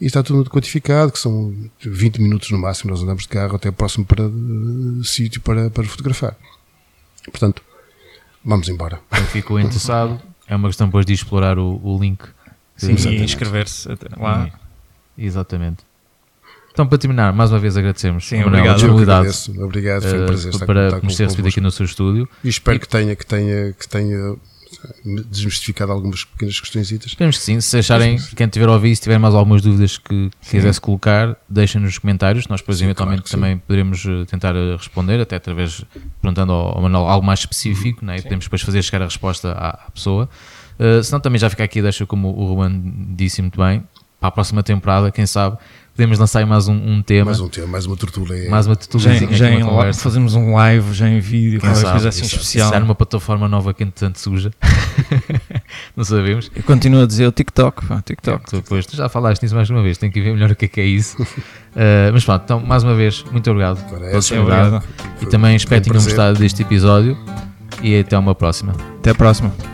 e 0.00 0.06
está 0.06 0.20
tudo 0.20 0.50
quantificado, 0.50 1.12
que 1.12 1.18
são 1.18 1.54
20 1.80 2.20
minutos 2.20 2.50
no 2.50 2.58
máximo, 2.58 2.90
nós 2.90 3.00
andamos 3.00 3.22
de 3.22 3.28
carro 3.28 3.54
até 3.54 3.70
próximo 3.70 4.04
para 4.04 4.26
uh, 4.26 5.04
sítio 5.04 5.40
para, 5.42 5.70
para 5.70 5.84
fotografar. 5.84 6.36
Portanto, 7.30 7.62
vamos 8.44 8.68
embora. 8.68 9.00
Quem 9.14 9.24
ficou 9.26 9.60
interessado, 9.60 10.20
é 10.48 10.56
uma 10.56 10.68
questão 10.68 10.88
depois 10.88 11.06
de 11.06 11.12
explorar 11.12 11.56
o, 11.56 11.80
o 11.84 11.96
link. 12.00 12.24
Sim, 12.76 12.96
e 13.10 13.22
inscrever-se 13.22 13.88
lá. 14.18 14.50
Exatamente. 15.16 15.84
Então, 16.72 16.86
para 16.86 16.98
terminar, 16.98 17.32
mais 17.32 17.52
uma 17.52 17.60
vez 17.60 17.76
agradecemos 17.76 18.26
Sim, 18.26 18.42
obrigado. 18.42 18.70
a 18.70 18.74
disponibilidade 18.74 19.62
obrigado, 19.62 20.02
foi 20.02 20.22
um 20.22 20.26
prazer 20.26 20.46
uh, 20.46 20.54
estar 20.54 20.66
para 20.66 21.00
nos 21.00 21.16
ter 21.16 21.22
recebido 21.22 21.48
aqui 21.48 21.60
no 21.60 21.70
seu 21.70 21.86
estúdio. 21.86 22.28
E 22.42 22.48
espero 22.48 22.76
e... 22.76 22.80
que 22.80 22.88
tenha, 22.88 23.14
que 23.14 23.24
tenha, 23.24 23.72
que 23.72 23.88
tenha 23.88 24.36
desmistificado 25.30 25.92
algumas 25.92 26.24
pequenas 26.24 26.58
questões. 26.60 26.90
Esperemos 26.90 27.38
que 27.38 27.44
sim. 27.44 27.60
Se 27.60 27.78
acharem, 27.78 28.18
quem 28.36 28.48
tiver 28.48 28.68
a 28.68 28.72
ouvir, 28.72 28.94
se 28.94 29.02
tiver 29.02 29.18
mais 29.18 29.34
algumas 29.34 29.62
dúvidas 29.62 29.98
que 29.98 30.30
quisesse 30.42 30.80
colocar, 30.80 31.36
deixem 31.48 31.80
nos 31.80 31.98
comentários. 31.98 32.48
Nós 32.48 32.60
depois, 32.60 32.78
sim, 32.78 32.84
eventualmente, 32.84 33.22
claro 33.22 33.30
também 33.30 33.54
sim. 33.54 33.62
poderemos 33.66 34.04
eh, 34.04 34.24
tentar 34.26 34.54
eh, 34.54 34.76
responder, 34.76 35.20
até 35.20 35.36
através, 35.36 35.84
perguntando 36.20 36.52
ao, 36.52 36.80
Manuel 36.82 37.06
algo 37.06 37.26
mais 37.26 37.40
específico, 37.40 38.04
né? 38.04 38.18
e 38.18 38.22
podemos 38.22 38.44
depois 38.46 38.62
fazer 38.62 38.82
chegar 38.82 39.02
a 39.02 39.06
resposta 39.06 39.52
à, 39.52 39.70
à 39.70 39.90
pessoa. 39.90 40.28
Uh, 40.78 41.02
senão 41.04 41.20
também 41.20 41.38
já 41.38 41.48
fica 41.48 41.62
aqui, 41.62 41.80
deixa 41.80 42.04
como 42.04 42.28
o 42.28 42.46
Ruben 42.46 43.14
disse 43.16 43.40
muito 43.40 43.60
bem, 43.60 43.84
para 44.24 44.28
a 44.28 44.32
próxima 44.32 44.62
temporada, 44.62 45.10
quem 45.10 45.26
sabe, 45.26 45.58
podemos 45.92 46.18
lançar 46.18 46.38
aí 46.38 46.46
mais 46.46 46.66
um, 46.66 46.74
um 46.74 47.02
tema. 47.02 47.26
Mais 47.26 47.40
um 47.40 47.48
tema, 47.48 47.66
mais 47.66 47.84
uma 47.84 47.94
tortura. 47.94 48.48
Mais 48.48 48.66
uma 48.66 48.74
tortura. 48.74 49.14
Já, 49.14 49.26
já 49.32 49.50
em, 49.50 49.92
fazemos 49.92 50.34
um 50.34 50.54
live, 50.54 50.94
já 50.94 51.06
em 51.10 51.20
vídeo, 51.20 51.60
qualquer 51.60 51.90
coisa 51.90 52.08
assim 52.08 52.22
Exato. 52.22 52.36
especial. 52.36 52.72
Se 52.72 52.78
uma 52.78 52.94
plataforma 52.94 53.46
nova 53.48 53.74
que 53.74 53.82
entretanto 53.82 54.18
suja. 54.18 54.50
não 55.94 56.04
sabemos. 56.04 56.50
Eu 56.56 56.62
continuo 56.62 57.02
a 57.02 57.06
dizer 57.06 57.26
o 57.26 57.32
TikTok, 57.32 57.84
pá, 57.84 58.00
TikTok. 58.00 58.46
Tu, 58.46 58.56
depois, 58.56 58.86
tu 58.86 58.96
já 58.96 59.10
falaste 59.10 59.42
nisso 59.42 59.54
mais 59.54 59.68
uma 59.68 59.82
vez, 59.82 59.98
tem 59.98 60.10
que 60.10 60.22
ver 60.22 60.32
melhor 60.32 60.50
o 60.50 60.56
que 60.56 60.64
é 60.64 60.68
que 60.68 60.80
é 60.80 60.86
isso. 60.86 61.20
uh, 61.20 62.10
mas 62.10 62.24
pronto, 62.24 62.44
então 62.44 62.60
mais 62.60 62.82
uma 62.82 62.94
vez, 62.94 63.22
muito 63.30 63.50
obrigado 63.50 63.84
pela 63.90 64.18
disponibilidade. 64.18 64.86
E 65.20 65.26
também 65.26 65.54
espero 65.54 65.82
que 65.82 65.90
tenham 65.90 66.02
gostado 66.02 66.38
deste 66.38 66.62
episódio 66.62 67.18
e 67.82 67.98
até 67.98 68.16
uma 68.16 68.34
próxima. 68.34 68.72
Até 69.00 69.10
a 69.10 69.14
próxima. 69.14 69.73